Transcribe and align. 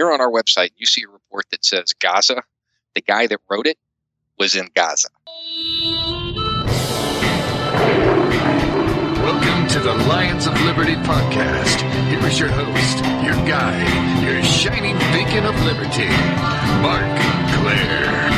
you're 0.00 0.14
on 0.14 0.20
our 0.22 0.30
website, 0.30 0.70
you 0.78 0.86
see 0.86 1.02
a 1.02 1.08
report 1.12 1.44
that 1.50 1.62
says 1.62 1.92
Gaza, 1.92 2.42
the 2.94 3.02
guy 3.02 3.26
that 3.26 3.38
wrote 3.50 3.66
it 3.66 3.76
was 4.38 4.56
in 4.56 4.66
Gaza. 4.74 5.10
Welcome 9.20 9.68
to 9.68 9.78
the 9.78 9.92
Lions 10.08 10.46
of 10.46 10.58
Liberty 10.62 10.94
podcast. 10.94 11.82
Here 12.08 12.26
is 12.26 12.40
your 12.40 12.48
host, 12.48 13.04
your 13.22 13.34
guide, 13.46 14.24
your 14.24 14.42
shining 14.42 14.96
beacon 15.12 15.44
of 15.44 15.54
liberty, 15.64 16.08
Marc 16.80 17.20
Clair. 17.60 18.30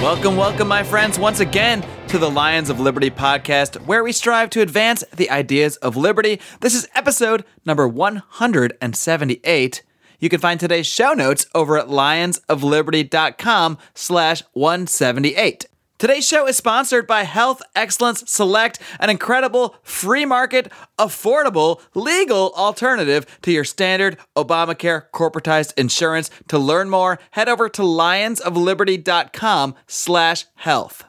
Welcome, 0.00 0.36
welcome, 0.36 0.68
my 0.68 0.84
friends, 0.84 1.18
once 1.18 1.40
again 1.40 1.84
to 2.08 2.18
the 2.18 2.30
Lions 2.30 2.70
of 2.70 2.78
Liberty 2.80 3.10
podcast, 3.10 3.86
where 3.86 4.04
we 4.04 4.12
strive 4.12 4.50
to 4.50 4.60
advance 4.60 5.02
the 5.14 5.30
ideas 5.30 5.76
of 5.76 5.96
liberty. 5.96 6.40
This 6.60 6.74
is 6.74 6.88
episode 6.94 7.44
number 7.64 7.88
178. 7.88 9.82
You 10.20 10.28
can 10.28 10.40
find 10.40 10.60
today's 10.60 10.86
show 10.86 11.12
notes 11.12 11.46
over 11.54 11.78
at 11.78 11.88
lionsofliberty.com 11.88 13.78
slash 13.94 14.42
178. 14.52 15.66
Today's 15.98 16.26
show 16.26 16.46
is 16.46 16.56
sponsored 16.56 17.06
by 17.06 17.22
Health 17.22 17.62
Excellence 17.74 18.24
Select, 18.30 18.78
an 18.98 19.10
incredible 19.10 19.76
free 19.82 20.24
market, 20.24 20.70
affordable, 20.98 21.80
legal 21.94 22.52
alternative 22.56 23.26
to 23.42 23.52
your 23.52 23.64
standard 23.64 24.18
Obamacare 24.36 25.04
corporatized 25.12 25.72
insurance. 25.78 26.30
To 26.48 26.58
learn 26.58 26.90
more, 26.90 27.18
head 27.30 27.48
over 27.48 27.68
to 27.70 27.82
lionsofliberty.com 27.82 29.74
slash 29.86 30.46
health. 30.56 31.04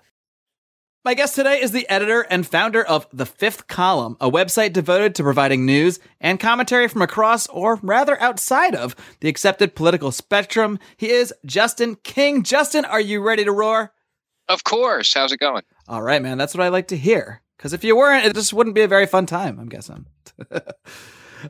My 1.05 1.13
guest 1.13 1.35
today 1.35 1.61
is 1.61 1.71
the 1.71 1.87
editor 1.87 2.21
and 2.31 2.47
founder 2.47 2.83
of 2.83 3.05
The 3.13 3.27
Fifth 3.27 3.67
Column, 3.67 4.17
a 4.19 4.27
website 4.27 4.73
devoted 4.73 5.13
to 5.13 5.21
providing 5.21 5.63
news 5.63 5.99
and 6.19 6.39
commentary 6.39 6.87
from 6.87 7.03
across, 7.03 7.45
or 7.45 7.75
rather 7.83 8.19
outside 8.19 8.73
of, 8.73 8.95
the 9.19 9.29
accepted 9.29 9.75
political 9.75 10.11
spectrum. 10.11 10.79
He 10.97 11.11
is 11.11 11.31
Justin 11.45 11.97
King. 11.97 12.41
Justin, 12.41 12.85
are 12.85 12.99
you 12.99 13.21
ready 13.21 13.43
to 13.43 13.51
roar? 13.51 13.93
Of 14.49 14.63
course. 14.63 15.13
How's 15.13 15.31
it 15.31 15.39
going? 15.39 15.61
All 15.87 16.01
right, 16.01 16.23
man. 16.23 16.39
That's 16.39 16.55
what 16.55 16.63
I 16.63 16.69
like 16.69 16.87
to 16.87 16.97
hear. 16.97 17.43
Because 17.55 17.71
if 17.71 17.83
you 17.83 17.95
weren't, 17.95 18.25
it 18.25 18.33
just 18.33 18.51
wouldn't 18.51 18.73
be 18.73 18.81
a 18.81 18.87
very 18.87 19.05
fun 19.05 19.27
time, 19.27 19.59
I'm 19.59 19.69
guessing. 19.69 20.07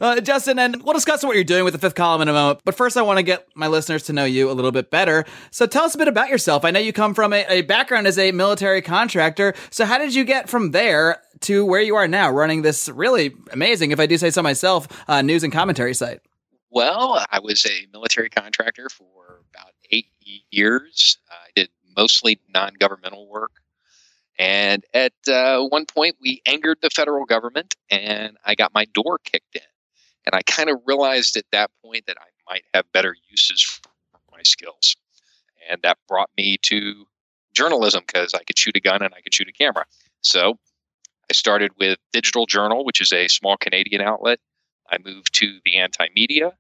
uh, 0.01 0.21
Justin, 0.21 0.59
and 0.59 0.81
we'll 0.83 0.93
discuss 0.93 1.23
what 1.23 1.35
you're 1.35 1.43
doing 1.43 1.63
with 1.63 1.73
the 1.73 1.79
fifth 1.79 1.95
column 1.95 2.21
in 2.21 2.27
a 2.27 2.33
moment. 2.33 2.61
But 2.65 2.75
first, 2.75 2.97
I 2.97 3.01
want 3.01 3.17
to 3.17 3.23
get 3.23 3.47
my 3.55 3.67
listeners 3.67 4.03
to 4.03 4.13
know 4.13 4.25
you 4.25 4.49
a 4.49 4.53
little 4.53 4.71
bit 4.71 4.91
better. 4.91 5.25
So 5.51 5.65
tell 5.65 5.83
us 5.83 5.95
a 5.95 5.97
bit 5.97 6.07
about 6.07 6.29
yourself. 6.29 6.65
I 6.65 6.71
know 6.71 6.79
you 6.79 6.93
come 6.93 7.13
from 7.13 7.33
a, 7.33 7.45
a 7.47 7.61
background 7.61 8.07
as 8.07 8.17
a 8.17 8.31
military 8.31 8.81
contractor. 8.81 9.53
So 9.69 9.85
how 9.85 9.97
did 9.97 10.13
you 10.13 10.23
get 10.23 10.49
from 10.49 10.71
there 10.71 11.21
to 11.41 11.65
where 11.65 11.81
you 11.81 11.95
are 11.95 12.07
now, 12.07 12.31
running 12.31 12.61
this 12.61 12.89
really 12.89 13.35
amazing, 13.51 13.91
if 13.91 13.99
I 13.99 14.05
do 14.05 14.17
say 14.17 14.29
so 14.29 14.41
myself, 14.41 14.87
uh, 15.07 15.21
news 15.21 15.43
and 15.43 15.51
commentary 15.51 15.93
site? 15.93 16.21
Well, 16.69 17.25
I 17.31 17.39
was 17.39 17.65
a 17.65 17.87
military 17.93 18.29
contractor 18.29 18.89
for 18.89 19.41
about 19.53 19.73
eight 19.91 20.07
years. 20.51 21.17
I 21.29 21.49
did 21.55 21.69
mostly 21.95 22.39
non 22.53 22.73
governmental 22.79 23.27
work. 23.29 23.51
And 24.37 24.83
at 24.93 25.13
uh, 25.27 25.65
one 25.65 25.85
point, 25.85 26.17
we 26.19 26.41
angered 26.45 26.79
the 26.81 26.89
federal 26.89 27.25
government, 27.25 27.75
and 27.89 28.37
I 28.43 28.55
got 28.55 28.73
my 28.73 28.85
door 28.85 29.19
kicked 29.23 29.55
in. 29.55 29.61
And 30.25 30.35
I 30.35 30.41
kind 30.43 30.69
of 30.69 30.79
realized 30.85 31.37
at 31.37 31.45
that 31.51 31.71
point 31.83 32.05
that 32.07 32.17
I 32.19 32.51
might 32.51 32.63
have 32.73 32.91
better 32.91 33.15
uses 33.29 33.61
for 33.61 33.91
my 34.31 34.41
skills. 34.43 34.95
And 35.69 35.81
that 35.83 35.97
brought 36.07 36.29
me 36.37 36.57
to 36.63 37.05
journalism 37.53 38.03
because 38.05 38.33
I 38.33 38.43
could 38.43 38.57
shoot 38.57 38.75
a 38.75 38.81
gun 38.81 39.01
and 39.01 39.13
I 39.13 39.21
could 39.21 39.33
shoot 39.33 39.47
a 39.47 39.53
camera. 39.53 39.85
So 40.23 40.59
I 41.29 41.33
started 41.33 41.71
with 41.79 41.97
Digital 42.13 42.45
Journal, 42.45 42.85
which 42.85 43.01
is 43.01 43.11
a 43.11 43.27
small 43.27 43.57
Canadian 43.57 44.01
outlet. 44.01 44.39
I 44.89 44.97
moved 45.03 45.33
to 45.35 45.59
the 45.65 45.77
anti 45.77 46.07
media 46.15 46.53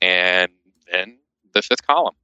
and 0.00 0.52
then 0.90 1.18
the 1.54 1.62
fifth 1.62 1.86
column. 1.86 2.14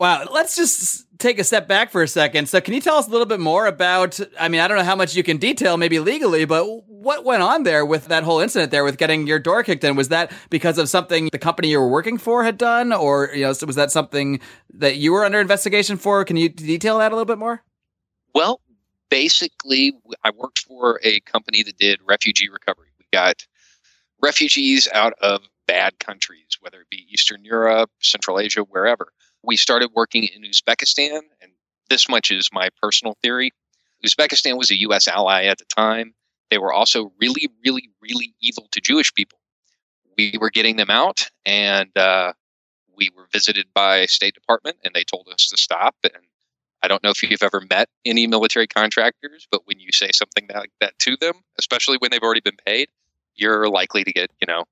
Wow, 0.00 0.26
let's 0.32 0.56
just 0.56 1.06
take 1.18 1.38
a 1.38 1.44
step 1.44 1.68
back 1.68 1.90
for 1.92 2.02
a 2.02 2.08
second. 2.08 2.48
So, 2.48 2.60
can 2.60 2.74
you 2.74 2.80
tell 2.80 2.96
us 2.96 3.06
a 3.06 3.10
little 3.10 3.26
bit 3.26 3.38
more 3.38 3.66
about? 3.66 4.18
I 4.40 4.48
mean, 4.48 4.60
I 4.60 4.66
don't 4.66 4.76
know 4.76 4.84
how 4.84 4.96
much 4.96 5.14
you 5.14 5.22
can 5.22 5.36
detail, 5.36 5.76
maybe 5.76 6.00
legally, 6.00 6.44
but 6.44 6.66
what 6.88 7.24
went 7.24 7.42
on 7.42 7.62
there 7.62 7.86
with 7.86 8.06
that 8.06 8.24
whole 8.24 8.40
incident 8.40 8.72
there 8.72 8.82
with 8.82 8.98
getting 8.98 9.28
your 9.28 9.38
door 9.38 9.62
kicked 9.62 9.84
in? 9.84 9.94
Was 9.94 10.08
that 10.08 10.32
because 10.50 10.78
of 10.78 10.88
something 10.88 11.28
the 11.30 11.38
company 11.38 11.68
you 11.70 11.78
were 11.78 11.88
working 11.88 12.18
for 12.18 12.42
had 12.42 12.58
done, 12.58 12.92
or 12.92 13.30
you 13.32 13.42
know, 13.42 13.54
was 13.64 13.76
that 13.76 13.92
something 13.92 14.40
that 14.72 14.96
you 14.96 15.12
were 15.12 15.24
under 15.24 15.40
investigation 15.40 15.96
for? 15.96 16.24
Can 16.24 16.36
you 16.36 16.48
detail 16.48 16.98
that 16.98 17.12
a 17.12 17.14
little 17.14 17.24
bit 17.24 17.38
more? 17.38 17.62
Well, 18.34 18.60
basically, 19.10 19.92
I 20.24 20.30
worked 20.30 20.58
for 20.58 20.98
a 21.04 21.20
company 21.20 21.62
that 21.62 21.78
did 21.78 22.00
refugee 22.04 22.48
recovery. 22.48 22.88
We 22.98 23.06
got 23.12 23.46
refugees 24.20 24.88
out 24.92 25.12
of 25.20 25.42
bad 25.68 26.00
countries, 26.00 26.58
whether 26.60 26.80
it 26.80 26.90
be 26.90 27.06
Eastern 27.10 27.44
Europe, 27.44 27.90
Central 28.00 28.40
Asia, 28.40 28.62
wherever 28.62 29.12
we 29.46 29.56
started 29.56 29.90
working 29.94 30.24
in 30.24 30.42
Uzbekistan, 30.42 31.20
and 31.40 31.52
this 31.88 32.08
much 32.08 32.30
is 32.30 32.48
my 32.52 32.68
personal 32.82 33.16
theory. 33.22 33.52
Uzbekistan 34.04 34.58
was 34.58 34.70
a 34.70 34.80
U.S. 34.80 35.08
ally 35.08 35.44
at 35.44 35.58
the 35.58 35.64
time. 35.64 36.14
They 36.50 36.58
were 36.58 36.72
also 36.72 37.12
really, 37.20 37.48
really, 37.64 37.90
really 38.00 38.34
evil 38.40 38.68
to 38.72 38.80
Jewish 38.80 39.12
people. 39.14 39.38
We 40.16 40.34
were 40.40 40.50
getting 40.50 40.76
them 40.76 40.90
out, 40.90 41.28
and 41.44 41.96
uh, 41.96 42.32
we 42.96 43.10
were 43.16 43.26
visited 43.32 43.66
by 43.74 44.06
State 44.06 44.34
Department, 44.34 44.76
and 44.84 44.94
they 44.94 45.04
told 45.04 45.28
us 45.32 45.48
to 45.48 45.56
stop. 45.56 45.96
And 46.04 46.22
I 46.82 46.88
don't 46.88 47.02
know 47.02 47.10
if 47.10 47.22
you've 47.22 47.42
ever 47.42 47.62
met 47.68 47.88
any 48.04 48.26
military 48.26 48.66
contractors, 48.66 49.48
but 49.50 49.62
when 49.66 49.80
you 49.80 49.88
say 49.92 50.10
something 50.12 50.46
like 50.54 50.70
that 50.80 50.98
to 51.00 51.16
them, 51.16 51.34
especially 51.58 51.96
when 51.98 52.10
they've 52.10 52.22
already 52.22 52.42
been 52.42 52.58
paid, 52.64 52.88
you're 53.34 53.68
likely 53.68 54.04
to 54.04 54.12
get, 54.12 54.30
you 54.40 54.46
know, 54.46 54.64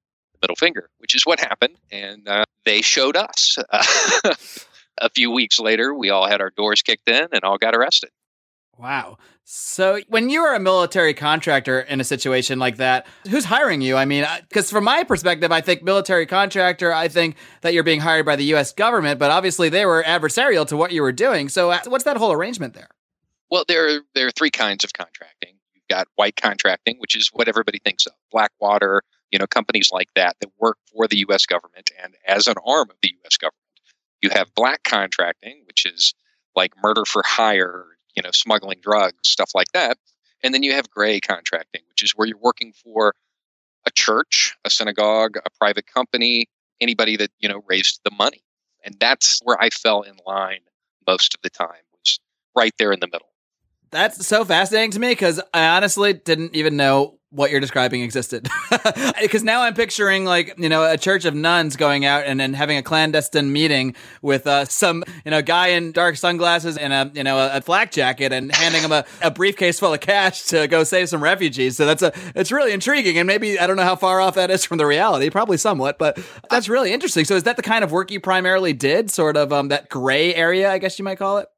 middle 0.42 0.56
finger, 0.56 0.88
which 0.98 1.14
is 1.14 1.24
what 1.24 1.40
happened. 1.40 1.76
And 1.90 2.28
uh, 2.28 2.44
they 2.64 2.82
showed 2.82 3.16
us. 3.16 3.56
a 5.00 5.08
few 5.10 5.30
weeks 5.30 5.58
later, 5.58 5.94
we 5.94 6.10
all 6.10 6.26
had 6.26 6.40
our 6.40 6.50
doors 6.50 6.82
kicked 6.82 7.08
in 7.08 7.28
and 7.32 7.44
all 7.44 7.58
got 7.58 7.74
arrested. 7.74 8.10
Wow. 8.78 9.18
So 9.44 10.00
when 10.08 10.30
you 10.30 10.40
are 10.42 10.54
a 10.54 10.60
military 10.60 11.14
contractor 11.14 11.80
in 11.80 12.00
a 12.00 12.04
situation 12.04 12.58
like 12.58 12.76
that, 12.78 13.06
who's 13.28 13.44
hiring 13.44 13.80
you? 13.80 13.96
I 13.96 14.04
mean, 14.04 14.26
because 14.48 14.70
from 14.70 14.84
my 14.84 15.04
perspective, 15.04 15.52
I 15.52 15.60
think 15.60 15.82
military 15.82 16.26
contractor, 16.26 16.92
I 16.92 17.08
think 17.08 17.36
that 17.60 17.74
you're 17.74 17.82
being 17.82 18.00
hired 18.00 18.24
by 18.24 18.36
the 18.36 18.44
U.S. 18.44 18.72
government, 18.72 19.18
but 19.18 19.30
obviously 19.30 19.68
they 19.68 19.84
were 19.84 20.02
adversarial 20.02 20.66
to 20.68 20.76
what 20.76 20.92
you 20.92 21.02
were 21.02 21.12
doing. 21.12 21.48
So 21.48 21.70
uh, 21.70 21.80
what's 21.86 22.04
that 22.04 22.16
whole 22.16 22.32
arrangement 22.32 22.74
there? 22.74 22.88
Well, 23.50 23.64
there, 23.68 23.96
are, 23.96 24.00
there 24.14 24.26
are 24.26 24.30
three 24.30 24.50
kinds 24.50 24.84
of 24.84 24.92
contracting. 24.94 25.54
You've 25.74 25.88
got 25.88 26.08
white 26.14 26.36
contracting, 26.36 26.96
which 26.98 27.16
is 27.16 27.28
what 27.32 27.48
everybody 27.48 27.78
thinks 27.78 28.06
of 28.06 28.14
Blackwater, 28.30 29.02
you 29.32 29.38
know, 29.38 29.46
companies 29.46 29.88
like 29.90 30.08
that 30.14 30.36
that 30.40 30.50
work 30.60 30.76
for 30.94 31.08
the 31.08 31.16
U.S. 31.18 31.46
government 31.46 31.90
and 32.02 32.14
as 32.26 32.46
an 32.46 32.54
arm 32.64 32.90
of 32.90 32.96
the 33.02 33.08
U.S. 33.08 33.36
government. 33.38 33.56
You 34.20 34.30
have 34.30 34.54
black 34.54 34.84
contracting, 34.84 35.62
which 35.66 35.84
is 35.84 36.14
like 36.54 36.72
murder 36.80 37.04
for 37.04 37.22
hire, 37.26 37.86
you 38.14 38.22
know, 38.22 38.30
smuggling 38.32 38.78
drugs, 38.80 39.16
stuff 39.24 39.50
like 39.54 39.72
that. 39.72 39.98
And 40.44 40.54
then 40.54 40.62
you 40.62 40.74
have 40.74 40.90
gray 40.90 41.18
contracting, 41.18 41.82
which 41.88 42.04
is 42.04 42.12
where 42.12 42.28
you're 42.28 42.38
working 42.38 42.72
for 42.72 43.14
a 43.86 43.90
church, 43.90 44.54
a 44.64 44.70
synagogue, 44.70 45.36
a 45.38 45.50
private 45.58 45.86
company, 45.86 46.46
anybody 46.80 47.16
that, 47.16 47.30
you 47.40 47.48
know, 47.48 47.62
raised 47.66 48.00
the 48.04 48.12
money. 48.16 48.44
And 48.84 48.96
that's 49.00 49.40
where 49.42 49.60
I 49.60 49.70
fell 49.70 50.02
in 50.02 50.16
line 50.26 50.60
most 51.06 51.34
of 51.34 51.40
the 51.42 51.50
time, 51.50 51.82
was 51.92 52.20
right 52.54 52.74
there 52.78 52.92
in 52.92 53.00
the 53.00 53.06
middle. 53.06 53.28
That's 53.90 54.26
so 54.26 54.44
fascinating 54.44 54.90
to 54.92 55.00
me 55.00 55.08
because 55.08 55.40
I 55.52 55.68
honestly 55.68 56.12
didn't 56.12 56.54
even 56.54 56.76
know 56.76 57.18
what 57.32 57.50
you're 57.50 57.60
describing 57.60 58.02
existed. 58.02 58.48
Because 59.20 59.44
now 59.44 59.62
I'm 59.62 59.74
picturing 59.74 60.24
like 60.24 60.54
you 60.58 60.68
know 60.68 60.84
a 60.90 60.98
church 60.98 61.24
of 61.24 61.34
nuns 61.34 61.76
going 61.76 62.04
out 62.04 62.24
and 62.26 62.40
then 62.40 62.54
having 62.54 62.76
a 62.76 62.82
clandestine 62.82 63.52
meeting 63.52 63.94
with 64.20 64.46
uh, 64.46 64.64
some 64.64 65.04
you 65.24 65.30
know 65.30 65.40
guy 65.40 65.68
in 65.68 65.92
dark 65.92 66.16
sunglasses 66.16 66.76
and 66.76 66.92
a 66.92 67.10
you 67.14 67.22
know 67.22 67.38
a, 67.38 67.58
a 67.58 67.60
flak 67.60 67.92
jacket 67.92 68.32
and 68.32 68.54
handing 68.54 68.82
him 68.82 68.90
a, 68.90 69.04
a 69.22 69.30
briefcase 69.30 69.78
full 69.78 69.94
of 69.94 70.00
cash 70.00 70.42
to 70.46 70.66
go 70.66 70.82
save 70.82 71.08
some 71.08 71.22
refugees. 71.22 71.76
So 71.76 71.86
that's 71.86 72.02
a 72.02 72.12
it's 72.34 72.50
really 72.50 72.72
intriguing 72.72 73.16
and 73.16 73.26
maybe 73.26 73.58
I 73.58 73.66
don't 73.66 73.76
know 73.76 73.84
how 73.84 73.96
far 73.96 74.20
off 74.20 74.34
that 74.34 74.50
is 74.50 74.64
from 74.64 74.78
the 74.78 74.86
reality. 74.86 75.30
Probably 75.30 75.56
somewhat, 75.56 75.98
but 75.98 76.18
that's 76.50 76.68
really 76.68 76.92
interesting. 76.92 77.24
So 77.24 77.36
is 77.36 77.44
that 77.44 77.56
the 77.56 77.62
kind 77.62 77.84
of 77.84 77.92
work 77.92 78.10
you 78.10 78.20
primarily 78.20 78.72
did? 78.72 79.10
Sort 79.10 79.36
of 79.36 79.52
um, 79.52 79.68
that 79.68 79.88
gray 79.88 80.34
area, 80.34 80.70
I 80.70 80.78
guess 80.78 80.98
you 80.98 81.04
might 81.04 81.18
call 81.18 81.38
it. 81.38 81.48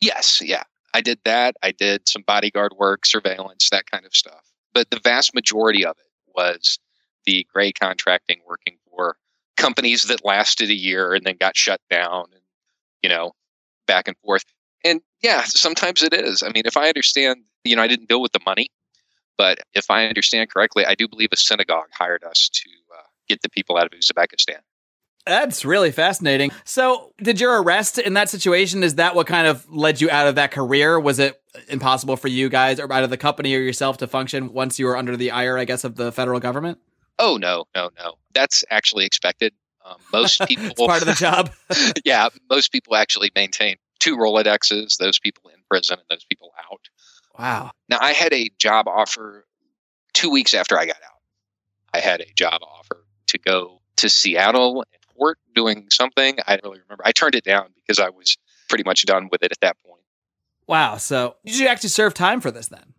Yes, 0.00 0.40
yeah, 0.42 0.62
I 0.94 1.02
did 1.02 1.18
that. 1.24 1.56
I 1.62 1.72
did 1.72 2.08
some 2.08 2.22
bodyguard 2.26 2.72
work, 2.78 3.04
surveillance, 3.04 3.68
that 3.70 3.90
kind 3.90 4.06
of 4.06 4.14
stuff 4.14 4.49
but 4.74 4.90
the 4.90 5.00
vast 5.00 5.34
majority 5.34 5.84
of 5.84 5.96
it 5.98 6.32
was 6.34 6.78
the 7.26 7.46
gray 7.52 7.72
contracting 7.72 8.40
working 8.46 8.76
for 8.90 9.16
companies 9.56 10.04
that 10.04 10.24
lasted 10.24 10.70
a 10.70 10.74
year 10.74 11.14
and 11.14 11.24
then 11.24 11.36
got 11.38 11.56
shut 11.56 11.80
down 11.90 12.26
and 12.32 12.42
you 13.02 13.08
know 13.08 13.32
back 13.86 14.08
and 14.08 14.16
forth. 14.24 14.44
And 14.84 15.00
yeah 15.22 15.44
sometimes 15.44 16.02
it 16.02 16.14
is. 16.14 16.42
I 16.42 16.48
mean 16.48 16.62
if 16.64 16.76
i 16.76 16.88
understand 16.88 17.44
you 17.64 17.76
know 17.76 17.82
i 17.82 17.88
didn't 17.88 18.08
deal 18.08 18.22
with 18.22 18.32
the 18.32 18.40
money 18.46 18.68
but 19.36 19.58
if 19.74 19.90
i 19.90 20.06
understand 20.06 20.50
correctly 20.50 20.84
i 20.86 20.94
do 20.94 21.08
believe 21.08 21.30
a 21.32 21.36
synagogue 21.36 21.88
hired 21.92 22.24
us 22.24 22.48
to 22.52 22.70
uh, 22.96 23.02
get 23.28 23.42
the 23.42 23.50
people 23.50 23.76
out 23.76 23.84
of 23.84 23.92
uzbekistan 23.92 24.60
that's 25.26 25.64
really 25.64 25.90
fascinating. 25.90 26.50
So, 26.64 27.12
did 27.22 27.40
your 27.40 27.62
arrest 27.62 27.98
in 27.98 28.14
that 28.14 28.28
situation 28.28 28.82
is 28.82 28.96
that 28.96 29.14
what 29.14 29.26
kind 29.26 29.46
of 29.46 29.68
led 29.70 30.00
you 30.00 30.10
out 30.10 30.26
of 30.26 30.36
that 30.36 30.50
career? 30.50 30.98
Was 30.98 31.18
it 31.18 31.40
impossible 31.68 32.16
for 32.16 32.28
you 32.28 32.48
guys 32.48 32.80
or 32.80 32.90
out 32.92 33.04
of 33.04 33.10
the 33.10 33.16
company 33.16 33.54
or 33.54 33.60
yourself 33.60 33.98
to 33.98 34.06
function 34.06 34.52
once 34.52 34.78
you 34.78 34.86
were 34.86 34.96
under 34.96 35.16
the 35.16 35.30
ire, 35.30 35.58
I 35.58 35.64
guess, 35.64 35.84
of 35.84 35.96
the 35.96 36.12
federal 36.12 36.40
government? 36.40 36.78
Oh 37.18 37.36
no, 37.36 37.64
no, 37.74 37.90
no. 37.98 38.14
That's 38.34 38.64
actually 38.70 39.04
expected. 39.04 39.52
Um, 39.84 39.96
most 40.12 40.40
people, 40.48 40.86
part 40.86 41.02
of 41.02 41.08
the 41.08 41.14
job. 41.14 41.50
yeah, 42.04 42.28
most 42.48 42.72
people 42.72 42.96
actually 42.96 43.30
maintain 43.34 43.76
two 43.98 44.16
Rolodexes. 44.16 44.96
Those 44.96 45.18
people 45.18 45.50
in 45.50 45.60
prison 45.68 45.98
and 45.98 46.06
those 46.08 46.24
people 46.24 46.52
out. 46.70 46.80
Wow. 47.38 47.70
Now, 47.88 47.98
I 48.00 48.12
had 48.12 48.32
a 48.32 48.50
job 48.58 48.88
offer 48.88 49.46
two 50.12 50.30
weeks 50.30 50.54
after 50.54 50.78
I 50.78 50.86
got 50.86 50.96
out. 50.96 51.20
I 51.92 52.00
had 52.00 52.20
a 52.20 52.32
job 52.34 52.60
offer 52.62 53.04
to 53.28 53.38
go 53.38 53.80
to 53.96 54.08
Seattle 54.08 54.84
Port 55.20 55.38
doing 55.54 55.86
something. 55.90 56.38
I 56.46 56.56
don't 56.56 56.64
really 56.64 56.80
remember. 56.80 57.02
I 57.06 57.12
turned 57.12 57.34
it 57.34 57.44
down 57.44 57.68
because 57.74 57.98
I 57.98 58.08
was 58.08 58.38
pretty 58.68 58.84
much 58.84 59.04
done 59.04 59.28
with 59.30 59.42
it 59.42 59.52
at 59.52 59.60
that 59.60 59.76
point. 59.86 60.02
Wow. 60.66 60.96
So 60.96 61.36
did 61.44 61.58
you 61.58 61.66
actually 61.66 61.90
serve 61.90 62.14
time 62.14 62.40
for 62.40 62.50
this 62.50 62.68
then? 62.68 62.94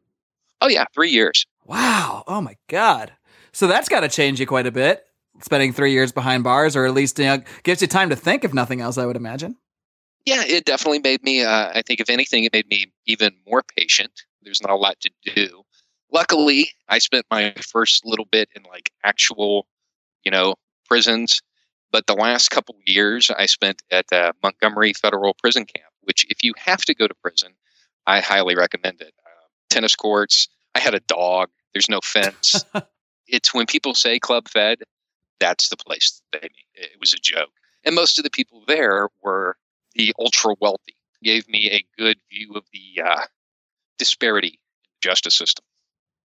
Oh, 0.61 0.67
yeah, 0.67 0.85
three 0.93 1.09
years. 1.09 1.47
Wow. 1.65 2.23
Oh, 2.27 2.41
my 2.41 2.57
God. 2.67 3.13
So 3.51 3.65
that's 3.65 3.89
got 3.89 4.01
to 4.01 4.09
change 4.09 4.39
you 4.39 4.45
quite 4.45 4.67
a 4.67 4.71
bit, 4.71 5.03
spending 5.41 5.73
three 5.73 5.91
years 5.91 6.11
behind 6.11 6.43
bars, 6.43 6.75
or 6.75 6.85
at 6.85 6.93
least 6.93 7.17
you 7.17 7.25
know, 7.25 7.41
gives 7.63 7.81
you 7.81 7.87
time 7.87 8.09
to 8.09 8.15
think, 8.15 8.43
if 8.43 8.53
nothing 8.53 8.81
else, 8.81 8.97
I 8.97 9.05
would 9.05 9.15
imagine. 9.15 9.57
Yeah, 10.25 10.43
it 10.45 10.65
definitely 10.65 10.99
made 10.99 11.23
me, 11.23 11.43
uh, 11.43 11.71
I 11.73 11.81
think, 11.81 11.99
if 11.99 12.09
anything, 12.09 12.43
it 12.43 12.53
made 12.53 12.67
me 12.67 12.91
even 13.07 13.31
more 13.47 13.63
patient. 13.75 14.21
There's 14.43 14.61
not 14.61 14.71
a 14.71 14.75
lot 14.75 14.99
to 15.01 15.09
do. 15.33 15.63
Luckily, 16.13 16.69
I 16.89 16.99
spent 16.99 17.25
my 17.31 17.53
first 17.59 18.05
little 18.05 18.25
bit 18.25 18.49
in 18.55 18.63
like 18.63 18.91
actual, 19.03 19.65
you 20.23 20.29
know, 20.31 20.55
prisons. 20.87 21.41
But 21.91 22.07
the 22.07 22.15
last 22.15 22.49
couple 22.49 22.75
years 22.85 23.29
I 23.37 23.45
spent 23.45 23.81
at 23.91 24.11
uh, 24.11 24.31
Montgomery 24.41 24.93
Federal 24.93 25.33
Prison 25.33 25.65
Camp, 25.65 25.91
which, 26.01 26.25
if 26.29 26.43
you 26.43 26.53
have 26.57 26.85
to 26.85 26.95
go 26.95 27.07
to 27.07 27.13
prison, 27.15 27.53
I 28.07 28.21
highly 28.21 28.55
recommend 28.55 29.01
it. 29.01 29.13
Uh, 29.25 29.47
tennis 29.69 29.95
courts. 29.95 30.47
I 30.73 30.79
had 30.79 30.95
a 30.95 31.01
dog. 31.01 31.49
There's 31.73 31.89
no 31.89 31.99
fence. 32.01 32.63
it's 33.27 33.53
when 33.53 33.65
people 33.65 33.93
say 33.93 34.19
club 34.19 34.47
fed, 34.47 34.79
that's 35.39 35.69
the 35.69 35.77
place 35.77 36.21
they 36.31 36.39
mean. 36.39 36.51
It 36.75 36.99
was 36.99 37.13
a 37.13 37.19
joke. 37.19 37.51
And 37.83 37.95
most 37.95 38.17
of 38.17 38.23
the 38.23 38.29
people 38.29 38.63
there 38.67 39.09
were 39.21 39.57
the 39.95 40.13
ultra 40.19 40.55
wealthy. 40.59 40.95
Gave 41.23 41.47
me 41.49 41.69
a 41.71 41.85
good 41.97 42.17
view 42.31 42.53
of 42.53 42.63
the 42.71 43.01
uh, 43.03 43.21
disparity 43.97 44.59
in 44.83 44.89
the 44.93 45.09
justice 45.09 45.37
system. 45.37 45.65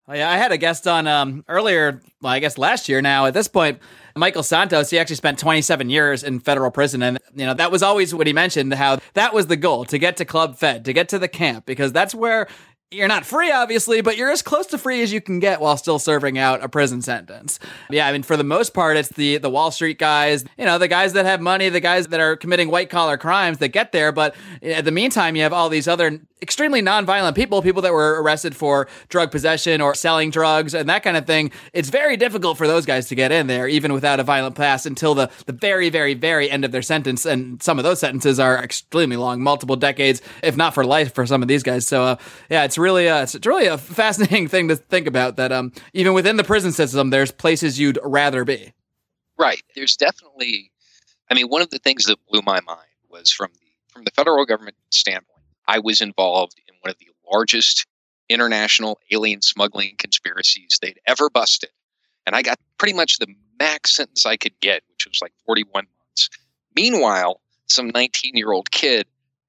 Oh, 0.08 0.14
yeah, 0.14 0.30
I 0.30 0.36
had 0.36 0.52
a 0.52 0.56
guest 0.56 0.86
on 0.86 1.08
um, 1.08 1.44
earlier, 1.48 2.00
well, 2.20 2.32
I 2.32 2.38
guess 2.38 2.58
last 2.58 2.88
year 2.88 3.02
now. 3.02 3.26
At 3.26 3.34
this 3.34 3.48
point, 3.48 3.80
Michael 4.14 4.44
Santos, 4.44 4.90
he 4.90 5.00
actually 5.00 5.16
spent 5.16 5.36
27 5.36 5.90
years 5.90 6.22
in 6.22 6.38
federal 6.38 6.70
prison. 6.70 7.02
And, 7.02 7.18
you 7.34 7.44
know, 7.44 7.54
that 7.54 7.72
was 7.72 7.82
always 7.82 8.14
what 8.14 8.28
he 8.28 8.32
mentioned 8.32 8.72
how 8.74 9.00
that 9.14 9.34
was 9.34 9.48
the 9.48 9.56
goal 9.56 9.84
to 9.86 9.98
get 9.98 10.16
to 10.18 10.24
Club 10.24 10.56
Fed, 10.56 10.84
to 10.84 10.92
get 10.92 11.08
to 11.08 11.18
the 11.18 11.26
camp, 11.26 11.66
because 11.66 11.92
that's 11.92 12.14
where 12.14 12.46
you're 12.90 13.08
not 13.08 13.26
free, 13.26 13.50
obviously, 13.50 14.00
but 14.00 14.16
you're 14.16 14.30
as 14.30 14.42
close 14.42 14.66
to 14.66 14.78
free 14.78 15.02
as 15.02 15.12
you 15.12 15.20
can 15.20 15.40
get 15.40 15.60
while 15.60 15.76
still 15.76 15.98
serving 15.98 16.38
out 16.38 16.62
a 16.62 16.68
prison 16.68 17.02
sentence. 17.02 17.58
Yeah, 17.90 18.06
I 18.06 18.12
mean, 18.12 18.22
for 18.22 18.36
the 18.36 18.44
most 18.44 18.74
part, 18.74 18.96
it's 18.96 19.08
the 19.08 19.38
the 19.38 19.50
Wall 19.50 19.72
Street 19.72 19.98
guys, 19.98 20.44
you 20.56 20.64
know, 20.64 20.78
the 20.78 20.86
guys 20.86 21.12
that 21.14 21.26
have 21.26 21.40
money, 21.40 21.68
the 21.68 21.80
guys 21.80 22.08
that 22.08 22.20
are 22.20 22.36
committing 22.36 22.70
white 22.70 22.88
collar 22.88 23.16
crimes 23.16 23.58
that 23.58 23.68
get 23.68 23.90
there. 23.90 24.12
But 24.12 24.36
in 24.62 24.84
the 24.84 24.92
meantime, 24.92 25.34
you 25.34 25.42
have 25.42 25.52
all 25.52 25.68
these 25.68 25.88
other 25.88 26.20
extremely 26.42 26.82
nonviolent 26.82 27.34
people, 27.34 27.62
people 27.62 27.80
that 27.82 27.92
were 27.92 28.22
arrested 28.22 28.54
for 28.54 28.86
drug 29.08 29.30
possession 29.30 29.80
or 29.80 29.94
selling 29.94 30.30
drugs 30.30 30.74
and 30.74 30.88
that 30.88 31.02
kind 31.02 31.16
of 31.16 31.26
thing. 31.26 31.50
It's 31.72 31.88
very 31.88 32.16
difficult 32.16 32.58
for 32.58 32.66
those 32.66 32.84
guys 32.84 33.08
to 33.08 33.14
get 33.14 33.32
in 33.32 33.46
there, 33.46 33.66
even 33.66 33.92
without 33.92 34.20
a 34.20 34.22
violent 34.22 34.54
past, 34.54 34.84
until 34.84 35.14
the, 35.14 35.30
the 35.46 35.52
very, 35.52 35.88
very, 35.88 36.12
very 36.12 36.50
end 36.50 36.64
of 36.64 36.72
their 36.72 36.82
sentence. 36.82 37.24
And 37.24 37.62
some 37.62 37.78
of 37.78 37.84
those 37.84 38.00
sentences 38.00 38.38
are 38.38 38.62
extremely 38.62 39.16
long, 39.16 39.42
multiple 39.42 39.76
decades, 39.76 40.20
if 40.42 40.56
not 40.56 40.74
for 40.74 40.84
life, 40.84 41.14
for 41.14 41.26
some 41.26 41.40
of 41.40 41.48
these 41.48 41.62
guys. 41.62 41.86
So, 41.86 42.02
uh, 42.02 42.16
yeah, 42.50 42.64
it's 42.64 42.75
really, 42.78 43.08
uh, 43.08 43.22
it's 43.22 43.46
really 43.46 43.66
a 43.66 43.78
fascinating 43.78 44.48
thing 44.48 44.68
to 44.68 44.76
think 44.76 45.06
about 45.06 45.36
that 45.36 45.52
um, 45.52 45.72
even 45.92 46.14
within 46.14 46.36
the 46.36 46.44
prison 46.44 46.72
system, 46.72 47.10
there's 47.10 47.32
places 47.32 47.78
you'd 47.78 47.98
rather 48.02 48.44
be. 48.44 48.72
Right. 49.38 49.62
There's 49.74 49.96
definitely, 49.96 50.72
I 51.30 51.34
mean, 51.34 51.48
one 51.48 51.62
of 51.62 51.70
the 51.70 51.78
things 51.78 52.06
that 52.06 52.18
blew 52.28 52.40
my 52.44 52.60
mind 52.66 52.88
was 53.10 53.30
from 53.30 53.50
the 53.54 53.60
from 53.92 54.04
the 54.04 54.10
federal 54.10 54.44
government 54.44 54.76
standpoint 54.90 55.36
I 55.68 55.78
was 55.78 56.00
involved 56.00 56.60
in 56.68 56.74
one 56.80 56.90
of 56.90 56.98
the 56.98 57.08
largest 57.30 57.86
international 58.28 58.98
alien 59.10 59.42
smuggling 59.42 59.94
conspiracies 59.98 60.78
they'd 60.80 61.00
ever 61.06 61.30
busted. 61.30 61.70
And 62.26 62.34
I 62.34 62.42
got 62.42 62.58
pretty 62.78 62.94
much 62.94 63.18
the 63.18 63.28
max 63.58 63.96
sentence 63.96 64.26
I 64.26 64.36
could 64.36 64.58
get, 64.60 64.82
which 64.90 65.06
was 65.06 65.20
like 65.22 65.32
41 65.44 65.86
months. 65.98 66.30
Meanwhile, 66.74 67.40
some 67.66 67.90
19 67.94 68.32
year 68.34 68.52
old 68.52 68.70
kid 68.70 69.06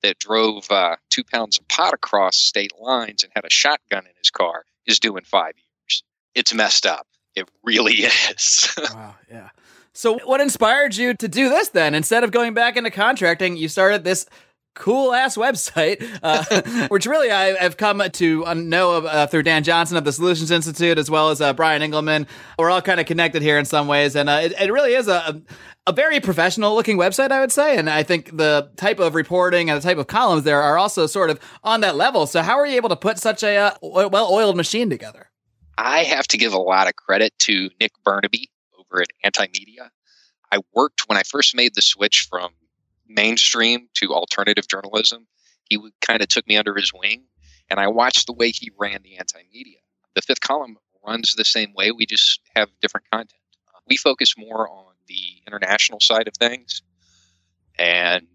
that 0.07 0.19
drove 0.19 0.71
uh, 0.71 0.95
two 1.09 1.23
pounds 1.25 1.57
of 1.57 1.67
pot 1.67 1.93
across 1.93 2.37
state 2.37 2.71
lines 2.79 3.23
and 3.23 3.31
had 3.35 3.43
a 3.43 3.49
shotgun 3.49 4.05
in 4.05 4.11
his 4.17 4.29
car 4.29 4.63
is 4.85 4.99
doing 4.99 5.23
five 5.25 5.53
years. 5.57 6.03
It's 6.33 6.53
messed 6.53 6.85
up. 6.85 7.05
It 7.35 7.49
really 7.63 7.93
is. 8.31 8.73
wow. 8.93 9.15
Yeah. 9.29 9.49
So, 9.91 10.19
what 10.19 10.39
inspired 10.39 10.95
you 10.95 11.13
to 11.15 11.27
do 11.27 11.49
this 11.49 11.69
then? 11.69 11.93
Instead 11.93 12.23
of 12.23 12.31
going 12.31 12.53
back 12.53 12.77
into 12.77 12.89
contracting, 12.89 13.57
you 13.57 13.67
started 13.67 14.03
this 14.05 14.27
cool 14.77 15.13
ass 15.13 15.35
website, 15.35 16.03
uh, 16.23 16.87
which 16.87 17.05
really 17.05 17.31
I, 17.31 17.61
have 17.61 17.77
come 17.77 18.01
to 18.09 18.55
know 18.55 19.05
uh, 19.05 19.27
through 19.27 19.43
Dan 19.43 19.63
Johnson 19.63 19.97
of 19.97 20.05
the 20.05 20.13
Solutions 20.13 20.51
Institute, 20.51 20.97
as 20.97 21.09
well 21.09 21.29
as 21.29 21.41
uh, 21.41 21.53
Brian 21.53 21.81
Engelman. 21.81 22.27
We're 22.57 22.69
all 22.69 22.81
kind 22.81 22.99
of 22.99 23.05
connected 23.05 23.41
here 23.41 23.57
in 23.57 23.65
some 23.65 23.87
ways, 23.87 24.15
and 24.15 24.29
uh, 24.29 24.39
it, 24.43 24.53
it, 24.59 24.71
really 24.71 24.93
is 24.93 25.07
a, 25.07 25.41
a 25.85 25.91
very 25.91 26.19
professional 26.19 26.75
looking 26.75 26.97
website, 26.97 27.31
I 27.31 27.39
would 27.39 27.51
say. 27.51 27.77
And 27.77 27.89
I 27.89 28.03
think 28.03 28.37
the 28.37 28.69
type 28.77 28.99
of 28.99 29.15
reporting 29.15 29.69
and 29.69 29.81
the 29.81 29.87
type 29.87 29.97
of 29.97 30.07
columns 30.07 30.43
there 30.43 30.61
are 30.61 30.77
also 30.77 31.07
sort 31.07 31.29
of 31.29 31.39
on 31.63 31.81
that 31.81 31.95
level. 31.95 32.27
So, 32.27 32.41
how 32.41 32.57
are 32.57 32.65
you 32.65 32.75
able 32.75 32.89
to 32.89 32.95
put 32.95 33.17
such 33.17 33.43
a 33.43 33.57
uh, 33.57 33.71
well 33.81 34.31
oiled 34.31 34.55
machine 34.55 34.89
together? 34.89 35.29
I 35.77 36.03
have 36.03 36.27
to 36.29 36.37
give 36.37 36.53
a 36.53 36.59
lot 36.59 36.87
of 36.87 36.95
credit 36.95 37.37
to 37.39 37.69
Nick 37.79 37.91
Bernabe 38.05 38.45
over 38.79 39.01
at 39.01 39.09
Antimedia. 39.33 39.89
I 40.51 40.59
worked 40.73 41.07
when 41.07 41.17
I 41.17 41.23
first 41.23 41.55
made 41.55 41.75
the 41.75 41.81
switch 41.81 42.27
from 42.29 42.51
mainstream 43.09 43.87
to 43.95 44.13
alternative 44.13 44.67
journalism, 44.67 45.27
he 45.69 45.77
kind 46.01 46.21
of 46.21 46.27
took 46.27 46.47
me 46.47 46.57
under 46.57 46.75
his 46.75 46.91
wing, 46.93 47.23
and 47.69 47.79
I 47.79 47.87
watched 47.87 48.27
the 48.27 48.33
way 48.33 48.51
he 48.51 48.71
ran 48.77 49.01
the 49.03 49.17
anti 49.17 49.41
media. 49.53 49.79
The 50.15 50.21
fifth 50.21 50.41
column 50.41 50.77
runs 51.05 51.33
the 51.33 51.45
same 51.45 51.73
way. 51.73 51.91
We 51.91 52.05
just 52.05 52.39
have 52.55 52.69
different 52.81 53.09
content. 53.11 53.41
We 53.87 53.97
focus 53.97 54.33
more 54.37 54.69
on 54.69 54.93
the 55.07 55.41
international 55.47 55.99
side 56.01 56.27
of 56.27 56.33
things 56.33 56.81
and 57.77 58.27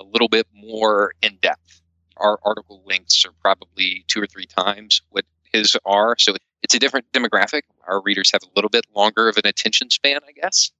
a 0.00 0.04
little 0.04 0.28
bit 0.28 0.46
more 0.52 1.12
in 1.22 1.36
depth. 1.40 1.80
Our 2.16 2.38
article 2.44 2.82
lengths 2.84 3.24
are 3.24 3.32
probably 3.40 4.04
two 4.08 4.22
or 4.22 4.26
three 4.26 4.46
times 4.46 5.02
what 5.10 5.24
his 5.52 5.76
are, 5.84 6.16
so 6.18 6.34
it's 6.62 6.74
a 6.74 6.78
different 6.78 7.10
demographic. 7.12 7.62
Our 7.86 8.02
readers 8.02 8.30
have 8.32 8.42
a 8.42 8.50
little 8.54 8.68
bit 8.68 8.84
longer 8.94 9.28
of 9.28 9.36
an 9.36 9.46
attention 9.46 9.90
span, 9.90 10.20
I 10.28 10.32
guess. 10.32 10.70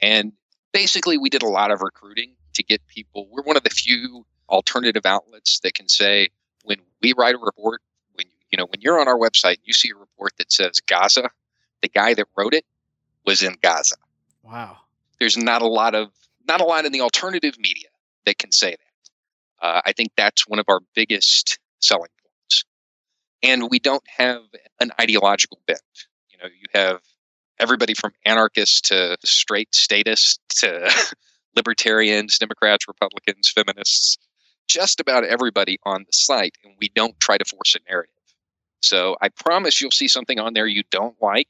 And 0.00 0.32
basically, 0.72 1.18
we 1.18 1.30
did 1.30 1.42
a 1.42 1.48
lot 1.48 1.70
of 1.70 1.80
recruiting 1.80 2.34
to 2.54 2.62
get 2.62 2.86
people. 2.86 3.28
We're 3.30 3.42
one 3.42 3.56
of 3.56 3.64
the 3.64 3.70
few 3.70 4.26
alternative 4.48 5.06
outlets 5.06 5.60
that 5.60 5.74
can 5.74 5.88
say 5.88 6.28
when 6.64 6.78
we 7.02 7.12
write 7.12 7.34
a 7.34 7.38
report, 7.38 7.82
when 8.14 8.26
you 8.50 8.56
know 8.58 8.66
when 8.66 8.80
you're 8.80 9.00
on 9.00 9.08
our 9.08 9.18
website, 9.18 9.58
you 9.64 9.72
see 9.72 9.90
a 9.90 9.96
report 9.96 10.32
that 10.38 10.52
says 10.52 10.80
Gaza, 10.80 11.30
the 11.82 11.88
guy 11.88 12.14
that 12.14 12.26
wrote 12.36 12.54
it 12.54 12.64
was 13.24 13.42
in 13.42 13.56
Gaza. 13.62 13.96
Wow. 14.42 14.78
There's 15.18 15.36
not 15.36 15.62
a 15.62 15.66
lot 15.66 15.94
of 15.94 16.10
not 16.46 16.60
a 16.60 16.64
lot 16.64 16.84
in 16.84 16.92
the 16.92 17.00
alternative 17.00 17.58
media 17.58 17.88
that 18.26 18.38
can 18.38 18.52
say 18.52 18.70
that. 18.70 19.66
Uh, 19.66 19.80
I 19.84 19.92
think 19.92 20.10
that's 20.16 20.46
one 20.46 20.58
of 20.58 20.66
our 20.68 20.80
biggest 20.94 21.58
selling 21.80 22.10
points. 22.22 22.64
And 23.42 23.70
we 23.70 23.78
don't 23.78 24.02
have 24.18 24.42
an 24.80 24.90
ideological 25.00 25.58
bent. 25.66 25.80
You 26.30 26.38
know, 26.38 26.46
you 26.46 26.66
have 26.74 27.00
everybody 27.58 27.94
from 27.94 28.12
anarchists 28.26 28.82
to 28.82 29.16
straight 29.24 29.74
statists 29.74 30.38
to 30.60 30.90
libertarians, 31.56 32.38
Democrats, 32.38 32.88
Republicans, 32.88 33.50
feminists, 33.50 34.18
just 34.68 35.00
about 35.00 35.24
everybody 35.24 35.78
on 35.84 36.04
the 36.06 36.12
site, 36.12 36.56
and 36.64 36.74
we 36.80 36.88
don't 36.94 37.18
try 37.20 37.36
to 37.38 37.44
force 37.44 37.74
a 37.74 37.90
narrative. 37.90 38.10
So 38.82 39.16
I 39.20 39.28
promise 39.28 39.80
you'll 39.80 39.90
see 39.90 40.08
something 40.08 40.38
on 40.38 40.52
there 40.52 40.66
you 40.66 40.82
don't 40.90 41.16
like 41.20 41.48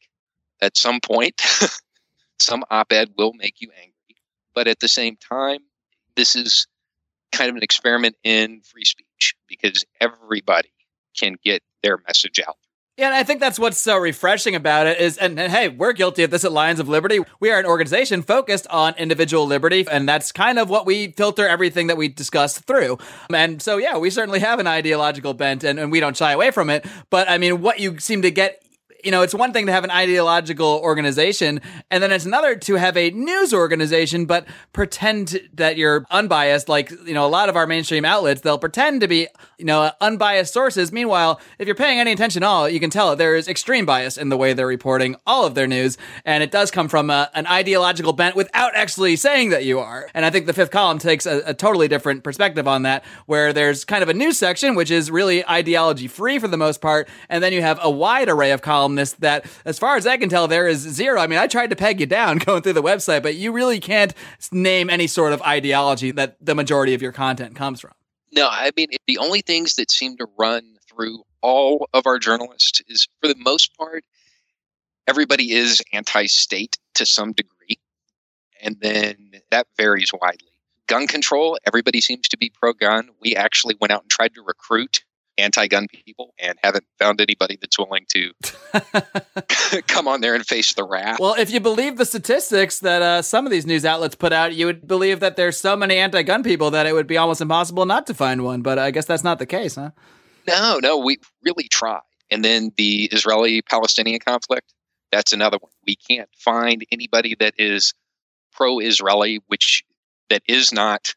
at 0.60 0.76
some 0.76 1.00
point. 1.00 1.42
some 2.38 2.64
op 2.70 2.92
ed 2.92 3.10
will 3.16 3.32
make 3.32 3.60
you 3.60 3.70
angry. 3.76 3.92
But 4.54 4.68
at 4.68 4.80
the 4.80 4.88
same 4.88 5.16
time, 5.16 5.60
this 6.16 6.36
is 6.36 6.66
kind 7.32 7.50
of 7.50 7.56
an 7.56 7.62
experiment 7.62 8.16
in 8.22 8.60
free 8.62 8.84
speech 8.84 9.34
because 9.48 9.84
everybody 10.00 10.72
can 11.18 11.36
get 11.42 11.62
their 11.82 11.98
message 12.06 12.40
out 12.46 12.56
yeah, 12.96 13.06
and 13.06 13.14
I 13.14 13.24
think 13.24 13.40
that's 13.40 13.58
what's 13.58 13.78
so 13.78 13.96
refreshing 13.96 14.54
about 14.54 14.86
it 14.86 15.00
is, 15.00 15.18
and, 15.18 15.38
and, 15.38 15.50
hey, 15.50 15.68
we're 15.68 15.92
guilty 15.92 16.22
of 16.22 16.30
this 16.30 16.44
at 16.44 16.52
Lions 16.52 16.78
of 16.78 16.88
Liberty. 16.88 17.18
We 17.40 17.50
are 17.50 17.58
an 17.58 17.66
organization 17.66 18.22
focused 18.22 18.68
on 18.68 18.94
individual 18.94 19.46
liberty, 19.46 19.84
and 19.90 20.08
that's 20.08 20.30
kind 20.30 20.60
of 20.60 20.70
what 20.70 20.86
we 20.86 21.08
filter 21.08 21.48
everything 21.48 21.88
that 21.88 21.96
we 21.96 22.06
discuss 22.06 22.58
through. 22.58 22.98
And 23.32 23.60
so, 23.60 23.78
yeah, 23.78 23.98
we 23.98 24.10
certainly 24.10 24.38
have 24.38 24.60
an 24.60 24.68
ideological 24.68 25.34
bent, 25.34 25.64
and, 25.64 25.80
and 25.80 25.90
we 25.90 25.98
don't 25.98 26.16
shy 26.16 26.30
away 26.30 26.52
from 26.52 26.70
it. 26.70 26.86
But 27.10 27.28
I 27.28 27.38
mean, 27.38 27.62
what 27.62 27.80
you 27.80 27.98
seem 27.98 28.22
to 28.22 28.30
get 28.30 28.63
you 29.04 29.10
know, 29.10 29.22
it's 29.22 29.34
one 29.34 29.52
thing 29.52 29.66
to 29.66 29.72
have 29.72 29.84
an 29.84 29.90
ideological 29.90 30.80
organization, 30.82 31.60
and 31.90 32.02
then 32.02 32.10
it's 32.10 32.24
another 32.24 32.56
to 32.56 32.74
have 32.74 32.96
a 32.96 33.10
news 33.10 33.52
organization, 33.52 34.26
but 34.26 34.46
pretend 34.72 35.40
that 35.52 35.76
you're 35.76 36.06
unbiased. 36.10 36.68
Like, 36.68 36.90
you 36.90 37.14
know, 37.14 37.26
a 37.26 37.28
lot 37.28 37.48
of 37.48 37.56
our 37.56 37.66
mainstream 37.66 38.04
outlets, 38.04 38.40
they'll 38.40 38.58
pretend 38.58 39.02
to 39.02 39.08
be, 39.08 39.28
you 39.58 39.64
know, 39.64 39.90
unbiased 40.00 40.52
sources. 40.52 40.90
Meanwhile, 40.90 41.40
if 41.58 41.66
you're 41.66 41.74
paying 41.74 41.98
any 41.98 42.12
attention 42.12 42.42
at 42.42 42.46
all, 42.46 42.68
you 42.68 42.80
can 42.80 42.90
tell 42.90 43.14
there 43.14 43.36
is 43.36 43.48
extreme 43.48 43.86
bias 43.86 44.16
in 44.16 44.28
the 44.28 44.36
way 44.36 44.52
they're 44.52 44.66
reporting 44.66 45.16
all 45.26 45.44
of 45.44 45.54
their 45.54 45.66
news, 45.66 45.98
and 46.24 46.42
it 46.42 46.50
does 46.50 46.70
come 46.70 46.88
from 46.88 47.10
a, 47.10 47.30
an 47.34 47.46
ideological 47.46 48.12
bent 48.12 48.36
without 48.36 48.74
actually 48.74 49.16
saying 49.16 49.50
that 49.50 49.64
you 49.64 49.78
are. 49.78 50.08
And 50.14 50.24
I 50.24 50.30
think 50.30 50.46
the 50.46 50.52
fifth 50.52 50.70
column 50.70 50.98
takes 50.98 51.26
a, 51.26 51.42
a 51.46 51.54
totally 51.54 51.88
different 51.88 52.24
perspective 52.24 52.66
on 52.66 52.82
that, 52.82 53.04
where 53.26 53.52
there's 53.52 53.84
kind 53.84 54.02
of 54.02 54.08
a 54.08 54.14
news 54.14 54.38
section, 54.38 54.74
which 54.74 54.90
is 54.90 55.10
really 55.10 55.46
ideology 55.46 56.08
free 56.08 56.38
for 56.38 56.48
the 56.48 56.56
most 56.56 56.80
part, 56.80 57.08
and 57.28 57.42
then 57.42 57.52
you 57.52 57.60
have 57.60 57.78
a 57.82 57.90
wide 57.90 58.28
array 58.28 58.50
of 58.50 58.62
columnists 58.94 59.18
that, 59.20 59.46
as 59.64 59.78
far 59.78 59.96
as 59.96 60.06
I 60.06 60.16
can 60.16 60.28
tell, 60.28 60.48
there 60.48 60.68
is 60.68 60.78
zero. 60.78 61.20
I 61.20 61.26
mean, 61.26 61.38
I 61.38 61.46
tried 61.46 61.70
to 61.70 61.76
peg 61.76 62.00
you 62.00 62.06
down 62.06 62.38
going 62.46 62.62
through 62.62 62.74
the 62.74 62.82
website, 62.82 63.22
but 63.22 63.34
you 63.34 63.52
really 63.52 63.80
can't 63.80 64.14
name 64.52 64.90
any 64.90 65.06
sort 65.06 65.32
of 65.32 65.42
ideology 65.42 66.10
that 66.12 66.36
the 66.40 66.54
majority 66.54 66.94
of 66.94 67.02
your 67.02 67.12
content 67.12 67.56
comes 67.56 67.80
from. 67.80 67.92
No, 68.32 68.48
I 68.50 68.70
mean, 68.76 68.88
the 69.06 69.18
only 69.18 69.42
things 69.42 69.76
that 69.76 69.90
seem 69.90 70.16
to 70.16 70.26
run 70.38 70.76
through 70.88 71.22
all 71.40 71.88
of 71.92 72.06
our 72.06 72.18
journalists 72.18 72.80
is, 72.88 73.06
for 73.20 73.28
the 73.28 73.36
most 73.38 73.76
part, 73.76 74.04
everybody 75.06 75.52
is 75.52 75.82
anti 75.92 76.26
state 76.26 76.78
to 76.94 77.06
some 77.06 77.32
degree. 77.32 77.78
And 78.60 78.76
then 78.80 79.32
that 79.50 79.66
varies 79.76 80.10
widely. 80.12 80.48
Gun 80.86 81.06
control, 81.06 81.58
everybody 81.66 82.00
seems 82.00 82.28
to 82.28 82.36
be 82.36 82.50
pro 82.50 82.72
gun. 82.72 83.10
We 83.20 83.36
actually 83.36 83.76
went 83.80 83.92
out 83.92 84.02
and 84.02 84.10
tried 84.10 84.34
to 84.34 84.42
recruit 84.42 85.04
anti-gun 85.38 85.86
people 85.88 86.34
and 86.38 86.58
haven't 86.62 86.84
found 86.98 87.20
anybody 87.20 87.58
that's 87.60 87.78
willing 87.78 88.06
to 88.08 88.32
come 89.86 90.08
on 90.08 90.20
there 90.20 90.34
and 90.34 90.46
face 90.46 90.72
the 90.74 90.84
wrath. 90.84 91.18
Well, 91.18 91.34
if 91.34 91.50
you 91.50 91.60
believe 91.60 91.96
the 91.96 92.04
statistics 92.04 92.80
that 92.80 93.02
uh, 93.02 93.22
some 93.22 93.46
of 93.46 93.50
these 93.50 93.66
news 93.66 93.84
outlets 93.84 94.14
put 94.14 94.32
out, 94.32 94.54
you 94.54 94.66
would 94.66 94.86
believe 94.86 95.20
that 95.20 95.36
there's 95.36 95.58
so 95.58 95.76
many 95.76 95.96
anti-gun 95.96 96.42
people 96.42 96.70
that 96.72 96.86
it 96.86 96.92
would 96.92 97.06
be 97.06 97.16
almost 97.16 97.40
impossible 97.40 97.86
not 97.86 98.06
to 98.06 98.14
find 98.14 98.44
one. 98.44 98.62
But 98.62 98.78
I 98.78 98.90
guess 98.90 99.06
that's 99.06 99.24
not 99.24 99.38
the 99.38 99.46
case, 99.46 99.74
huh? 99.74 99.90
No, 100.46 100.78
no, 100.82 100.98
we 100.98 101.18
really 101.42 101.68
tried. 101.68 102.00
And 102.30 102.44
then 102.44 102.72
the 102.76 103.04
Israeli-Palestinian 103.06 104.20
conflict, 104.20 104.72
that's 105.12 105.32
another 105.32 105.58
one. 105.60 105.72
We 105.86 105.96
can't 105.96 106.28
find 106.36 106.84
anybody 106.90 107.36
that 107.38 107.54
is 107.58 107.94
pro-Israeli, 108.52 109.40
which 109.46 109.84
that 110.30 110.42
is 110.48 110.72
not 110.72 111.14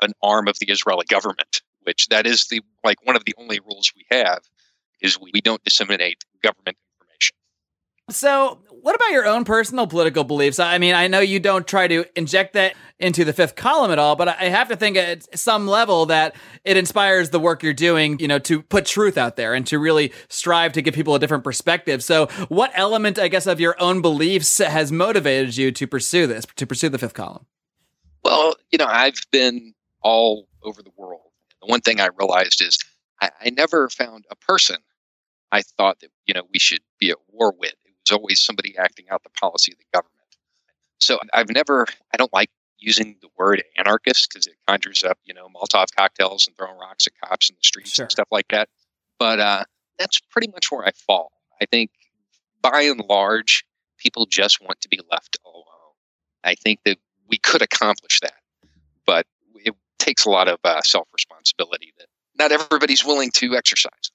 an 0.00 0.12
arm 0.22 0.48
of 0.48 0.56
the 0.60 0.70
Israeli 0.70 1.06
government 1.08 1.62
which 1.84 2.08
that 2.08 2.26
is 2.26 2.46
the 2.50 2.60
like 2.82 3.04
one 3.06 3.16
of 3.16 3.24
the 3.24 3.34
only 3.38 3.60
rules 3.60 3.92
we 3.96 4.04
have 4.10 4.40
is 5.00 5.20
we, 5.20 5.40
don't 5.40 5.62
disseminate 5.64 6.24
government 6.42 6.76
information. 6.96 7.36
So, 8.10 8.60
what 8.70 8.94
about 8.94 9.12
your 9.12 9.26
own 9.26 9.44
personal 9.44 9.86
political 9.86 10.24
beliefs? 10.24 10.58
I 10.58 10.78
mean, 10.78 10.94
I 10.94 11.08
know 11.08 11.20
you 11.20 11.40
don't 11.40 11.66
try 11.66 11.86
to 11.88 12.04
inject 12.18 12.54
that 12.54 12.74
into 12.98 13.24
the 13.24 13.32
fifth 13.32 13.54
column 13.56 13.90
at 13.90 13.98
all, 13.98 14.16
but 14.16 14.28
I 14.28 14.44
have 14.44 14.68
to 14.68 14.76
think 14.76 14.96
at 14.96 15.38
some 15.38 15.66
level 15.66 16.06
that 16.06 16.34
it 16.64 16.76
inspires 16.76 17.30
the 17.30 17.40
work 17.40 17.62
you're 17.62 17.72
doing, 17.72 18.18
you 18.18 18.28
know, 18.28 18.38
to 18.40 18.62
put 18.62 18.86
truth 18.86 19.18
out 19.18 19.36
there 19.36 19.54
and 19.54 19.66
to 19.66 19.78
really 19.78 20.12
strive 20.28 20.72
to 20.74 20.82
give 20.82 20.94
people 20.94 21.14
a 21.14 21.18
different 21.18 21.44
perspective. 21.44 22.02
So, 22.02 22.26
what 22.48 22.70
element, 22.74 23.18
I 23.18 23.28
guess, 23.28 23.46
of 23.46 23.60
your 23.60 23.76
own 23.80 24.00
beliefs 24.00 24.58
has 24.58 24.90
motivated 24.92 25.56
you 25.56 25.72
to 25.72 25.86
pursue 25.86 26.26
this, 26.26 26.46
to 26.56 26.66
pursue 26.66 26.88
the 26.88 26.98
fifth 26.98 27.14
column? 27.14 27.46
Well, 28.22 28.54
you 28.70 28.78
know, 28.78 28.86
I've 28.86 29.20
been 29.30 29.74
all 30.02 30.48
over 30.62 30.82
the 30.82 30.92
world 30.96 31.23
the 31.64 31.70
one 31.70 31.80
thing 31.80 32.00
I 32.00 32.08
realized 32.18 32.62
is 32.62 32.78
I, 33.20 33.30
I 33.40 33.50
never 33.50 33.88
found 33.88 34.24
a 34.30 34.36
person 34.36 34.76
I 35.52 35.62
thought 35.62 36.00
that 36.00 36.10
you 36.26 36.34
know 36.34 36.42
we 36.52 36.58
should 36.58 36.80
be 36.98 37.10
at 37.10 37.18
war 37.28 37.54
with. 37.58 37.74
It 37.84 37.94
was 38.10 38.18
always 38.18 38.40
somebody 38.40 38.76
acting 38.76 39.06
out 39.10 39.22
the 39.22 39.30
policy 39.30 39.72
of 39.72 39.78
the 39.78 39.84
government. 39.92 40.12
So 41.00 41.18
I've 41.32 41.50
never 41.50 41.86
I 42.12 42.16
don't 42.16 42.32
like 42.32 42.50
using 42.78 43.16
the 43.22 43.28
word 43.38 43.62
anarchist 43.78 44.30
because 44.30 44.46
it 44.46 44.56
conjures 44.66 45.04
up 45.04 45.18
you 45.24 45.34
know 45.34 45.48
Molotov 45.48 45.86
cocktails 45.96 46.46
and 46.46 46.56
throwing 46.56 46.78
rocks 46.78 47.06
at 47.06 47.12
cops 47.28 47.50
in 47.50 47.56
the 47.56 47.64
streets 47.64 47.92
sure. 47.92 48.04
and 48.04 48.12
stuff 48.12 48.28
like 48.30 48.48
that. 48.48 48.68
But 49.18 49.40
uh, 49.40 49.64
that's 49.98 50.20
pretty 50.20 50.48
much 50.48 50.70
where 50.70 50.84
I 50.84 50.90
fall. 51.06 51.32
I 51.62 51.66
think 51.66 51.90
by 52.60 52.82
and 52.82 53.00
large, 53.08 53.64
people 53.98 54.26
just 54.26 54.60
want 54.60 54.80
to 54.80 54.88
be 54.88 55.00
left 55.10 55.38
alone. 55.44 55.64
I 56.42 56.56
think 56.56 56.80
that 56.84 56.98
we 57.28 57.38
could 57.38 57.62
accomplish 57.62 58.20
that, 58.20 58.40
but 59.06 59.26
takes 59.98 60.24
a 60.24 60.30
lot 60.30 60.48
of 60.48 60.58
uh, 60.64 60.80
self 60.82 61.08
responsibility 61.12 61.92
that 61.98 62.06
not 62.38 62.52
everybody's 62.52 63.04
willing 63.04 63.30
to 63.32 63.56
exercise. 63.56 64.10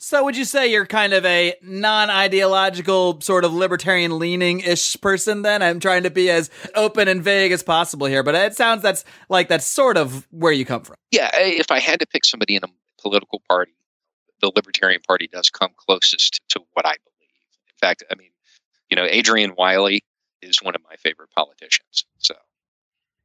So, 0.00 0.22
would 0.24 0.36
you 0.36 0.44
say 0.44 0.70
you're 0.70 0.86
kind 0.86 1.12
of 1.12 1.24
a 1.24 1.54
non 1.60 2.08
ideological, 2.08 3.20
sort 3.20 3.44
of 3.44 3.52
libertarian 3.52 4.18
leaning 4.18 4.60
ish 4.60 4.96
person 5.00 5.42
then? 5.42 5.60
I'm 5.60 5.80
trying 5.80 6.04
to 6.04 6.10
be 6.10 6.30
as 6.30 6.50
open 6.76 7.08
and 7.08 7.22
vague 7.22 7.50
as 7.50 7.64
possible 7.64 8.06
here, 8.06 8.22
but 8.22 8.36
it 8.36 8.54
sounds 8.54 8.82
that's 8.82 9.04
like 9.28 9.48
that's 9.48 9.66
sort 9.66 9.96
of 9.96 10.26
where 10.30 10.52
you 10.52 10.64
come 10.64 10.82
from. 10.82 10.96
Yeah, 11.10 11.30
if 11.34 11.72
I 11.72 11.80
had 11.80 11.98
to 11.98 12.06
pick 12.06 12.24
somebody 12.24 12.54
in 12.54 12.62
a 12.62 12.68
political 13.02 13.42
party, 13.48 13.74
the 14.40 14.52
Libertarian 14.54 15.00
Party 15.06 15.28
does 15.30 15.50
come 15.50 15.70
closest 15.76 16.42
to 16.50 16.60
what 16.74 16.86
I 16.86 16.94
believe. 17.04 17.30
In 17.68 17.78
fact, 17.80 18.04
I 18.10 18.14
mean, 18.14 18.30
you 18.90 18.96
know, 18.96 19.06
Adrian 19.08 19.54
Wyllie 19.56 20.04
is 20.42 20.62
one 20.62 20.76
of 20.76 20.80
my 20.88 20.94
favorite 20.96 21.30
politicians. 21.34 22.04
So, 22.18 22.34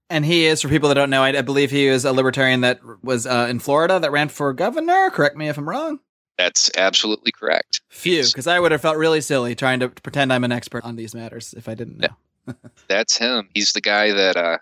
and 0.10 0.26
he 0.26 0.46
is, 0.46 0.62
for 0.62 0.70
people 0.70 0.90
that 0.90 0.96
don't 0.96 1.10
know, 1.10 1.24
I, 1.24 1.30
I 1.30 1.42
believe 1.42 1.72
he 1.72 1.88
is 1.88 2.06
a 2.06 2.14
libertarian 2.14 2.62
that 2.62 2.80
was 3.04 3.26
uh, 3.26 3.48
in 3.50 3.60
Florida 3.60 4.00
that 4.00 4.12
ran 4.12 4.30
for 4.30 4.54
governor. 4.54 5.10
Correct 5.10 5.36
me 5.36 5.50
if 5.50 5.58
I'm 5.58 5.68
wrong. 5.68 6.00
That's 6.38 6.72
absolutely 6.76 7.32
correct. 7.32 7.82
Phew, 7.90 8.24
because 8.26 8.48
I 8.48 8.60
would 8.60 8.72
have 8.72 8.82
felt 8.82 8.98
really 8.98 9.22
silly 9.22 9.56
trying 9.56 9.80
to 9.82 9.90
pretend 9.90 10.34
I'm 10.34 10.44
an 10.44 10.52
expert 10.52 10.84
on 10.84 10.96
these 10.96 11.14
matters 11.14 11.54
if 11.56 11.70
I 11.70 11.76
didn't 11.76 12.00
know. 12.00 12.56
That's 12.88 13.18
him. 13.18 13.50
He's 13.54 13.74
the 13.74 13.82
guy 13.82 14.12
that, 14.12 14.36
uh, 14.36 14.58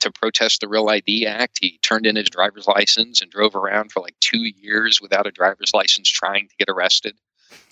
to 0.00 0.10
protest 0.10 0.60
the 0.60 0.68
Real 0.68 0.88
ID 0.88 1.26
Act, 1.26 1.58
he 1.60 1.78
turned 1.82 2.06
in 2.06 2.16
his 2.16 2.28
driver's 2.28 2.66
license 2.66 3.20
and 3.20 3.30
drove 3.30 3.54
around 3.54 3.92
for 3.92 4.00
like 4.00 4.16
two 4.20 4.42
years 4.42 5.00
without 5.00 5.26
a 5.26 5.30
driver's 5.30 5.72
license 5.74 6.08
trying 6.08 6.48
to 6.48 6.56
get 6.56 6.68
arrested. 6.68 7.16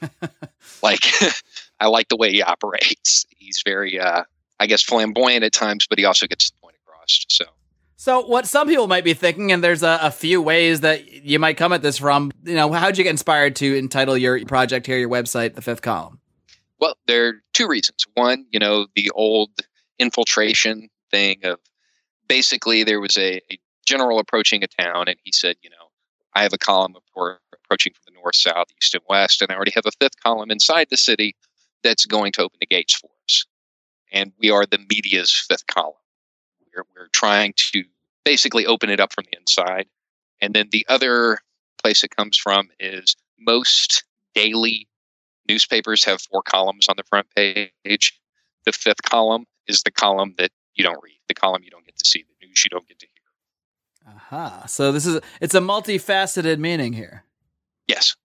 like, 0.83 1.05
I 1.81 1.87
like 1.87 2.09
the 2.09 2.17
way 2.17 2.33
he 2.33 2.43
operates. 2.43 3.27
He's 3.37 3.63
very, 3.65 3.99
uh, 3.99 4.25
I 4.59 4.67
guess, 4.67 4.83
flamboyant 4.83 5.45
at 5.45 5.53
times, 5.53 5.87
but 5.89 5.99
he 5.99 6.05
also 6.05 6.27
gets 6.27 6.51
the 6.51 6.57
so. 7.29 7.45
So, 7.97 8.25
what 8.25 8.47
some 8.47 8.67
people 8.67 8.87
might 8.87 9.05
be 9.05 9.13
thinking, 9.13 9.53
and 9.53 9.63
there's 9.63 9.83
a, 9.83 9.99
a, 10.01 10.11
few 10.11 10.41
ways 10.41 10.81
that 10.81 11.13
you 11.23 11.39
might 11.39 11.59
come 11.59 11.71
at 11.75 11.83
this 11.83 11.99
from, 11.99 12.33
you 12.45 12.55
know, 12.55 12.73
how'd 12.73 12.97
you 12.97 13.05
get 13.05 13.11
inspired 13.11 13.57
to 13.57 13.77
entitle 13.77 14.17
your 14.17 14.43
project 14.47 14.87
here, 14.87 14.97
your 14.97 15.11
website, 15.11 15.55
The 15.55 15.61
Fifth 15.61 15.83
Column? 15.83 16.19
Well, 16.81 16.97
there 17.07 17.29
are 17.29 17.33
two 17.53 17.69
reasons. 17.69 18.07
One, 18.15 18.47
you 18.51 18.59
know, 18.59 18.87
the 18.97 19.11
old 19.11 19.51
infiltration 19.99 20.89
thing 21.11 21.41
of 21.45 21.59
basically 22.27 22.85
there 22.85 23.01
was 23.01 23.19
a, 23.19 23.37
a 23.53 23.59
general 23.85 24.19
approaching 24.19 24.65
a 24.65 24.67
town, 24.67 25.09
and 25.09 25.17
he 25.23 25.33
said, 25.33 25.57
you 25.61 25.69
know, 25.69 25.91
I 26.35 26.43
have 26.43 26.55
a 26.55 26.59
column 26.59 26.95
approaching 26.97 27.93
from 27.93 28.03
the 28.07 28.19
north, 28.19 28.37
south, 28.37 28.69
east, 28.81 28.95
and 28.95 29.03
west, 29.11 29.43
and 29.43 29.53
I 29.53 29.55
already 29.57 29.73
have 29.75 29.85
a 29.85 29.93
fifth 30.01 30.23
column 30.23 30.51
inside 30.51 30.87
the 30.91 30.97
city 30.97 31.37
that's 31.83 32.07
going 32.07 32.33
to 32.33 32.43
open 32.43 32.59
the 32.61 32.67
gates 32.67 32.95
for 32.95 33.11
us. 33.25 33.45
And 34.11 34.33
we 34.39 34.51
are 34.51 34.65
the 34.65 34.79
media's 34.89 35.33
fifth 35.33 35.67
column. 35.67 35.95
We're, 36.95 37.03
we're 37.03 37.09
trying 37.13 37.55
to 37.73 37.85
basically 38.25 38.67
open 38.67 38.91
it 38.91 39.01
up 39.01 39.13
from 39.13 39.25
the 39.31 39.39
inside. 39.39 39.87
And 40.41 40.55
then 40.55 40.69
the 40.71 40.87
other 40.89 41.39
place 41.83 42.05
it 42.05 42.15
comes 42.15 42.37
from 42.37 42.69
is 42.79 43.17
most 43.39 44.05
daily 44.35 44.89
newspapers 45.49 46.05
have 46.05 46.21
four 46.23 46.43
columns 46.43 46.87
on 46.89 46.97
the 46.97 47.03
front 47.05 47.27
page. 47.35 48.21
The 48.65 48.73
fifth 48.73 49.03
column 49.03 49.47
is 49.67 49.83
the 49.83 49.91
column 49.91 50.35
that 50.39 50.51
you 50.75 50.85
don't 50.85 51.03
read, 51.03 51.19
the 51.29 51.35
column 51.35 51.63
you 51.63 51.71
don't 51.71 51.85
get 51.85 51.97
to 51.97 52.05
see, 52.05 52.23
the 52.23 52.47
news 52.47 52.65
you 52.65 52.71
don't 52.71 52.87
get 52.87 52.99
to 52.99 53.07
hear. 53.07 54.15
Aha. 54.15 54.47
Uh-huh. 54.47 54.67
So 54.67 54.93
this 54.93 55.07
is 55.07 55.21
it's 55.41 55.55
a 55.55 55.61
multifaceted 55.61 56.59
meaning 56.59 56.93
here. 56.93 57.25
Yes. 57.87 58.17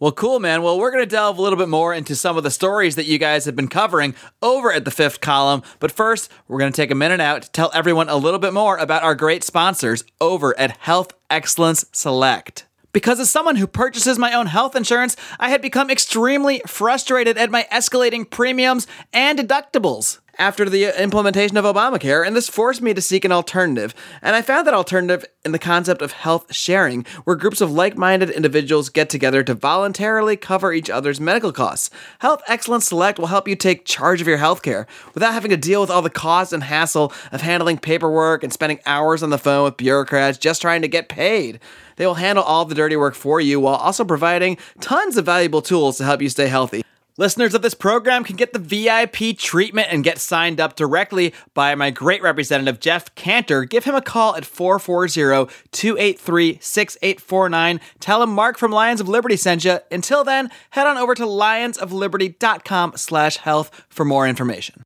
Well, 0.00 0.12
cool, 0.12 0.38
man. 0.38 0.62
Well, 0.62 0.78
we're 0.78 0.92
going 0.92 1.02
to 1.02 1.10
delve 1.10 1.38
a 1.38 1.42
little 1.42 1.58
bit 1.58 1.68
more 1.68 1.92
into 1.92 2.14
some 2.14 2.36
of 2.36 2.44
the 2.44 2.52
stories 2.52 2.94
that 2.94 3.06
you 3.06 3.18
guys 3.18 3.46
have 3.46 3.56
been 3.56 3.66
covering 3.66 4.14
over 4.40 4.72
at 4.72 4.84
the 4.84 4.92
fifth 4.92 5.20
column. 5.20 5.64
But 5.80 5.90
first, 5.90 6.30
we're 6.46 6.60
going 6.60 6.70
to 6.72 6.76
take 6.76 6.92
a 6.92 6.94
minute 6.94 7.18
out 7.18 7.42
to 7.42 7.50
tell 7.50 7.72
everyone 7.74 8.08
a 8.08 8.16
little 8.16 8.38
bit 8.38 8.52
more 8.52 8.76
about 8.76 9.02
our 9.02 9.16
great 9.16 9.42
sponsors 9.42 10.04
over 10.20 10.56
at 10.56 10.76
Health 10.76 11.14
Excellence 11.28 11.84
Select. 11.90 12.64
Because 12.92 13.18
as 13.18 13.28
someone 13.28 13.56
who 13.56 13.66
purchases 13.66 14.20
my 14.20 14.32
own 14.34 14.46
health 14.46 14.76
insurance, 14.76 15.16
I 15.40 15.50
had 15.50 15.60
become 15.60 15.90
extremely 15.90 16.62
frustrated 16.64 17.36
at 17.36 17.50
my 17.50 17.66
escalating 17.72 18.30
premiums 18.30 18.86
and 19.12 19.36
deductibles 19.36 20.20
after 20.38 20.68
the 20.68 21.00
implementation 21.02 21.56
of 21.56 21.64
Obamacare, 21.64 22.26
and 22.26 22.36
this 22.36 22.48
forced 22.48 22.80
me 22.80 22.94
to 22.94 23.00
seek 23.00 23.24
an 23.24 23.32
alternative. 23.32 23.94
And 24.22 24.36
I 24.36 24.42
found 24.42 24.66
that 24.66 24.74
alternative 24.74 25.24
in 25.44 25.52
the 25.52 25.58
concept 25.58 26.00
of 26.00 26.12
health 26.12 26.54
sharing, 26.54 27.04
where 27.24 27.36
groups 27.36 27.60
of 27.60 27.72
like 27.72 27.96
minded 27.96 28.30
individuals 28.30 28.88
get 28.88 29.10
together 29.10 29.42
to 29.42 29.54
voluntarily 29.54 30.36
cover 30.36 30.72
each 30.72 30.88
other's 30.88 31.20
medical 31.20 31.52
costs. 31.52 31.90
Health 32.20 32.42
Excellence 32.46 32.86
Select 32.86 33.18
will 33.18 33.26
help 33.26 33.48
you 33.48 33.56
take 33.56 33.84
charge 33.84 34.20
of 34.20 34.28
your 34.28 34.38
healthcare 34.38 34.86
without 35.14 35.32
having 35.32 35.50
to 35.50 35.56
deal 35.56 35.80
with 35.80 35.90
all 35.90 36.02
the 36.02 36.10
cost 36.10 36.52
and 36.52 36.62
hassle 36.62 37.12
of 37.32 37.40
handling 37.40 37.78
paperwork 37.78 38.44
and 38.44 38.52
spending 38.52 38.78
hours 38.86 39.22
on 39.22 39.30
the 39.30 39.38
phone 39.38 39.64
with 39.64 39.76
bureaucrats 39.76 40.38
just 40.38 40.62
trying 40.62 40.82
to 40.82 40.88
get 40.88 41.08
paid. 41.08 41.58
They 41.96 42.06
will 42.06 42.14
handle 42.14 42.44
all 42.44 42.64
the 42.64 42.76
dirty 42.76 42.96
work 42.96 43.14
for 43.16 43.40
you 43.40 43.58
while 43.58 43.74
also 43.74 44.04
providing 44.04 44.56
tons 44.80 45.16
of 45.16 45.24
valuable 45.24 45.62
tools 45.62 45.98
to 45.98 46.04
help 46.04 46.22
you 46.22 46.28
stay 46.28 46.46
healthy. 46.46 46.84
Listeners 47.18 47.52
of 47.52 47.62
this 47.62 47.74
program 47.74 48.22
can 48.22 48.36
get 48.36 48.52
the 48.52 48.60
VIP 48.60 49.36
treatment 49.36 49.88
and 49.90 50.04
get 50.04 50.18
signed 50.18 50.60
up 50.60 50.76
directly 50.76 51.34
by 51.52 51.74
my 51.74 51.90
great 51.90 52.22
representative, 52.22 52.78
Jeff 52.78 53.12
Cantor. 53.16 53.64
Give 53.64 53.82
him 53.82 53.96
a 53.96 54.00
call 54.00 54.36
at 54.36 54.44
440 54.44 55.52
283 55.72 56.58
6849. 56.60 57.80
Tell 57.98 58.22
him 58.22 58.30
Marc 58.30 58.56
from 58.56 58.70
Lions 58.70 59.00
of 59.00 59.08
Liberty 59.08 59.36
sent 59.36 59.64
you. 59.64 59.80
Until 59.90 60.22
then, 60.22 60.48
head 60.70 60.86
on 60.86 60.96
over 60.96 61.16
to 61.16 61.24
lionsofliberty.com 61.24 62.92
slash 62.94 63.38
health 63.38 63.84
for 63.88 64.04
more 64.04 64.28
information. 64.28 64.84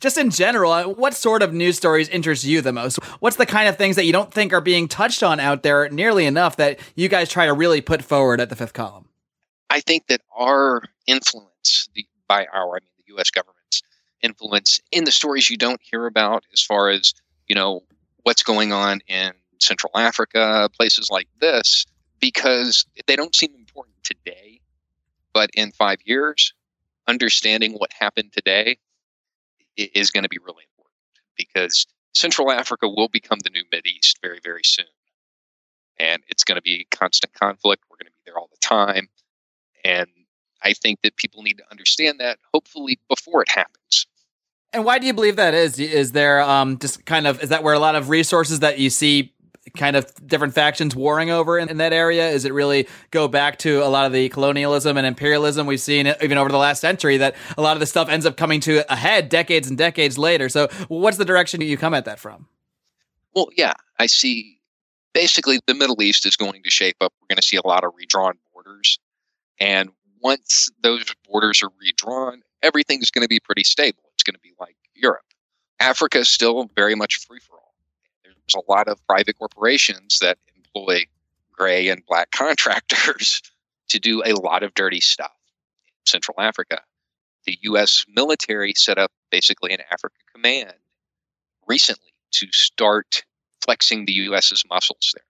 Just 0.00 0.18
in 0.18 0.28
general, 0.28 0.72
uh, 0.72 0.88
what 0.88 1.14
sort 1.14 1.40
of 1.40 1.54
news 1.54 1.78
stories 1.78 2.10
interest 2.10 2.44
you 2.44 2.60
the 2.60 2.74
most? 2.74 3.02
What's 3.20 3.36
the 3.36 3.46
kind 3.46 3.66
of 3.66 3.78
things 3.78 3.96
that 3.96 4.04
you 4.04 4.12
don't 4.12 4.30
think 4.30 4.52
are 4.52 4.60
being 4.60 4.88
touched 4.88 5.22
on 5.22 5.40
out 5.40 5.62
there 5.62 5.88
nearly 5.88 6.26
enough 6.26 6.56
that 6.56 6.78
you 6.94 7.08
guys 7.08 7.30
try 7.30 7.46
to 7.46 7.54
really 7.54 7.80
put 7.80 8.04
forward 8.04 8.42
at 8.42 8.50
the 8.50 8.56
fifth 8.56 8.74
column? 8.74 9.08
I 9.74 9.80
think 9.80 10.06
that 10.06 10.20
our 10.32 10.84
influence 11.08 11.88
the, 11.96 12.06
by 12.28 12.46
our, 12.46 12.76
I 12.76 12.78
mean, 12.78 12.90
the 12.96 13.14
U.S. 13.14 13.30
government's 13.30 13.82
influence 14.22 14.80
in 14.92 15.02
the 15.02 15.10
stories 15.10 15.50
you 15.50 15.56
don't 15.56 15.80
hear 15.82 16.06
about, 16.06 16.44
as 16.52 16.62
far 16.62 16.90
as 16.90 17.12
you 17.48 17.56
know 17.56 17.80
what's 18.22 18.44
going 18.44 18.72
on 18.72 19.00
in 19.08 19.32
Central 19.58 19.90
Africa, 19.96 20.70
places 20.78 21.08
like 21.10 21.26
this, 21.40 21.86
because 22.20 22.86
they 23.08 23.16
don't 23.16 23.34
seem 23.34 23.52
important 23.58 23.96
today, 24.04 24.60
but 25.32 25.50
in 25.54 25.72
five 25.72 25.98
years, 26.04 26.54
understanding 27.08 27.72
what 27.72 27.92
happened 27.98 28.32
today 28.32 28.78
is 29.76 30.12
going 30.12 30.22
to 30.22 30.28
be 30.28 30.38
really 30.38 30.62
important 30.70 31.00
because 31.36 31.84
Central 32.14 32.52
Africa 32.52 32.88
will 32.88 33.08
become 33.08 33.40
the 33.42 33.50
new 33.50 33.64
Mid 33.72 33.88
East 33.88 34.20
very, 34.22 34.38
very 34.44 34.62
soon. 34.64 34.86
And 35.98 36.22
it's 36.28 36.44
going 36.44 36.56
to 36.56 36.62
be 36.62 36.86
constant 36.92 37.34
conflict. 37.34 37.82
We're 37.90 37.96
going 37.96 38.06
to 38.06 38.12
be 38.12 38.22
there 38.24 38.38
all 38.38 38.48
the 38.52 38.58
time. 38.60 39.08
And 39.84 40.08
I 40.62 40.72
think 40.72 41.02
that 41.02 41.16
people 41.16 41.42
need 41.42 41.58
to 41.58 41.64
understand 41.70 42.20
that, 42.20 42.38
hopefully, 42.52 42.98
before 43.08 43.42
it 43.42 43.50
happens. 43.50 44.06
And 44.72 44.84
why 44.84 44.98
do 44.98 45.06
you 45.06 45.12
believe 45.12 45.36
that 45.36 45.54
is? 45.54 45.78
Is 45.78 46.12
there 46.12 46.40
um, 46.40 46.78
just 46.78 47.04
kind 47.04 47.26
of, 47.26 47.42
is 47.42 47.50
that 47.50 47.62
where 47.62 47.74
a 47.74 47.78
lot 47.78 47.94
of 47.94 48.08
resources 48.08 48.60
that 48.60 48.78
you 48.78 48.90
see 48.90 49.34
kind 49.76 49.96
of 49.96 50.12
different 50.26 50.54
factions 50.54 50.94
warring 50.94 51.30
over 51.30 51.58
in, 51.58 51.68
in, 51.68 51.76
that 51.76 51.92
area? 51.92 52.28
Is 52.28 52.44
it 52.44 52.52
really 52.52 52.88
go 53.10 53.28
back 53.28 53.58
to 53.60 53.84
a 53.84 53.88
lot 53.88 54.06
of 54.06 54.12
the 54.12 54.28
colonialism 54.30 54.96
and 54.96 55.06
imperialism 55.06 55.66
we've 55.66 55.80
seen 55.80 56.12
even 56.20 56.38
over 56.38 56.50
the 56.50 56.58
last 56.58 56.80
century 56.80 57.18
that 57.18 57.34
a 57.56 57.62
lot 57.62 57.76
of 57.76 57.80
the 57.80 57.86
stuff 57.86 58.08
ends 58.08 58.26
up 58.26 58.36
coming 58.36 58.60
to 58.60 58.90
a 58.92 58.96
head 58.96 59.28
decades 59.28 59.68
and 59.68 59.78
decades 59.78 60.18
later? 60.18 60.48
So, 60.48 60.68
what's 60.88 61.18
the 61.18 61.24
direction 61.24 61.60
you 61.60 61.76
come 61.76 61.94
at 61.94 62.04
that 62.06 62.18
from? 62.18 62.48
Well, 63.34 63.48
yeah, 63.56 63.74
I 63.98 64.06
see 64.06 64.60
basically 65.12 65.60
the 65.66 65.74
Middle 65.74 66.02
East 66.02 66.26
is 66.26 66.36
going 66.36 66.62
to 66.62 66.70
shape 66.70 66.96
up. 67.00 67.12
We're 67.20 67.34
going 67.34 67.40
to 67.40 67.46
see 67.46 67.56
a 67.56 67.66
lot 67.66 67.84
of 67.84 67.92
redrawn 67.96 68.34
borders. 68.52 68.98
And 69.60 69.90
once 70.20 70.70
those 70.82 71.04
borders 71.28 71.62
are 71.62 71.70
redrawn, 71.80 72.42
everything's 72.62 73.10
going 73.10 73.24
to 73.24 73.28
be 73.28 73.40
pretty 73.40 73.64
stable. 73.64 74.02
It's 74.14 74.22
going 74.22 74.34
to 74.34 74.40
be 74.40 74.54
like 74.58 74.76
Europe. 74.94 75.24
Africa 75.80 76.18
is 76.20 76.28
still 76.28 76.70
very 76.74 76.94
much 76.94 77.16
free 77.26 77.40
for 77.40 77.54
all. 77.54 77.74
There's 78.22 78.54
a 78.54 78.70
lot 78.70 78.88
of 78.88 79.04
private 79.06 79.38
corporations 79.38 80.18
that 80.20 80.38
employ 80.56 81.04
gray 81.52 81.88
and 81.88 82.04
black 82.06 82.30
contractors 82.34 83.42
to 83.88 83.98
do 83.98 84.22
a 84.24 84.32
lot 84.32 84.62
of 84.62 84.74
dirty 84.74 85.00
stuff 85.00 85.32
in 85.86 85.92
Central 86.06 86.40
Africa. 86.40 86.80
The 87.46 87.58
U.S. 87.62 88.04
military 88.08 88.72
set 88.74 88.98
up 88.98 89.12
basically 89.30 89.72
an 89.72 89.80
Africa 89.90 90.16
command 90.32 90.74
recently 91.66 92.12
to 92.32 92.46
start 92.52 93.22
flexing 93.62 94.06
the 94.06 94.12
U.S.'s 94.12 94.64
muscles 94.68 95.12
there. 95.14 95.24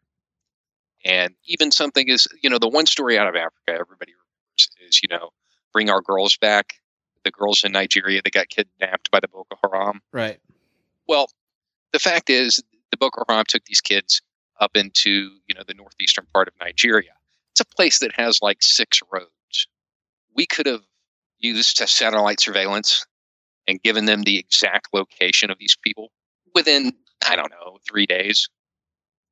And 1.04 1.34
even 1.44 1.70
something 1.70 2.08
is, 2.08 2.26
you 2.42 2.48
know, 2.48 2.58
the 2.58 2.68
one 2.68 2.86
story 2.86 3.18
out 3.18 3.28
of 3.28 3.34
Africa 3.34 3.72
everybody 3.72 4.12
remembers 4.12 4.70
is, 4.88 5.00
you 5.02 5.08
know, 5.10 5.30
bring 5.72 5.90
our 5.90 6.00
girls 6.00 6.36
back. 6.36 6.74
The 7.24 7.30
girls 7.30 7.64
in 7.64 7.72
Nigeria 7.72 8.20
that 8.22 8.32
got 8.32 8.48
kidnapped 8.50 9.10
by 9.10 9.20
the 9.20 9.28
Boko 9.28 9.56
Haram. 9.62 10.02
Right. 10.12 10.40
Well, 11.08 11.28
the 11.92 11.98
fact 11.98 12.28
is, 12.28 12.62
the 12.90 12.98
Boko 12.98 13.24
Haram 13.26 13.44
took 13.48 13.64
these 13.64 13.80
kids 13.80 14.20
up 14.60 14.76
into, 14.76 15.30
you 15.46 15.54
know, 15.54 15.62
the 15.66 15.74
northeastern 15.74 16.26
part 16.32 16.48
of 16.48 16.54
Nigeria. 16.60 17.12
It's 17.52 17.60
a 17.60 17.76
place 17.76 17.98
that 18.00 18.12
has 18.12 18.40
like 18.42 18.62
six 18.62 19.00
roads. 19.10 19.68
We 20.36 20.46
could 20.46 20.66
have 20.66 20.82
used 21.38 21.76
satellite 21.76 22.40
surveillance 22.40 23.06
and 23.66 23.82
given 23.82 24.04
them 24.04 24.22
the 24.22 24.38
exact 24.38 24.88
location 24.92 25.50
of 25.50 25.58
these 25.58 25.76
people 25.82 26.10
within, 26.54 26.92
I 27.26 27.36
don't 27.36 27.50
know, 27.50 27.78
three 27.88 28.06
days. 28.06 28.48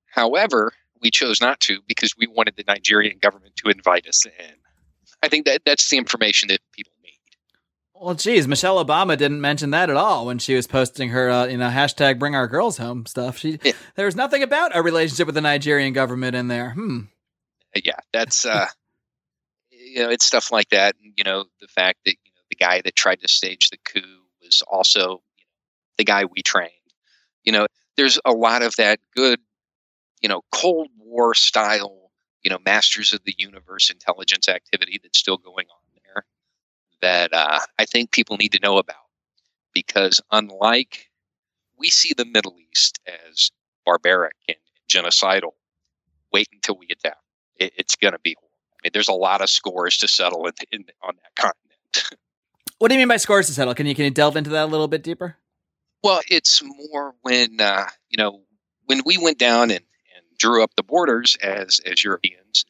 However, 0.07 0.73
we 1.02 1.10
chose 1.10 1.41
not 1.41 1.60
to 1.60 1.80
because 1.86 2.17
we 2.17 2.26
wanted 2.26 2.56
the 2.56 2.65
Nigerian 2.67 3.19
government 3.19 3.56
to 3.56 3.69
invite 3.69 4.06
us 4.06 4.25
in. 4.25 4.54
I 5.23 5.28
think 5.28 5.47
that 5.47 5.62
that's 5.65 5.88
the 5.88 5.99
information 5.99 6.49
that 6.49 6.60
people 6.73 6.93
need. 7.02 7.19
Well, 7.95 8.15
geez, 8.15 8.49
Michelle 8.49 8.84
Obama 8.84 9.17
didn't 9.17 9.41
mention 9.41 9.71
that 9.71 9.91
at 9.91 9.97
all 9.97 10.26
when 10.26 10.38
she 10.38 10.54
was 10.54 10.67
posting 10.67 11.10
her, 11.10 11.30
uh, 11.30 11.47
you 11.47 11.56
know, 11.56 11.69
hashtag 11.69 12.19
Bring 12.19 12.34
Our 12.34 12.49
Girls 12.49 12.78
Home 12.78 13.06
stuff. 13.06 13.38
She 13.38 13.58
yeah. 13.62 13.73
there 13.95 14.06
was 14.06 14.17
nothing 14.17 14.43
about 14.43 14.76
a 14.76 14.82
relationship 14.82 15.26
with 15.26 15.34
the 15.34 15.41
Nigerian 15.41 15.93
government 15.93 16.34
in 16.34 16.49
there. 16.49 16.71
Hmm. 16.71 17.00
Yeah, 17.75 17.99
that's 18.12 18.45
uh, 18.45 18.67
you 19.71 20.00
know, 20.00 20.10
it's 20.10 20.25
stuff 20.25 20.50
like 20.50 20.71
that. 20.71 20.97
You 21.00 21.25
know, 21.25 21.45
the 21.60 21.69
fact 21.69 22.00
that 22.04 22.17
you 22.25 22.32
know 22.34 22.43
the 22.50 22.56
guy 22.56 22.80
that 22.82 22.97
tried 22.97 23.21
to 23.21 23.28
stage 23.28 23.71
the 23.71 23.78
coup 23.84 24.00
was 24.43 24.62
also 24.67 25.00
you 25.00 25.06
know, 25.06 25.21
the 25.99 26.04
guy 26.04 26.25
we 26.25 26.43
trained. 26.43 26.71
You 27.45 27.52
know, 27.52 27.67
there's 27.97 28.19
a 28.25 28.32
lot 28.32 28.62
of 28.62 28.75
that 28.76 28.99
good 29.15 29.41
you 30.23 30.28
know, 30.28 30.43
Cold 30.52 30.89
War 30.99 31.35
style, 31.35 32.11
you 32.43 32.50
know, 32.50 32.58
Masters 32.65 33.13
of 33.13 33.23
the 33.25 33.35
Universe 33.37 33.91
intelligence 33.91 34.49
activity 34.49 35.00
that's 35.02 35.19
still 35.19 35.37
going 35.37 35.67
on 35.69 36.00
there 36.04 36.25
that 37.02 37.35
uh, 37.35 37.58
I 37.78 37.85
think 37.85 38.13
people 38.13 38.37
need 38.37 38.52
to 38.52 38.61
know 38.63 38.78
about. 38.78 38.97
Because 39.75 40.21
unlike 40.30 41.11
we 41.78 41.91
see 41.91 42.13
the 42.17 42.25
Middle 42.25 42.56
East 42.71 43.00
as 43.06 43.50
barbaric 43.85 44.35
and 44.49 44.56
genocidal, 44.89 45.52
wait 46.32 46.49
until 46.52 46.76
we 46.76 46.87
get 46.87 47.02
there. 47.02 47.17
It, 47.56 47.73
it's 47.76 47.97
going 47.97 48.13
to 48.13 48.19
be 48.21 48.37
horrible. 48.39 48.50
I 48.73 48.87
mean, 48.87 48.91
there's 48.93 49.08
a 49.08 49.15
lot 49.15 49.41
of 49.41 49.50
scores 49.50 49.99
to 49.99 50.08
settle 50.08 50.47
in, 50.47 50.52
in, 50.71 50.85
on 51.02 51.15
that 51.17 51.35
continent. 51.37 52.21
what 52.78 52.89
do 52.89 52.95
you 52.95 52.99
mean 52.99 53.08
by 53.08 53.17
scores 53.17 53.47
to 53.47 53.52
settle? 53.52 53.75
Can 53.75 53.87
you 53.87 53.95
can 53.95 54.04
you 54.04 54.11
delve 54.11 54.37
into 54.37 54.50
that 54.50 54.65
a 54.65 54.67
little 54.67 54.89
bit 54.89 55.02
deeper? 55.02 55.37
Well, 56.02 56.21
it's 56.28 56.63
more 56.63 57.15
when 57.23 57.61
uh, 57.61 57.87
you 58.11 58.23
know 58.23 58.43
when 58.87 59.02
we 59.04 59.19
went 59.19 59.39
down 59.39 59.71
and 59.71 59.85
drew 60.43 60.63
up 60.63 60.75
the 60.76 60.83
borders 60.83 61.37
as 61.41 61.81
as 61.87 62.02
Europeans, 62.02 62.65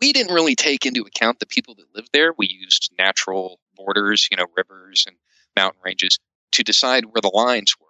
we 0.00 0.12
didn't 0.12 0.34
really 0.34 0.54
take 0.54 0.84
into 0.84 1.02
account 1.02 1.40
the 1.40 1.46
people 1.46 1.74
that 1.74 1.94
lived 1.94 2.10
there. 2.12 2.32
We 2.36 2.46
used 2.48 2.92
natural 2.98 3.58
borders, 3.74 4.28
you 4.30 4.36
know, 4.36 4.46
rivers 4.56 5.04
and 5.06 5.16
mountain 5.56 5.80
ranges 5.84 6.18
to 6.52 6.62
decide 6.62 7.06
where 7.06 7.22
the 7.22 7.30
lines 7.32 7.74
were. 7.80 7.86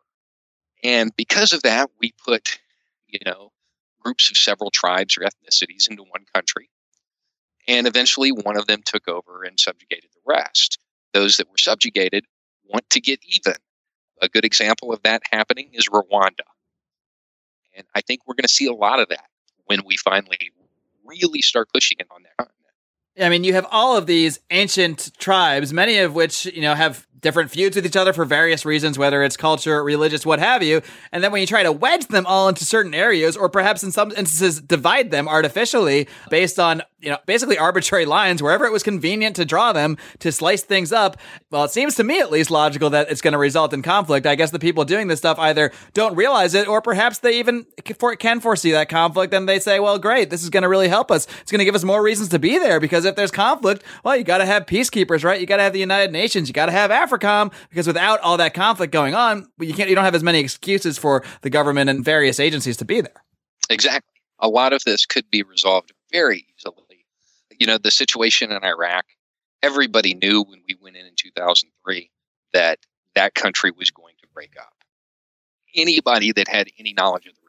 And 0.82 1.10
because 1.16 1.52
of 1.52 1.62
that, 1.62 1.90
we 2.00 2.12
put, 2.24 2.60
you 3.08 3.18
know, 3.26 3.50
groups 4.00 4.30
of 4.30 4.36
several 4.36 4.70
tribes 4.70 5.16
or 5.16 5.22
ethnicities 5.22 5.90
into 5.90 6.04
one 6.04 6.24
country. 6.32 6.70
And 7.68 7.86
eventually 7.86 8.30
one 8.30 8.56
of 8.56 8.66
them 8.66 8.80
took 8.84 9.08
over 9.08 9.42
and 9.42 9.58
subjugated 9.58 10.10
the 10.14 10.20
rest. 10.24 10.78
Those 11.12 11.36
that 11.36 11.48
were 11.48 11.58
subjugated 11.58 12.24
want 12.64 12.88
to 12.90 13.00
get 13.00 13.20
even. 13.26 13.54
A 14.22 14.28
good 14.28 14.44
example 14.44 14.92
of 14.92 15.02
that 15.02 15.22
happening 15.30 15.70
is 15.72 15.88
Rwanda. 15.88 16.46
And 17.74 17.86
I 17.94 18.00
think 18.00 18.20
we're 18.26 18.34
going 18.34 18.44
to 18.44 18.48
see 18.48 18.66
a 18.66 18.72
lot 18.72 19.00
of 19.00 19.08
that 19.08 19.26
when 19.66 19.80
we 19.86 19.96
finally 19.96 20.38
really 21.04 21.42
start 21.42 21.68
pushing 21.72 21.96
it 22.00 22.06
on 22.10 22.22
that. 22.22 22.48
I 23.18 23.28
mean, 23.28 23.44
you 23.44 23.54
have 23.54 23.66
all 23.70 23.96
of 23.96 24.06
these 24.06 24.40
ancient 24.50 25.12
tribes, 25.18 25.72
many 25.72 25.98
of 25.98 26.14
which, 26.14 26.46
you 26.46 26.62
know, 26.62 26.74
have 26.74 27.06
different 27.20 27.50
feuds 27.50 27.76
with 27.76 27.84
each 27.84 27.96
other 27.96 28.12
for 28.12 28.24
various 28.24 28.64
reasons, 28.64 28.98
whether 28.98 29.22
it's 29.22 29.36
culture, 29.36 29.82
religious, 29.84 30.24
what 30.24 30.38
have 30.38 30.62
you. 30.62 30.80
And 31.12 31.22
then 31.22 31.32
when 31.32 31.40
you 31.40 31.46
try 31.46 31.62
to 31.62 31.72
wedge 31.72 32.06
them 32.06 32.24
all 32.26 32.48
into 32.48 32.64
certain 32.64 32.94
areas, 32.94 33.36
or 33.36 33.48
perhaps 33.48 33.82
in 33.82 33.92
some 33.92 34.10
instances 34.12 34.60
divide 34.60 35.10
them 35.10 35.28
artificially 35.28 36.08
based 36.30 36.58
on, 36.58 36.82
you 37.00 37.10
know, 37.10 37.18
basically 37.26 37.58
arbitrary 37.58 38.06
lines, 38.06 38.42
wherever 38.42 38.64
it 38.64 38.72
was 38.72 38.82
convenient 38.82 39.36
to 39.36 39.44
draw 39.44 39.72
them 39.72 39.96
to 40.20 40.32
slice 40.32 40.62
things 40.62 40.92
up, 40.92 41.18
well, 41.50 41.64
it 41.64 41.70
seems 41.70 41.94
to 41.96 42.04
me 42.04 42.20
at 42.20 42.30
least 42.30 42.50
logical 42.50 42.90
that 42.90 43.10
it's 43.10 43.20
going 43.20 43.32
to 43.32 43.38
result 43.38 43.72
in 43.72 43.82
conflict. 43.82 44.26
I 44.26 44.34
guess 44.34 44.50
the 44.50 44.58
people 44.58 44.84
doing 44.84 45.08
this 45.08 45.18
stuff 45.18 45.38
either 45.38 45.72
don't 45.92 46.16
realize 46.16 46.54
it, 46.54 46.68
or 46.68 46.80
perhaps 46.80 47.18
they 47.18 47.38
even 47.38 47.66
can 47.84 48.40
foresee 48.40 48.72
that 48.72 48.88
conflict 48.88 49.34
and 49.34 49.48
they 49.48 49.58
say, 49.58 49.78
well, 49.78 49.98
great, 49.98 50.30
this 50.30 50.42
is 50.42 50.50
going 50.50 50.62
to 50.62 50.68
really 50.68 50.88
help 50.88 51.10
us. 51.10 51.26
It's 51.42 51.52
going 51.52 51.58
to 51.60 51.64
give 51.64 51.74
us 51.74 51.84
more 51.84 52.02
reasons 52.02 52.30
to 52.30 52.38
be 52.38 52.58
there 52.58 52.80
because 52.80 52.99
if 53.04 53.16
there's 53.16 53.30
conflict, 53.30 53.84
well, 54.04 54.16
you 54.16 54.24
got 54.24 54.38
to 54.38 54.46
have 54.46 54.66
peacekeepers, 54.66 55.24
right? 55.24 55.40
You 55.40 55.46
got 55.46 55.58
to 55.58 55.62
have 55.62 55.72
the 55.72 55.80
United 55.80 56.12
Nations, 56.12 56.48
you 56.48 56.52
got 56.52 56.66
to 56.66 56.72
have 56.72 56.90
AFRICOM 56.90 57.52
because 57.68 57.86
without 57.86 58.20
all 58.20 58.36
that 58.36 58.54
conflict 58.54 58.92
going 58.92 59.14
on, 59.14 59.48
you 59.58 59.74
can't 59.74 59.88
you 59.88 59.94
don't 59.94 60.04
have 60.04 60.14
as 60.14 60.22
many 60.22 60.40
excuses 60.40 60.98
for 60.98 61.24
the 61.42 61.50
government 61.50 61.90
and 61.90 62.04
various 62.04 62.40
agencies 62.40 62.76
to 62.78 62.84
be 62.84 63.00
there. 63.00 63.24
Exactly. 63.68 64.20
A 64.38 64.48
lot 64.48 64.72
of 64.72 64.82
this 64.84 65.06
could 65.06 65.30
be 65.30 65.42
resolved 65.42 65.92
very 66.12 66.46
easily. 66.56 67.06
You 67.58 67.66
know, 67.66 67.78
the 67.78 67.90
situation 67.90 68.50
in 68.50 68.64
Iraq, 68.64 69.04
everybody 69.62 70.14
knew 70.14 70.42
when 70.42 70.62
we 70.66 70.76
went 70.80 70.96
in 70.96 71.06
in 71.06 71.12
2003 71.16 72.10
that 72.52 72.78
that 73.14 73.34
country 73.34 73.70
was 73.70 73.90
going 73.90 74.14
to 74.22 74.28
break 74.32 74.54
up. 74.58 74.72
Anybody 75.74 76.32
that 76.32 76.48
had 76.48 76.68
any 76.78 76.94
knowledge 76.94 77.26
of 77.26 77.34
the 77.34 77.39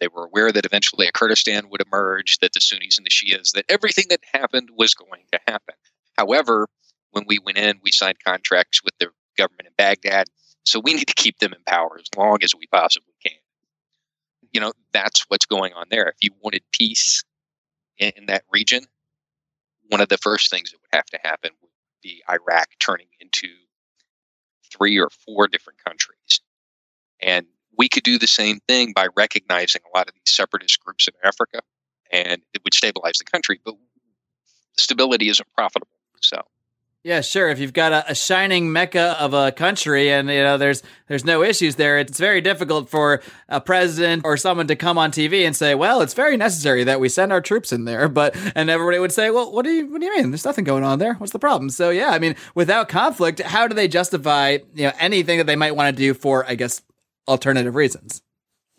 they 0.00 0.08
were 0.08 0.24
aware 0.26 0.52
that 0.52 0.66
eventually 0.66 1.06
a 1.06 1.12
Kurdistan 1.12 1.68
would 1.70 1.82
emerge, 1.82 2.38
that 2.38 2.52
the 2.52 2.60
Sunnis 2.60 2.98
and 2.98 3.06
the 3.06 3.10
Shias, 3.10 3.52
that 3.52 3.64
everything 3.68 4.06
that 4.10 4.20
happened 4.32 4.70
was 4.76 4.94
going 4.94 5.24
to 5.32 5.40
happen. 5.46 5.74
However, 6.18 6.68
When 7.14 7.24
we 7.28 7.38
went 7.38 7.58
in, 7.58 7.78
we 7.82 7.92
signed 7.92 8.18
contracts 8.26 8.82
with 8.82 8.94
the 8.98 9.08
government 9.38 9.68
in 9.68 9.72
Baghdad. 9.78 10.26
So 10.64 10.80
we 10.80 10.94
need 10.94 11.06
to 11.06 11.14
keep 11.14 11.38
them 11.38 11.52
in 11.52 11.62
power 11.64 11.96
as 11.96 12.08
long 12.16 12.38
as 12.42 12.54
we 12.54 12.66
possibly 12.66 13.14
can. 13.24 13.38
You 14.52 14.60
know, 14.60 14.72
that's 14.92 15.24
what's 15.28 15.46
going 15.46 15.72
on 15.74 15.86
there. 15.90 16.08
If 16.08 16.16
you 16.22 16.30
wanted 16.42 16.62
peace 16.72 17.22
in, 17.98 18.12
in 18.16 18.26
that 18.26 18.42
region, 18.52 18.84
one 19.90 20.00
of 20.00 20.08
the 20.08 20.18
first 20.18 20.50
things 20.50 20.72
that 20.72 20.78
would 20.82 20.96
have 20.96 21.06
to 21.06 21.20
happen 21.22 21.52
would 21.62 21.70
be 22.02 22.22
Iraq 22.28 22.68
turning 22.80 23.08
into 23.20 23.48
three 24.72 24.98
or 24.98 25.10
four 25.24 25.46
different 25.46 25.78
countries. 25.84 26.40
And 27.20 27.46
we 27.76 27.88
could 27.88 28.02
do 28.02 28.18
the 28.18 28.26
same 28.26 28.60
thing 28.68 28.92
by 28.94 29.08
recognizing 29.16 29.82
a 29.84 29.96
lot 29.96 30.08
of 30.08 30.14
these 30.14 30.34
separatist 30.34 30.82
groups 30.84 31.08
in 31.08 31.14
Africa, 31.22 31.60
and 32.12 32.42
it 32.52 32.62
would 32.64 32.74
stabilize 32.74 33.18
the 33.18 33.24
country. 33.24 33.60
But 33.64 33.74
stability 34.76 35.28
isn't 35.28 35.48
profitable. 35.54 35.88
So 36.20 36.42
yeah, 37.04 37.20
sure. 37.20 37.50
If 37.50 37.58
you've 37.58 37.74
got 37.74 37.92
a, 37.92 38.12
a, 38.12 38.14
shining 38.14 38.72
mecca 38.72 39.14
of 39.20 39.34
a 39.34 39.52
country 39.52 40.10
and 40.10 40.30
you 40.30 40.42
know 40.42 40.56
there's 40.56 40.82
there's 41.06 41.22
no 41.22 41.42
issues 41.42 41.76
there, 41.76 41.98
it's 41.98 42.18
very 42.18 42.40
difficult 42.40 42.88
for 42.88 43.20
a 43.46 43.60
president 43.60 44.22
or 44.24 44.38
someone 44.38 44.68
to 44.68 44.76
come 44.76 44.96
on 44.96 45.10
TV 45.12 45.44
and 45.44 45.54
say, 45.54 45.74
"Well, 45.74 46.00
it's 46.00 46.14
very 46.14 46.38
necessary 46.38 46.82
that 46.84 47.00
we 47.00 47.10
send 47.10 47.30
our 47.30 47.42
troops 47.42 47.74
in 47.74 47.84
there." 47.84 48.08
But 48.08 48.34
and 48.54 48.70
everybody 48.70 48.98
would 48.98 49.12
say, 49.12 49.30
"Well, 49.30 49.52
what 49.52 49.66
do 49.66 49.70
you 49.70 49.92
what 49.92 50.00
do 50.00 50.06
you 50.06 50.16
mean? 50.16 50.30
There's 50.30 50.46
nothing 50.46 50.64
going 50.64 50.82
on 50.82 50.98
there. 50.98 51.12
What's 51.14 51.34
the 51.34 51.38
problem?" 51.38 51.68
So 51.68 51.90
yeah, 51.90 52.08
I 52.08 52.18
mean, 52.18 52.36
without 52.54 52.88
conflict, 52.88 53.38
how 53.40 53.68
do 53.68 53.74
they 53.74 53.86
justify 53.86 54.58
you 54.74 54.84
know 54.84 54.92
anything 54.98 55.36
that 55.36 55.46
they 55.46 55.56
might 55.56 55.76
want 55.76 55.94
to 55.94 56.02
do 56.02 56.14
for, 56.14 56.48
I 56.48 56.54
guess, 56.54 56.80
alternative 57.28 57.74
reasons? 57.74 58.22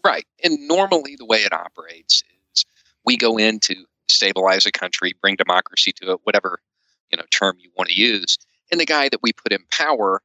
Right. 0.04 0.26
And 0.44 0.68
normally 0.68 1.16
the 1.18 1.26
way 1.26 1.40
it 1.40 1.54
operates 1.54 2.24
is 2.54 2.66
we 3.06 3.18
go 3.18 3.38
in 3.38 3.60
to 3.62 3.76
stabilize 4.08 4.66
a 4.66 4.72
country, 4.72 5.14
bring 5.22 5.36
democracy 5.36 5.92
to 5.94 6.12
it, 6.12 6.20
whatever 6.24 6.60
you 7.12 7.18
know 7.18 7.24
term 7.32 7.56
you 7.60 7.72
want 7.78 7.90
to 7.90 8.00
use. 8.00 8.38
And 8.72 8.80
the 8.80 8.86
guy 8.86 9.10
that 9.10 9.22
we 9.22 9.34
put 9.34 9.52
in 9.52 9.64
power, 9.72 10.22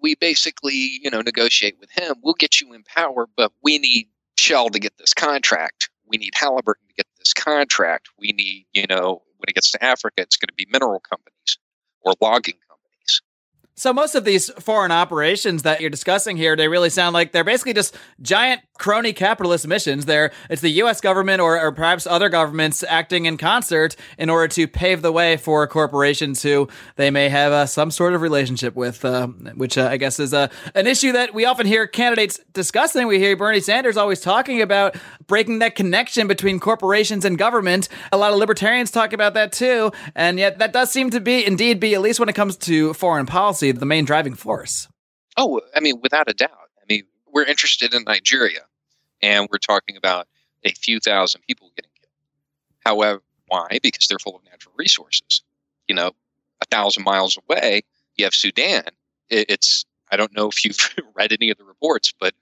we 0.00 0.14
basically 0.14 0.98
you 1.02 1.10
know 1.10 1.20
negotiate 1.20 1.76
with 1.78 1.90
him. 1.90 2.16
We'll 2.22 2.34
get 2.34 2.60
you 2.60 2.72
in 2.72 2.84
power, 2.84 3.26
but 3.36 3.52
we 3.62 3.78
need 3.78 4.08
Shell 4.36 4.70
to 4.70 4.78
get 4.78 4.96
this 4.98 5.14
contract. 5.14 5.90
We 6.06 6.18
need 6.18 6.34
Halliburton 6.34 6.88
to 6.88 6.94
get 6.94 7.06
this 7.18 7.32
contract. 7.32 8.08
We 8.18 8.32
need 8.32 8.66
you 8.72 8.86
know 8.88 9.22
when 9.36 9.48
it 9.48 9.54
gets 9.54 9.72
to 9.72 9.84
Africa, 9.84 10.22
it's 10.22 10.36
going 10.36 10.48
to 10.48 10.54
be 10.54 10.66
mineral 10.70 11.00
companies 11.00 11.58
or 12.00 12.14
logging 12.20 12.58
so 13.82 13.92
most 13.92 14.14
of 14.14 14.24
these 14.24 14.48
foreign 14.60 14.92
operations 14.92 15.64
that 15.64 15.80
you're 15.80 15.90
discussing 15.90 16.36
here, 16.36 16.54
they 16.54 16.68
really 16.68 16.88
sound 16.88 17.14
like 17.14 17.32
they're 17.32 17.42
basically 17.42 17.72
just 17.72 17.96
giant 18.20 18.60
crony 18.78 19.12
capitalist 19.12 19.66
missions. 19.66 20.04
They're 20.04 20.30
it's 20.48 20.62
the 20.62 20.70
U.S. 20.82 21.00
government 21.00 21.40
or, 21.40 21.60
or 21.60 21.72
perhaps 21.72 22.06
other 22.06 22.28
governments 22.28 22.84
acting 22.88 23.26
in 23.26 23.36
concert 23.36 23.96
in 24.18 24.30
order 24.30 24.46
to 24.54 24.68
pave 24.68 25.02
the 25.02 25.10
way 25.10 25.36
for 25.36 25.66
corporations 25.66 26.44
who 26.44 26.68
they 26.94 27.10
may 27.10 27.28
have 27.28 27.50
uh, 27.50 27.66
some 27.66 27.90
sort 27.90 28.14
of 28.14 28.22
relationship 28.22 28.76
with, 28.76 29.04
uh, 29.04 29.26
which 29.26 29.76
uh, 29.76 29.88
I 29.90 29.96
guess 29.96 30.20
is 30.20 30.32
uh, 30.32 30.46
an 30.76 30.86
issue 30.86 31.10
that 31.10 31.34
we 31.34 31.44
often 31.44 31.66
hear 31.66 31.88
candidates 31.88 32.38
discussing. 32.52 33.08
We 33.08 33.18
hear 33.18 33.36
Bernie 33.36 33.58
Sanders 33.58 33.96
always 33.96 34.20
talking 34.20 34.62
about 34.62 34.94
breaking 35.32 35.60
that 35.60 35.74
connection 35.74 36.28
between 36.28 36.60
corporations 36.60 37.24
and 37.24 37.38
government. 37.38 37.88
A 38.12 38.18
lot 38.18 38.34
of 38.34 38.38
libertarians 38.38 38.90
talk 38.90 39.14
about 39.14 39.32
that 39.32 39.50
too, 39.50 39.90
and 40.14 40.38
yet 40.38 40.58
that 40.58 40.74
does 40.74 40.90
seem 40.90 41.08
to 41.08 41.20
be 41.20 41.46
indeed 41.46 41.80
be 41.80 41.94
at 41.94 42.02
least 42.02 42.20
when 42.20 42.28
it 42.28 42.34
comes 42.34 42.54
to 42.58 42.92
foreign 42.92 43.24
policy 43.24 43.72
the 43.72 43.86
main 43.86 44.04
driving 44.04 44.34
force. 44.34 44.88
Oh, 45.38 45.62
I 45.74 45.80
mean, 45.80 46.00
without 46.02 46.28
a 46.28 46.34
doubt. 46.34 46.50
I 46.50 46.84
mean, 46.86 47.04
we're 47.32 47.46
interested 47.46 47.94
in 47.94 48.04
Nigeria, 48.04 48.60
and 49.22 49.48
we're 49.50 49.56
talking 49.56 49.96
about 49.96 50.28
a 50.64 50.72
few 50.74 51.00
thousand 51.00 51.40
people 51.48 51.70
getting 51.76 51.92
killed. 51.98 52.12
However, 52.84 53.22
why? 53.46 53.78
Because 53.82 54.08
they're 54.08 54.18
full 54.18 54.36
of 54.36 54.44
natural 54.44 54.74
resources. 54.76 55.40
You 55.88 55.94
know, 55.94 56.10
a 56.60 56.66
thousand 56.70 57.04
miles 57.04 57.38
away, 57.38 57.84
you 58.16 58.26
have 58.26 58.34
Sudan. 58.34 58.84
It's 59.30 59.86
I 60.10 60.18
don't 60.18 60.36
know 60.36 60.48
if 60.48 60.62
you've 60.62 60.94
read 61.14 61.32
any 61.32 61.48
of 61.48 61.56
the 61.56 61.64
reports, 61.64 62.12
but 62.20 62.34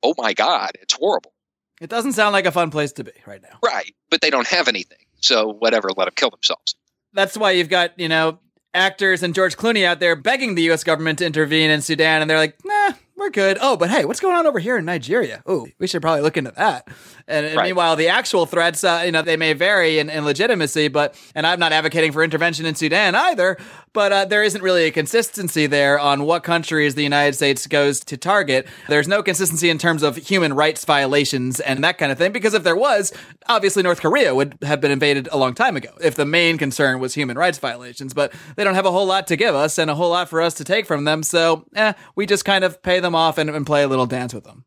oh 0.00 0.14
my 0.16 0.32
God, 0.32 0.70
it's 0.80 0.94
horrible. 0.94 1.32
It 1.80 1.88
doesn't 1.90 2.12
sound 2.12 2.32
like 2.32 2.46
a 2.46 2.52
fun 2.52 2.70
place 2.70 2.92
to 2.92 3.04
be 3.04 3.12
right 3.26 3.42
now. 3.42 3.58
Right, 3.64 3.94
but 4.10 4.20
they 4.20 4.30
don't 4.30 4.46
have 4.46 4.68
anything, 4.68 4.98
so 5.20 5.54
whatever, 5.54 5.88
let 5.96 6.04
them 6.04 6.14
kill 6.14 6.30
themselves. 6.30 6.74
That's 7.12 7.36
why 7.36 7.52
you've 7.52 7.70
got 7.70 7.98
you 7.98 8.08
know 8.08 8.38
actors 8.74 9.22
and 9.22 9.34
George 9.34 9.56
Clooney 9.56 9.84
out 9.84 9.98
there 9.98 10.14
begging 10.14 10.54
the 10.54 10.62
U.S. 10.64 10.84
government 10.84 11.18
to 11.20 11.26
intervene 11.26 11.70
in 11.70 11.82
Sudan, 11.82 12.20
and 12.20 12.30
they're 12.30 12.38
like, 12.38 12.58
nah, 12.64 12.92
we're 13.20 13.30
good. 13.30 13.58
Oh, 13.60 13.76
but 13.76 13.90
hey, 13.90 14.06
what's 14.06 14.18
going 14.18 14.34
on 14.34 14.46
over 14.46 14.58
here 14.58 14.78
in 14.78 14.86
Nigeria? 14.86 15.42
Oh, 15.44 15.68
we 15.78 15.86
should 15.86 16.00
probably 16.00 16.22
look 16.22 16.38
into 16.38 16.52
that. 16.52 16.88
And, 17.28 17.46
and 17.46 17.56
right. 17.56 17.66
meanwhile, 17.66 17.94
the 17.94 18.08
actual 18.08 18.46
threats, 18.46 18.82
uh, 18.82 19.02
you 19.04 19.12
know, 19.12 19.22
they 19.22 19.36
may 19.36 19.52
vary 19.52 19.98
in, 19.98 20.08
in, 20.08 20.24
legitimacy, 20.24 20.88
but, 20.88 21.14
and 21.34 21.46
I'm 21.46 21.60
not 21.60 21.72
advocating 21.72 22.12
for 22.12 22.24
intervention 22.24 22.66
in 22.66 22.74
Sudan 22.74 23.14
either, 23.14 23.58
but 23.92 24.12
uh, 24.12 24.24
there 24.24 24.42
isn't 24.42 24.62
really 24.62 24.84
a 24.84 24.90
consistency 24.90 25.66
there 25.66 25.98
on 25.98 26.24
what 26.24 26.42
countries 26.42 26.94
the 26.94 27.02
United 27.02 27.34
States 27.34 27.66
goes 27.66 28.00
to 28.00 28.16
target. 28.16 28.66
There's 28.88 29.06
no 29.06 29.22
consistency 29.22 29.68
in 29.68 29.78
terms 29.78 30.02
of 30.02 30.16
human 30.16 30.54
rights 30.54 30.84
violations 30.84 31.60
and 31.60 31.84
that 31.84 31.98
kind 31.98 32.10
of 32.10 32.18
thing, 32.18 32.32
because 32.32 32.54
if 32.54 32.64
there 32.64 32.76
was, 32.76 33.12
obviously 33.48 33.82
North 33.82 34.00
Korea 34.00 34.34
would 34.34 34.56
have 34.62 34.80
been 34.80 34.90
invaded 34.90 35.28
a 35.30 35.36
long 35.36 35.54
time 35.54 35.76
ago 35.76 35.90
if 36.00 36.14
the 36.14 36.24
main 36.24 36.56
concern 36.56 37.00
was 37.00 37.14
human 37.14 37.36
rights 37.36 37.58
violations, 37.58 38.14
but 38.14 38.32
they 38.56 38.64
don't 38.64 38.74
have 38.74 38.86
a 38.86 38.92
whole 38.92 39.06
lot 39.06 39.26
to 39.26 39.36
give 39.36 39.54
us 39.54 39.78
and 39.78 39.90
a 39.90 39.94
whole 39.94 40.10
lot 40.10 40.28
for 40.28 40.40
us 40.40 40.54
to 40.54 40.64
take 40.64 40.86
from 40.86 41.04
them. 41.04 41.22
So, 41.22 41.66
eh, 41.74 41.92
we 42.14 42.26
just 42.26 42.44
kind 42.44 42.64
of 42.64 42.82
pay 42.82 43.00
them 43.00 43.09
off 43.14 43.38
and, 43.38 43.50
and 43.50 43.66
play 43.66 43.82
a 43.82 43.88
little 43.88 44.06
dance 44.06 44.34
with 44.34 44.44
them. 44.44 44.64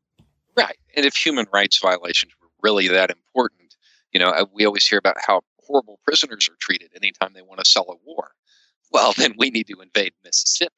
Right. 0.56 0.77
And 0.95 1.06
if 1.06 1.15
human 1.15 1.47
rights 1.51 1.79
violations 1.79 2.34
were 2.41 2.49
really 2.63 2.88
that 2.88 3.12
important. 3.12 3.75
You 4.12 4.19
know, 4.19 4.29
uh, 4.29 4.45
we 4.53 4.65
always 4.65 4.88
hear 4.88 4.97
about 4.97 5.17
how 5.25 5.41
horrible 5.60 5.99
prisoners 6.03 6.47
are 6.47 6.56
treated 6.60 6.91
anytime 6.95 7.34
they 7.34 7.41
want 7.41 7.63
to 7.63 7.69
sell 7.69 7.86
a 7.89 7.95
war. 8.06 8.32
Well, 8.91 9.13
then 9.17 9.36
we 9.38 9.51
need 9.51 9.67
to 9.67 9.82
invade 9.82 10.13
Mississippi. 10.23 10.71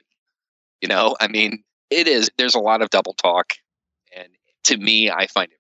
You 0.82 0.90
know, 0.90 1.16
I 1.22 1.28
mean, 1.28 1.64
it 1.90 2.08
is, 2.08 2.30
there's 2.38 2.56
a 2.56 2.60
lot 2.60 2.82
of 2.82 2.90
double 2.90 3.14
talk. 3.14 3.54
And 4.16 4.28
to 4.66 4.78
me, 4.78 5.10
I 5.10 5.28
find 5.28 5.52
it. 5.52 5.60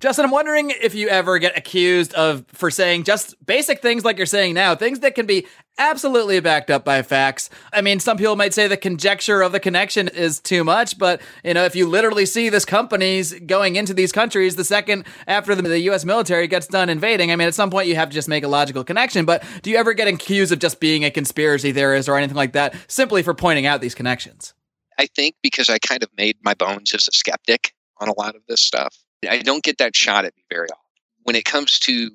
Justin, 0.00 0.26
I'm 0.26 0.30
wondering 0.30 0.70
if 0.70 0.94
you 0.94 1.08
ever 1.08 1.38
get 1.38 1.56
accused 1.56 2.12
of 2.14 2.44
for 2.48 2.70
saying 2.70 3.04
just 3.04 3.34
basic 3.46 3.80
things 3.80 4.04
like 4.04 4.16
you're 4.16 4.26
saying 4.26 4.54
now, 4.54 4.74
things 4.74 5.00
that 5.00 5.14
can 5.14 5.24
be 5.24 5.46
absolutely 5.78 6.40
backed 6.40 6.70
up 6.70 6.84
by 6.84 7.00
facts. 7.02 7.48
I 7.72 7.80
mean, 7.80 8.00
some 8.00 8.16
people 8.16 8.36
might 8.36 8.52
say 8.52 8.68
the 8.68 8.76
conjecture 8.76 9.40
of 9.40 9.52
the 9.52 9.60
connection 9.60 10.08
is 10.08 10.40
too 10.40 10.62
much, 10.62 10.98
but 10.98 11.20
you 11.42 11.54
know, 11.54 11.64
if 11.64 11.74
you 11.74 11.88
literally 11.88 12.26
see 12.26 12.48
this 12.48 12.64
companies 12.64 13.32
going 13.46 13.76
into 13.76 13.94
these 13.94 14.12
countries 14.12 14.56
the 14.56 14.64
second 14.64 15.04
after 15.26 15.54
the, 15.54 15.62
the 15.62 15.80
US 15.90 16.04
military 16.04 16.48
gets 16.48 16.66
done 16.66 16.88
invading, 16.88 17.32
I 17.32 17.36
mean, 17.36 17.48
at 17.48 17.54
some 17.54 17.70
point 17.70 17.88
you 17.88 17.96
have 17.96 18.10
to 18.10 18.14
just 18.14 18.28
make 18.28 18.44
a 18.44 18.48
logical 18.48 18.84
connection, 18.84 19.24
but 19.24 19.42
do 19.62 19.70
you 19.70 19.76
ever 19.76 19.94
get 19.94 20.06
accused 20.06 20.52
of 20.52 20.58
just 20.58 20.80
being 20.80 21.04
a 21.04 21.10
conspiracy 21.10 21.72
theorist 21.72 22.08
or 22.08 22.16
anything 22.16 22.36
like 22.36 22.52
that 22.52 22.74
simply 22.88 23.22
for 23.22 23.32
pointing 23.32 23.64
out 23.64 23.80
these 23.80 23.94
connections? 23.94 24.54
I 24.98 25.06
think 25.06 25.36
because 25.42 25.70
I 25.70 25.78
kind 25.78 26.02
of 26.02 26.10
made 26.16 26.36
my 26.42 26.54
bones 26.54 26.94
as 26.94 27.08
a 27.08 27.12
skeptic 27.12 27.72
on 28.00 28.08
a 28.08 28.18
lot 28.18 28.36
of 28.36 28.42
this 28.48 28.60
stuff 28.60 28.94
I 29.28 29.42
don't 29.42 29.62
get 29.62 29.78
that 29.78 29.96
shot 29.96 30.24
at 30.24 30.36
me 30.36 30.44
very 30.50 30.68
often. 30.68 30.80
When 31.22 31.36
it 31.36 31.44
comes 31.44 31.78
to 31.80 32.10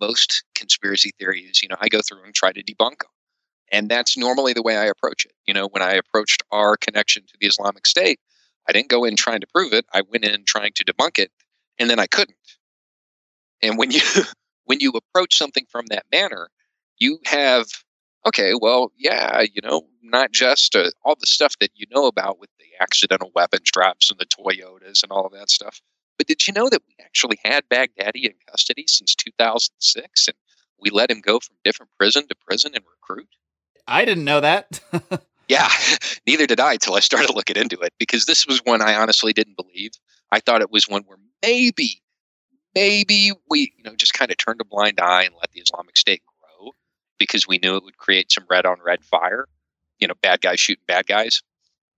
most 0.00 0.44
conspiracy 0.54 1.10
theories, 1.18 1.60
you 1.62 1.68
know, 1.68 1.76
I 1.80 1.88
go 1.88 2.00
through 2.00 2.24
and 2.24 2.34
try 2.34 2.52
to 2.52 2.62
debunk 2.62 2.98
them. 3.00 3.10
And 3.72 3.88
that's 3.88 4.16
normally 4.16 4.52
the 4.52 4.62
way 4.62 4.76
I 4.76 4.84
approach 4.84 5.24
it. 5.24 5.32
You 5.46 5.54
know, 5.54 5.68
when 5.68 5.82
I 5.82 5.94
approached 5.94 6.42
our 6.52 6.76
connection 6.76 7.24
to 7.26 7.34
the 7.40 7.46
Islamic 7.46 7.86
State, 7.86 8.20
I 8.68 8.72
didn't 8.72 8.88
go 8.88 9.04
in 9.04 9.16
trying 9.16 9.40
to 9.40 9.46
prove 9.52 9.72
it. 9.72 9.86
I 9.92 10.02
went 10.02 10.24
in 10.24 10.44
trying 10.44 10.72
to 10.74 10.84
debunk 10.84 11.18
it, 11.18 11.30
and 11.78 11.90
then 11.90 11.98
I 11.98 12.06
couldn't. 12.06 12.36
And 13.62 13.78
when 13.78 13.90
you 13.90 14.00
when 14.64 14.80
you 14.80 14.92
approach 14.92 15.36
something 15.36 15.66
from 15.70 15.86
that 15.86 16.06
manner, 16.12 16.48
you 16.98 17.18
have 17.26 17.66
okay, 18.26 18.54
well, 18.60 18.90
yeah, 18.96 19.42
you 19.42 19.60
know, 19.62 19.86
not 20.02 20.32
just 20.32 20.74
uh, 20.74 20.90
all 21.04 21.16
the 21.18 21.26
stuff 21.26 21.54
that 21.60 21.70
you 21.74 21.86
know 21.90 22.06
about 22.06 22.40
with 22.40 22.50
the 22.58 22.66
accidental 22.80 23.30
weapons 23.34 23.70
drops 23.70 24.10
and 24.10 24.18
the 24.18 24.26
Toyotas 24.26 25.02
and 25.02 25.12
all 25.12 25.26
of 25.26 25.32
that 25.32 25.48
stuff, 25.48 25.80
but 26.16 26.26
did 26.26 26.46
you 26.46 26.52
know 26.52 26.68
that 26.68 26.82
we 26.86 26.94
actually 27.04 27.38
had 27.44 27.68
Baghdadi 27.68 28.24
in 28.24 28.34
custody 28.48 28.84
since 28.86 29.14
2006 29.14 30.28
and 30.28 30.36
we 30.80 30.90
let 30.90 31.10
him 31.10 31.20
go 31.20 31.38
from 31.40 31.56
different 31.64 31.92
prison 31.98 32.26
to 32.28 32.34
prison 32.46 32.72
and 32.74 32.84
recruit? 32.84 33.28
I 33.86 34.04
didn't 34.04 34.24
know 34.24 34.40
that. 34.40 34.80
yeah, 35.48 35.68
neither 36.26 36.46
did 36.46 36.60
I 36.60 36.74
until 36.74 36.94
I 36.94 37.00
started 37.00 37.34
looking 37.34 37.56
into 37.56 37.80
it 37.80 37.92
because 37.98 38.24
this 38.24 38.46
was 38.46 38.60
one 38.64 38.82
I 38.82 38.94
honestly 38.94 39.32
didn't 39.32 39.56
believe. 39.56 39.92
I 40.32 40.40
thought 40.40 40.60
it 40.60 40.72
was 40.72 40.88
one 40.88 41.02
where 41.02 41.18
maybe, 41.42 42.02
maybe 42.74 43.32
we, 43.48 43.72
you 43.76 43.84
know, 43.84 43.94
just 43.94 44.14
kind 44.14 44.30
of 44.30 44.36
turned 44.36 44.60
a 44.60 44.64
blind 44.64 44.98
eye 45.00 45.24
and 45.24 45.34
let 45.34 45.52
the 45.52 45.60
Islamic 45.60 45.96
State 45.96 46.22
grow 46.26 46.72
because 47.18 47.46
we 47.46 47.58
knew 47.58 47.76
it 47.76 47.84
would 47.84 47.98
create 47.98 48.32
some 48.32 48.44
red 48.50 48.66
on 48.66 48.78
red 48.84 49.04
fire, 49.04 49.46
you 49.98 50.08
know, 50.08 50.14
bad 50.20 50.40
guys 50.40 50.60
shooting 50.60 50.84
bad 50.88 51.06
guys. 51.06 51.42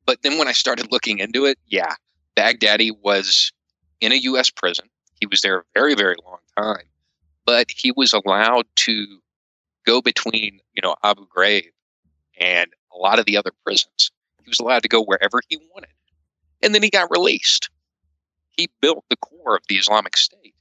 But 0.04 0.22
then 0.22 0.38
when 0.38 0.48
I 0.48 0.52
started 0.52 0.88
looking 0.90 1.18
into 1.18 1.46
it, 1.46 1.58
yeah, 1.66 1.94
Baghdadi 2.36 2.92
was 3.02 3.52
in 4.00 4.12
a 4.12 4.16
U.S. 4.16 4.50
prison. 4.50 4.88
He 5.20 5.26
was 5.26 5.40
there 5.40 5.58
a 5.58 5.64
very, 5.74 5.94
very 5.94 6.14
long 6.24 6.38
time, 6.56 6.86
but 7.44 7.66
he 7.70 7.92
was 7.92 8.12
allowed 8.12 8.66
to 8.76 9.20
go 9.84 10.00
between, 10.00 10.60
you 10.74 10.82
know, 10.82 10.94
Abu 11.02 11.26
Ghraib 11.26 11.70
and 12.38 12.70
a 12.94 12.98
lot 12.98 13.18
of 13.18 13.26
the 13.26 13.36
other 13.36 13.52
prisons. 13.64 14.10
He 14.44 14.50
was 14.50 14.60
allowed 14.60 14.82
to 14.82 14.88
go 14.88 15.02
wherever 15.02 15.40
he 15.48 15.58
wanted. 15.74 15.90
And 16.62 16.74
then 16.74 16.82
he 16.82 16.90
got 16.90 17.10
released. 17.10 17.70
He 18.50 18.68
built 18.80 19.04
the 19.08 19.16
core 19.16 19.56
of 19.56 19.62
the 19.68 19.76
Islamic 19.76 20.16
State 20.16 20.54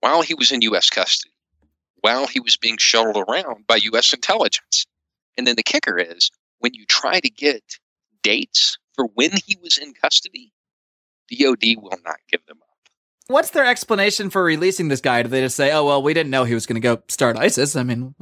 while 0.00 0.22
he 0.22 0.34
was 0.34 0.52
in 0.52 0.62
U.S. 0.62 0.90
custody, 0.90 1.34
while 2.00 2.26
he 2.26 2.40
was 2.40 2.56
being 2.56 2.76
shuttled 2.76 3.16
around 3.16 3.66
by 3.66 3.76
U.S. 3.76 4.12
intelligence. 4.12 4.86
And 5.36 5.46
then 5.46 5.56
the 5.56 5.62
kicker 5.62 5.98
is 5.98 6.30
when 6.58 6.74
you 6.74 6.84
try 6.86 7.20
to 7.20 7.30
get 7.30 7.78
dates 8.22 8.78
for 8.94 9.06
when 9.14 9.30
he 9.46 9.56
was 9.62 9.78
in 9.78 9.94
custody, 9.94 10.52
DOD 11.30 11.76
will 11.80 11.98
not 12.04 12.16
give 12.30 12.44
them 12.46 12.58
up. 12.62 12.73
What's 13.26 13.50
their 13.50 13.64
explanation 13.64 14.28
for 14.28 14.44
releasing 14.44 14.88
this 14.88 15.00
guy? 15.00 15.22
Do 15.22 15.28
they 15.28 15.40
just 15.40 15.56
say, 15.56 15.72
"Oh 15.72 15.84
well, 15.84 16.02
we 16.02 16.12
didn't 16.12 16.30
know 16.30 16.44
he 16.44 16.54
was 16.54 16.66
going 16.66 16.80
to 16.80 16.80
go 16.80 17.02
start 17.08 17.38
ISIS"? 17.38 17.74
I 17.74 17.82
mean, 17.82 18.14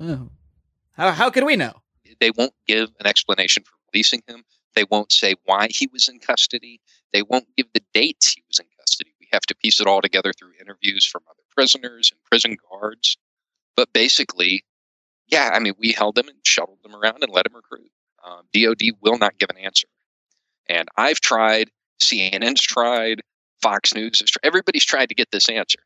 how 0.93 1.11
how 1.11 1.31
could 1.31 1.45
we 1.45 1.57
know? 1.57 1.73
They 2.21 2.31
won't 2.31 2.55
give 2.69 2.91
an 3.01 3.07
explanation 3.07 3.65
for 3.65 3.73
releasing 3.93 4.23
him. 4.29 4.45
They 4.75 4.85
won't 4.85 5.11
say 5.11 5.35
why 5.45 5.69
he 5.71 5.88
was 5.93 6.09
in 6.09 6.21
custody. 6.21 6.81
They 7.12 7.23
won't 7.23 7.49
give 7.57 7.67
the 7.75 7.83
dates 7.93 8.33
he 8.33 8.43
was 8.49 8.59
in 8.59 8.67
custody. 8.79 9.12
We 9.21 9.29
have 9.33 9.43
to 9.43 9.57
piece 9.57 9.81
it 9.81 9.87
all 9.87 10.01
together 10.01 10.33
through 10.33 10.53
interviews 10.61 11.05
from 11.05 11.23
other 11.29 11.43
prisoners 11.51 12.11
and 12.12 12.23
prison 12.31 12.57
guards. 12.71 13.17
But 13.77 13.93
basically, 13.93 14.65
yeah, 15.27 15.51
I 15.53 15.59
mean, 15.59 15.75
we 15.79 15.93
held 15.93 16.15
them 16.15 16.29
and 16.29 16.38
shuttled 16.45 16.79
them 16.83 16.95
around 16.95 17.23
and 17.23 17.33
let 17.33 17.45
them 17.45 17.57
recruit. 17.57 17.91
Um, 18.25 18.43
DOD 18.53 18.83
will 19.01 19.19
not 19.19 19.38
give 19.38 19.51
an 19.51 19.59
answer. 19.59 19.88
And 20.69 20.88
I've 20.97 21.21
tried, 21.21 21.71
CNN's 22.03 22.61
tried, 22.61 23.23
Fox 23.62 23.94
News 23.94 24.22
everybody's 24.42 24.85
tried 24.85 25.09
to 25.09 25.14
get 25.14 25.31
this 25.31 25.48
answer. 25.48 25.79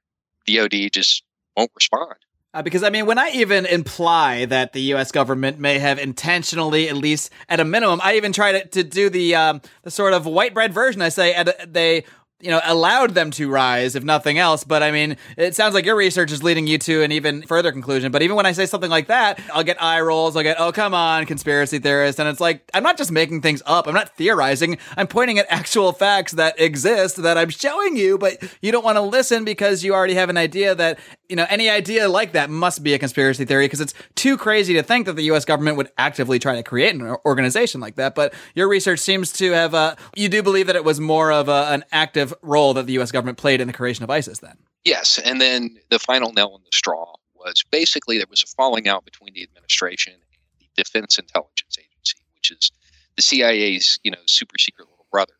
DOD 0.47 0.91
just 0.93 1.23
won't 1.57 1.71
respond. 1.75 2.15
Uh, 2.55 2.62
because 2.62 2.83
I 2.83 2.89
mean, 2.89 3.05
when 3.05 3.19
I 3.19 3.31
even 3.35 3.67
imply 3.67 4.47
that 4.47 4.73
the 4.73 4.81
U.S. 4.81 5.12
government 5.12 5.59
may 5.59 5.79
have 5.79 5.99
intentionally, 5.99 6.89
at 6.89 6.97
least 6.97 7.31
at 7.51 7.61
a 7.61 7.65
minimum, 7.65 8.01
I 8.03 8.17
even 8.17 8.33
try 8.33 8.53
to, 8.53 8.67
to 8.69 8.83
do 8.83 9.11
the 9.11 9.35
um, 9.35 9.61
the 9.83 9.91
sort 9.91 10.15
of 10.15 10.25
white 10.25 10.55
bread 10.55 10.73
version. 10.73 11.03
I 11.03 11.11
say 11.11 11.45
they 11.67 12.05
you 12.40 12.51
know, 12.51 12.61
allowed 12.64 13.14
them 13.14 13.31
to 13.31 13.49
rise, 13.49 13.96
if 13.96 14.05
nothing 14.05 14.37
else. 14.37 14.62
But 14.62 14.83
I 14.83 14.90
mean, 14.90 15.16
it 15.38 15.55
sounds 15.55 15.72
like 15.72 15.87
your 15.87 15.96
research 15.96 16.31
is 16.31 16.42
leading 16.42 16.66
you 16.66 16.77
to 16.79 17.03
an 17.03 17.11
even 17.11 17.40
further 17.42 17.72
conclusion. 17.72 18.12
But 18.12 18.20
even 18.20 18.37
when 18.37 18.44
I 18.44 18.53
say 18.53 18.66
something 18.66 18.90
like 18.90 19.07
that, 19.07 19.40
I'll 19.55 19.64
get 19.64 19.83
eye 19.83 20.03
rolls. 20.03 20.37
I'll 20.37 20.42
get, 20.42 20.61
oh, 20.61 20.70
come 20.70 20.92
on, 20.92 21.25
conspiracy 21.25 21.79
theorist. 21.79 22.20
And 22.20 22.29
it's 22.29 22.40
like, 22.40 22.68
I'm 22.75 22.83
not 22.83 22.99
just 22.99 23.11
making 23.11 23.40
things 23.40 23.62
up. 23.64 23.87
I'm 23.87 23.94
not 23.94 24.14
theorizing. 24.16 24.77
I'm 24.99 25.07
pointing 25.07 25.38
at 25.38 25.46
actual 25.49 25.92
facts 25.92 26.33
that 26.33 26.61
exist 26.61 27.16
that 27.22 27.38
I'm 27.38 27.49
showing 27.49 27.96
you, 27.96 28.18
but 28.18 28.37
you 28.61 28.70
don't 28.70 28.85
want 28.85 28.96
to 28.96 29.03
listen 29.03 29.46
because 29.46 29.83
you 29.83 29.94
already 29.94 30.14
have 30.14 30.29
an 30.29 30.37
idea 30.37 30.75
that, 30.75 30.99
you 31.31 31.37
know, 31.37 31.46
any 31.49 31.70
idea 31.70 32.07
like 32.07 32.33
that 32.33 32.51
must 32.51 32.83
be 32.83 32.92
a 32.92 32.99
conspiracy 32.99 33.46
theory 33.46 33.64
because 33.64 33.81
it's 33.81 33.94
too 34.14 34.37
crazy 34.37 34.75
to 34.75 34.83
think 34.83 35.07
that 35.07 35.14
the 35.14 35.25
U.S. 35.25 35.46
government 35.46 35.79
would 35.79 35.90
actively 35.96 36.38
try 36.38 36.57
to 36.57 36.62
create 36.62 36.94
an 36.94 37.16
organization 37.25 37.81
like 37.81 37.94
that. 37.94 38.14
But 38.14 38.35
your 38.55 38.68
research 38.68 39.01
seems 39.01 39.33
to 39.33 39.53
have, 39.53 39.75
uh, 39.75 39.96
you 40.14 40.29
do 40.29 40.42
believe 40.42 40.66
that 40.66 40.77
it 40.77 40.85
was 40.85 41.01
more 41.01 41.33
of 41.33 41.49
a, 41.49 41.68
an 41.70 41.85
active 41.90 42.26
role 42.43 42.75
that 42.75 42.87
the 42.87 42.95
U.S. 42.95 43.12
government 43.12 43.39
played 43.39 43.61
in 43.61 43.67
the 43.67 43.73
creation 43.73 44.05
of 44.05 44.11
ISIS 44.11 44.39
then. 44.39 44.57
Yes. 44.85 45.19
And 45.19 45.41
then 45.41 45.77
the 45.91 45.99
final 45.99 46.33
nail 46.33 46.55
in 46.57 46.62
the 46.62 46.71
straw 46.73 47.15
was 47.35 47.62
basically 47.71 48.19
there 48.19 48.27
was 48.29 48.43
a 48.43 48.47
falling 48.47 48.89
out 48.89 49.05
between 49.05 49.35
the 49.35 49.43
administration 49.43 50.15
and 50.15 50.23
the 50.61 50.83
Defense 50.83 51.19
Intelligence 51.19 51.77
Agency, 51.79 52.19
which 52.35 52.51
is 52.51 52.71
the 53.17 53.23
CIA's, 53.23 53.99
you 54.03 54.11
know, 54.11 54.19
super 54.27 54.59
secret 54.59 54.89
little 54.89 55.07
brother. 55.11 55.35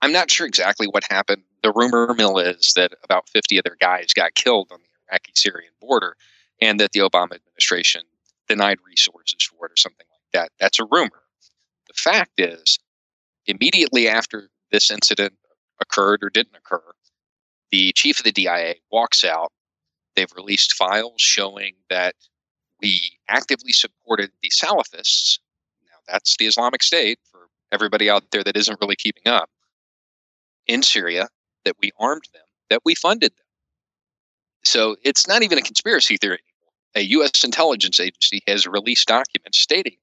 I'm 0.00 0.12
not 0.12 0.30
sure 0.30 0.46
exactly 0.46 0.86
what 0.86 1.04
happened. 1.10 1.42
The 1.62 1.72
rumor 1.74 2.14
mill 2.14 2.38
is 2.38 2.72
that 2.76 2.92
about 3.02 3.28
50 3.30 3.58
of 3.58 3.64
their 3.64 3.76
guys 3.80 4.12
got 4.12 4.34
killed 4.34 4.68
on 4.70 4.78
the 4.80 5.12
Iraqi 5.12 5.32
Syrian 5.34 5.72
border 5.80 6.16
and 6.60 6.78
that 6.80 6.92
the 6.92 7.00
Obama 7.00 7.34
administration 7.34 8.02
denied 8.48 8.78
resources 8.86 9.42
for 9.42 9.66
it 9.66 9.72
or 9.72 9.76
something 9.76 10.06
like 10.10 10.32
that. 10.32 10.50
That's 10.60 10.78
a 10.80 10.86
rumor. 10.90 11.22
The 11.88 11.94
fact 11.94 12.32
is, 12.38 12.78
immediately 13.46 14.08
after 14.08 14.50
this 14.70 14.90
incident 14.90 15.34
occurred 15.80 16.22
or 16.22 16.30
didn't 16.30 16.56
occur. 16.56 16.82
The 17.70 17.92
chief 17.92 18.18
of 18.18 18.24
the 18.24 18.32
DIA 18.32 18.76
walks 18.90 19.24
out. 19.24 19.52
They've 20.16 20.32
released 20.36 20.72
files 20.72 21.20
showing 21.20 21.74
that 21.90 22.14
we 22.80 23.18
actively 23.28 23.72
supported 23.72 24.30
the 24.42 24.50
Salafists. 24.50 25.38
Now, 25.84 25.98
that's 26.06 26.36
the 26.38 26.46
Islamic 26.46 26.82
State 26.82 27.18
for 27.30 27.48
everybody 27.72 28.08
out 28.08 28.30
there 28.30 28.44
that 28.44 28.56
isn't 28.56 28.78
really 28.80 28.96
keeping 28.96 29.30
up 29.30 29.50
in 30.66 30.82
Syria, 30.82 31.28
that 31.64 31.76
we 31.80 31.90
armed 31.98 32.24
them, 32.32 32.42
that 32.70 32.80
we 32.84 32.94
funded 32.94 33.32
them. 33.32 33.46
So 34.64 34.96
it's 35.02 35.26
not 35.26 35.42
even 35.42 35.58
a 35.58 35.62
conspiracy 35.62 36.16
theory. 36.16 36.40
A 36.94 37.00
U.S. 37.00 37.44
intelligence 37.44 38.00
agency 38.00 38.42
has 38.46 38.66
released 38.66 39.08
documents 39.08 39.58
stating 39.58 39.96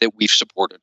that 0.00 0.14
we've 0.16 0.30
supported. 0.30 0.80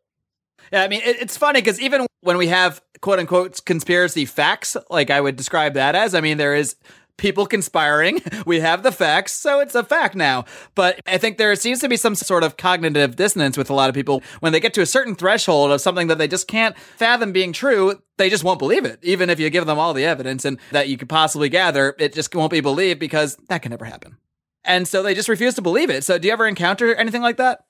Yeah, 0.72 0.84
I 0.84 0.88
mean, 0.88 1.02
it, 1.04 1.18
it's 1.22 1.38
funny 1.38 1.62
because 1.62 1.80
even 1.80 2.06
when 2.22 2.38
we 2.38 2.48
have 2.48 2.82
quote 3.02 3.20
unquote 3.20 3.64
conspiracy 3.66 4.26
facts, 4.26 4.76
like 4.90 5.10
I 5.10 5.22
would 5.22 5.36
describe 5.36 5.74
that 5.74 5.96
as, 5.96 6.14
I 6.14 6.22
mean, 6.22 6.38
there 6.38 6.56
is 6.56 6.76
people 7.20 7.46
conspiring. 7.46 8.22
We 8.46 8.62
have 8.62 8.82
the 8.84 8.92
facts, 8.92 9.34
so 9.34 9.60
it's 9.60 9.76
a 9.76 9.84
fact 9.84 10.16
now. 10.16 10.46
But 10.74 11.02
I 11.06 11.18
think 11.18 11.38
there 11.38 11.54
seems 11.56 11.80
to 11.82 11.90
be 11.90 11.98
some 11.98 12.16
sort 12.16 12.44
of 12.44 12.58
cognitive 12.58 13.16
dissonance 13.16 13.58
with 13.58 13.70
a 13.70 13.74
lot 13.74 13.90
of 13.90 13.96
people 13.96 14.24
when 14.40 14.54
they 14.54 14.60
get 14.60 14.74
to 14.76 14.82
a 14.82 14.86
certain 14.86 15.14
threshold 15.14 15.72
of 15.72 15.82
something 15.82 16.08
that 16.08 16.18
they 16.18 16.28
just 16.28 16.48
can't 16.48 16.76
fathom 16.78 17.32
being 17.32 17.54
true. 17.54 18.02
They 18.18 18.30
just 18.30 18.44
won't 18.44 18.60
believe 18.60 18.86
it, 18.86 19.00
even 19.04 19.30
if 19.30 19.40
you 19.40 19.50
give 19.50 19.66
them 19.66 19.78
all 19.78 19.94
the 19.94 20.06
evidence 20.06 20.46
and 20.46 20.58
that 20.72 20.88
you 20.88 20.98
could 20.98 21.10
possibly 21.10 21.50
gather. 21.50 21.96
It 22.00 22.14
just 22.14 22.34
won't 22.34 22.52
be 22.52 22.62
believed 22.62 23.00
because 23.00 23.36
that 23.50 23.62
can 23.62 23.72
never 23.72 23.86
happen. 23.86 24.18
And 24.64 24.88
so 24.88 25.04
they 25.04 25.14
just 25.14 25.30
refuse 25.30 25.54
to 25.56 25.62
believe 25.62 25.90
it. 25.90 26.04
So 26.04 26.18
do 26.18 26.28
you 26.28 26.34
ever 26.34 26.48
encounter 26.48 26.96
anything 26.96 27.22
like 27.22 27.38
that? 27.38 27.66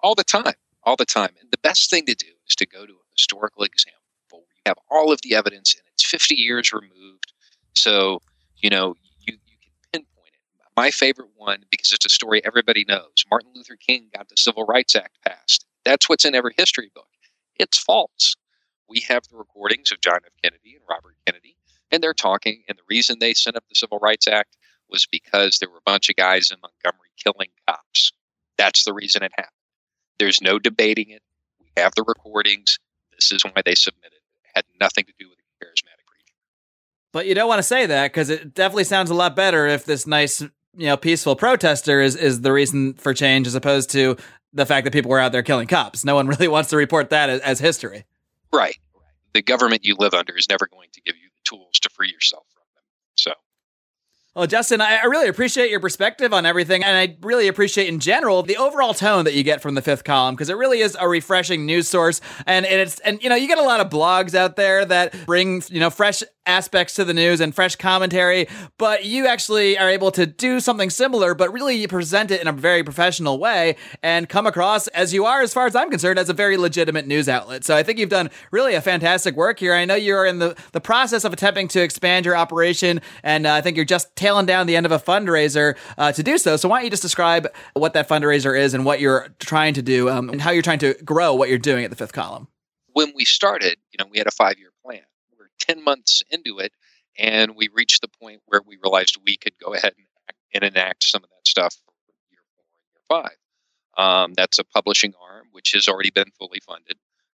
All 0.00 0.14
the 0.14 0.24
time, 0.24 0.54
all 0.84 0.96
the 0.96 1.06
time. 1.06 1.30
And 1.40 1.50
the 1.50 1.58
best 1.58 1.90
thing 1.90 2.06
to 2.06 2.14
do 2.14 2.26
is 2.46 2.54
to 2.56 2.66
go 2.66 2.86
to 2.86 2.92
historical 3.20 3.64
example 3.64 4.00
where 4.30 4.40
you 4.40 4.62
have 4.66 4.78
all 4.90 5.12
of 5.12 5.20
the 5.22 5.34
evidence 5.34 5.74
and 5.74 5.84
it's 5.92 6.04
50 6.04 6.34
years 6.34 6.72
removed. 6.72 7.32
So, 7.74 8.20
you 8.56 8.70
know, 8.70 8.94
you, 9.26 9.34
you 9.46 9.56
can 9.62 9.72
pinpoint 9.92 10.32
it. 10.32 10.60
My 10.76 10.90
favorite 10.90 11.30
one, 11.36 11.64
because 11.70 11.92
it's 11.92 12.06
a 12.06 12.08
story 12.08 12.40
everybody 12.44 12.84
knows 12.88 13.24
Martin 13.30 13.52
Luther 13.54 13.76
King 13.76 14.08
got 14.14 14.28
the 14.28 14.36
Civil 14.36 14.64
Rights 14.64 14.96
Act 14.96 15.18
passed. 15.26 15.66
That's 15.84 16.08
what's 16.08 16.24
in 16.24 16.34
every 16.34 16.54
history 16.56 16.90
book. 16.94 17.08
It's 17.56 17.78
false. 17.78 18.36
We 18.88 19.00
have 19.08 19.24
the 19.30 19.36
recordings 19.36 19.92
of 19.92 20.00
John 20.00 20.20
F. 20.24 20.32
Kennedy 20.42 20.74
and 20.74 20.84
Robert 20.88 21.14
Kennedy, 21.26 21.56
and 21.92 22.02
they're 22.02 22.14
talking. 22.14 22.64
And 22.68 22.78
the 22.78 22.82
reason 22.88 23.18
they 23.20 23.34
sent 23.34 23.56
up 23.56 23.64
the 23.68 23.74
Civil 23.74 23.98
Rights 23.98 24.26
Act 24.26 24.56
was 24.88 25.06
because 25.10 25.58
there 25.58 25.70
were 25.70 25.78
a 25.78 25.90
bunch 25.90 26.08
of 26.08 26.16
guys 26.16 26.50
in 26.50 26.58
Montgomery 26.60 27.10
killing 27.22 27.50
cops. 27.68 28.12
That's 28.58 28.84
the 28.84 28.92
reason 28.92 29.22
it 29.22 29.32
happened. 29.36 29.54
There's 30.18 30.42
no 30.42 30.58
debating 30.58 31.10
it 31.10 31.22
We 31.60 31.68
have 31.76 31.94
the 31.96 32.04
recordings. 32.06 32.78
This 33.20 33.32
is 33.32 33.44
why 33.44 33.62
they 33.64 33.74
submitted. 33.74 34.18
It 34.44 34.50
had 34.54 34.64
nothing 34.80 35.04
to 35.04 35.12
do 35.18 35.28
with 35.28 35.38
the 35.38 35.64
charismatic 35.64 36.08
region. 36.10 36.34
But 37.12 37.26
you 37.26 37.34
don't 37.34 37.48
want 37.48 37.58
to 37.58 37.64
say 37.64 37.86
that 37.86 38.12
because 38.12 38.30
it 38.30 38.54
definitely 38.54 38.84
sounds 38.84 39.10
a 39.10 39.14
lot 39.14 39.36
better 39.36 39.66
if 39.66 39.84
this 39.84 40.06
nice, 40.06 40.40
you 40.40 40.50
know, 40.86 40.96
peaceful 40.96 41.36
protester 41.36 42.00
is 42.00 42.16
is 42.16 42.40
the 42.40 42.52
reason 42.52 42.94
for 42.94 43.12
change 43.12 43.46
as 43.46 43.54
opposed 43.54 43.90
to 43.90 44.16
the 44.52 44.66
fact 44.66 44.84
that 44.84 44.92
people 44.92 45.10
were 45.10 45.20
out 45.20 45.32
there 45.32 45.42
killing 45.42 45.68
cops. 45.68 46.04
No 46.04 46.14
one 46.14 46.26
really 46.32 46.48
wants 46.48 46.70
to 46.70 46.76
report 46.76 47.10
that 47.10 47.28
as, 47.30 47.40
as 47.40 47.60
history. 47.60 48.04
Right. 48.52 48.78
The 49.32 49.42
government 49.42 49.84
you 49.84 49.94
live 49.98 50.14
under 50.14 50.36
is 50.36 50.48
never 50.48 50.66
going 50.66 50.88
to 50.92 51.00
give 51.02 51.16
you 51.16 51.28
the 51.28 51.56
tools 51.56 51.78
to 51.80 51.90
free 51.90 52.10
yourself 52.10 52.44
from 52.52 52.62
them. 52.74 52.82
So 53.14 53.32
well, 54.40 54.46
Justin, 54.46 54.80
I, 54.80 55.02
really 55.02 55.28
appreciate 55.28 55.70
your 55.70 55.80
perspective 55.80 56.32
on 56.32 56.46
everything, 56.46 56.82
and 56.82 56.96
I 56.96 57.14
really 57.20 57.46
appreciate 57.46 57.88
in 57.88 58.00
general 58.00 58.42
the 58.42 58.56
overall 58.56 58.94
tone 58.94 59.26
that 59.26 59.34
you 59.34 59.42
get 59.42 59.60
from 59.60 59.74
the 59.74 59.82
fifth 59.82 60.02
column 60.02 60.34
because 60.34 60.48
it 60.48 60.56
really 60.56 60.80
is 60.80 60.96
a 60.98 61.06
refreshing 61.06 61.66
news 61.66 61.88
source, 61.88 62.22
and 62.46 62.64
it's 62.64 63.00
and 63.00 63.22
you 63.22 63.28
know 63.28 63.34
you 63.34 63.46
get 63.46 63.58
a 63.58 63.62
lot 63.62 63.80
of 63.80 63.90
blogs 63.90 64.34
out 64.34 64.56
there 64.56 64.86
that 64.86 65.14
bring 65.26 65.62
you 65.68 65.78
know 65.78 65.90
fresh 65.90 66.22
aspects 66.46 66.94
to 66.94 67.04
the 67.04 67.14
news 67.14 67.40
and 67.40 67.54
fresh 67.54 67.76
commentary, 67.76 68.48
but 68.78 69.04
you 69.04 69.26
actually 69.26 69.78
are 69.78 69.88
able 69.88 70.10
to 70.12 70.26
do 70.26 70.60
something 70.60 70.90
similar, 70.90 71.34
but 71.34 71.52
really 71.52 71.76
you 71.76 71.86
present 71.86 72.30
it 72.30 72.40
in 72.40 72.48
a 72.48 72.52
very 72.52 72.82
professional 72.82 73.38
way 73.38 73.76
and 74.02 74.28
come 74.28 74.46
across 74.46 74.88
as 74.88 75.12
you 75.12 75.24
are, 75.24 75.42
as 75.42 75.52
far 75.52 75.66
as 75.66 75.76
I'm 75.76 75.90
concerned, 75.90 76.18
as 76.18 76.28
a 76.28 76.32
very 76.32 76.56
legitimate 76.56 77.06
news 77.06 77.28
outlet. 77.28 77.64
So 77.64 77.76
I 77.76 77.82
think 77.82 77.98
you've 77.98 78.08
done 78.08 78.30
really 78.50 78.74
a 78.74 78.80
fantastic 78.80 79.36
work 79.36 79.58
here. 79.58 79.74
I 79.74 79.84
know 79.84 79.94
you're 79.94 80.26
in 80.26 80.38
the, 80.38 80.56
the 80.72 80.80
process 80.80 81.24
of 81.24 81.32
attempting 81.32 81.68
to 81.68 81.82
expand 81.82 82.26
your 82.26 82.36
operation, 82.36 83.00
and 83.22 83.46
uh, 83.46 83.54
I 83.54 83.60
think 83.60 83.76
you're 83.76 83.84
just 83.84 84.14
tailing 84.16 84.46
down 84.46 84.66
the 84.66 84.76
end 84.76 84.86
of 84.86 84.92
a 84.92 84.98
fundraiser 84.98 85.76
uh, 85.98 86.12
to 86.12 86.22
do 86.22 86.38
so. 86.38 86.56
So 86.56 86.68
why 86.68 86.78
don't 86.78 86.84
you 86.84 86.90
just 86.90 87.02
describe 87.02 87.46
what 87.74 87.92
that 87.92 88.08
fundraiser 88.08 88.58
is 88.58 88.74
and 88.74 88.84
what 88.84 89.00
you're 89.00 89.28
trying 89.38 89.74
to 89.74 89.82
do 89.82 90.08
um, 90.08 90.30
and 90.30 90.40
how 90.40 90.50
you're 90.50 90.62
trying 90.62 90.78
to 90.80 90.94
grow 91.04 91.34
what 91.34 91.48
you're 91.48 91.58
doing 91.58 91.84
at 91.84 91.90
the 91.90 91.96
fifth 91.96 92.12
column? 92.12 92.48
When 92.92 93.12
we 93.14 93.24
started, 93.24 93.76
you 93.92 93.98
know, 93.98 94.10
we 94.10 94.18
had 94.18 94.26
a 94.26 94.32
five 94.32 94.58
year 94.58 94.69
10 95.70 95.84
months 95.84 96.22
into 96.30 96.58
it, 96.58 96.72
and 97.18 97.54
we 97.54 97.68
reached 97.72 98.00
the 98.02 98.08
point 98.08 98.40
where 98.46 98.60
we 98.66 98.78
realized 98.82 99.16
we 99.24 99.36
could 99.36 99.54
go 99.62 99.72
ahead 99.72 99.92
and, 99.96 100.06
and 100.54 100.64
enact 100.64 101.04
some 101.04 101.22
of 101.22 101.30
that 101.30 101.46
stuff 101.46 101.74
for 101.84 101.92
year 102.30 102.40
four 102.54 102.64
and 102.74 102.88
year 102.92 103.02
five. 103.08 104.24
Um, 104.24 104.34
that's 104.34 104.58
a 104.58 104.64
publishing 104.64 105.12
arm, 105.20 105.46
which 105.52 105.72
has 105.74 105.88
already 105.88 106.10
been 106.10 106.30
fully 106.38 106.60
funded. 106.66 106.96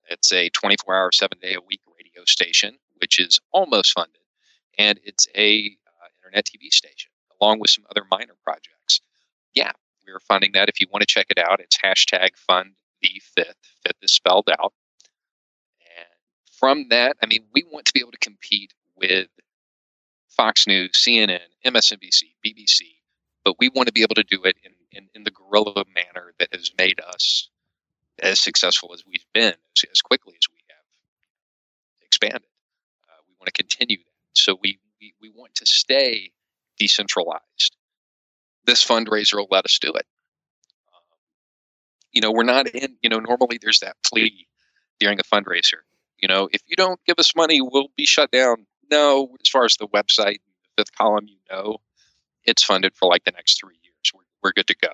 It's 0.09 0.33
a 0.33 0.49
24 0.51 0.97
hour, 0.97 1.11
seven 1.13 1.39
day 1.41 1.55
a 1.55 1.61
week 1.61 1.81
radio 1.87 2.25
station, 2.27 2.79
which 3.01 3.19
is 3.19 3.39
almost 3.53 3.93
funded. 3.93 4.21
And 4.79 4.99
it's 5.05 5.27
a 5.37 5.77
uh, 5.87 6.09
internet 6.19 6.47
TV 6.47 6.73
station, 6.73 7.11
along 7.41 7.61
with 7.61 7.71
some 7.71 7.85
other 7.91 8.07
minor 8.11 8.35
projects. 8.43 9.01
Yeah, 9.55 9.73
we're 10.07 10.21
funding 10.21 10.53
that. 10.53 10.69
If 10.69 10.81
you 10.81 10.87
want 10.91 11.03
to 11.03 11.07
check 11.07 11.27
it 11.31 11.39
out, 11.39 11.61
it's 11.61 11.77
hashtag 11.77 12.37
fund 12.37 12.73
the 13.03 13.21
fifth. 13.37 13.57
Fifth 13.85 14.03
is 14.03 14.13
spelled 14.13 14.49
out 14.59 14.73
from 16.63 16.87
that, 16.91 17.17
I 17.21 17.27
mean, 17.27 17.43
we 17.53 17.65
want 17.73 17.87
to 17.87 17.93
be 17.93 17.99
able 17.99 18.13
to 18.13 18.19
compete 18.19 18.73
with 18.95 19.27
Fox 20.29 20.65
News, 20.65 20.93
CNN, 20.93 21.41
MSNBC, 21.67 22.23
BBC, 22.47 22.83
but 23.45 23.57
we 23.59 23.69
want 23.69 23.89
to 23.89 23.93
be 23.93 24.03
able 24.03 24.15
to 24.15 24.23
do 24.23 24.45
it 24.45 24.55
in, 24.63 24.71
in, 24.93 25.09
in 25.13 25.25
the 25.25 25.33
guerrilla 25.33 25.83
manner 25.93 26.35
that 26.39 26.51
has 26.53 26.71
made 26.79 27.01
us 27.01 27.49
as 28.21 28.39
successful 28.39 28.93
as 28.95 29.03
we've 29.05 29.25
been, 29.35 29.55
as, 29.77 29.85
as 29.91 30.01
quickly 30.03 30.35
as 30.37 30.49
we 30.53 30.61
have 30.69 32.07
expanded. 32.07 32.43
Uh, 33.11 33.21
we 33.27 33.35
want 33.41 33.47
to 33.47 33.61
continue 33.61 33.97
that. 33.97 34.13
So 34.35 34.57
we, 34.63 34.79
we, 35.01 35.15
we 35.21 35.31
want 35.35 35.57
to 35.57 35.67
stay 35.67 36.31
decentralized. 36.79 37.77
This 38.67 38.87
fundraiser 38.87 39.35
will 39.35 39.49
let 39.51 39.65
us 39.65 39.81
do 39.81 39.89
it. 39.89 40.07
Um, 40.95 41.03
you 42.13 42.21
know, 42.21 42.31
we're 42.31 42.45
not 42.45 42.69
in, 42.69 42.99
you 43.03 43.11
know, 43.11 43.19
normally 43.19 43.59
there's 43.61 43.81
that 43.81 43.97
plea 44.05 44.47
during 45.01 45.19
a 45.19 45.25
fundraiser. 45.25 45.81
You 46.23 46.29
know, 46.29 46.49
if 46.53 46.63
you 46.69 46.77
don't 46.77 47.01
give 47.05 47.17
us 47.19 47.35
money, 47.35 47.61
we'll 47.61 47.89
be 47.97 48.07
shut 48.07 48.31
down. 48.31 48.65
No, 48.91 49.37
as 49.43 49.49
far 49.49 49.65
as 49.65 49.77
the 49.77 49.89
website, 49.89 50.39
the 50.39 50.83
fifth 50.83 50.97
column, 50.97 51.27
you 51.27 51.39
know, 51.51 51.79
it's 52.45 52.63
funded 52.63 52.95
for 52.95 53.09
like 53.09 53.25
the 53.25 53.33
next 53.33 53.59
three 53.61 53.79
years. 53.83 54.13
We're, 54.15 54.23
we're 54.43 54.53
good 54.53 54.69
to 54.69 54.77
go. 54.81 54.93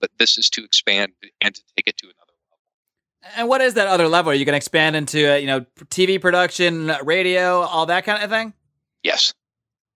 But 0.00 0.10
this 0.18 0.38
is 0.38 0.48
to 0.50 0.64
expand 0.64 1.12
and 1.40 1.54
to 1.54 1.62
take 1.76 1.86
it 1.86 1.96
to 1.98 2.06
another 2.06 2.32
level. 2.50 3.38
And 3.38 3.48
what 3.48 3.60
is 3.60 3.74
that 3.74 3.88
other 3.88 4.08
level? 4.08 4.32
Are 4.32 4.34
you 4.34 4.44
going 4.44 4.54
to 4.54 4.58
expand 4.58 4.96
into, 4.96 5.32
uh, 5.32 5.36
you 5.36 5.46
know, 5.46 5.60
TV 5.90 6.20
production, 6.20 6.92
radio, 7.04 7.60
all 7.60 7.86
that 7.86 8.04
kind 8.04 8.22
of 8.22 8.30
thing? 8.30 8.54
Yes. 9.02 9.34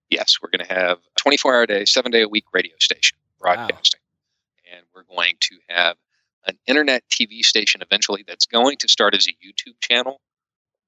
Yes. 0.09 0.37
We're 0.41 0.49
going 0.55 0.67
to 0.67 0.73
have 0.73 0.97
a 0.97 1.19
24 1.19 1.55
hour 1.55 1.65
day, 1.65 1.85
seven 1.85 2.11
day 2.11 2.21
a 2.21 2.27
week 2.27 2.45
radio 2.53 2.75
station 2.79 3.17
broadcasting. 3.39 4.01
Wow. 4.01 4.77
And 4.77 4.85
we're 4.93 5.15
going 5.15 5.35
to 5.39 5.57
have 5.69 5.97
an 6.45 6.57
internet 6.67 7.03
TV 7.09 7.41
station 7.41 7.81
eventually 7.81 8.23
that's 8.27 8.45
going 8.45 8.77
to 8.77 8.87
start 8.87 9.15
as 9.15 9.27
a 9.27 9.31
YouTube 9.31 9.75
channel, 9.81 10.21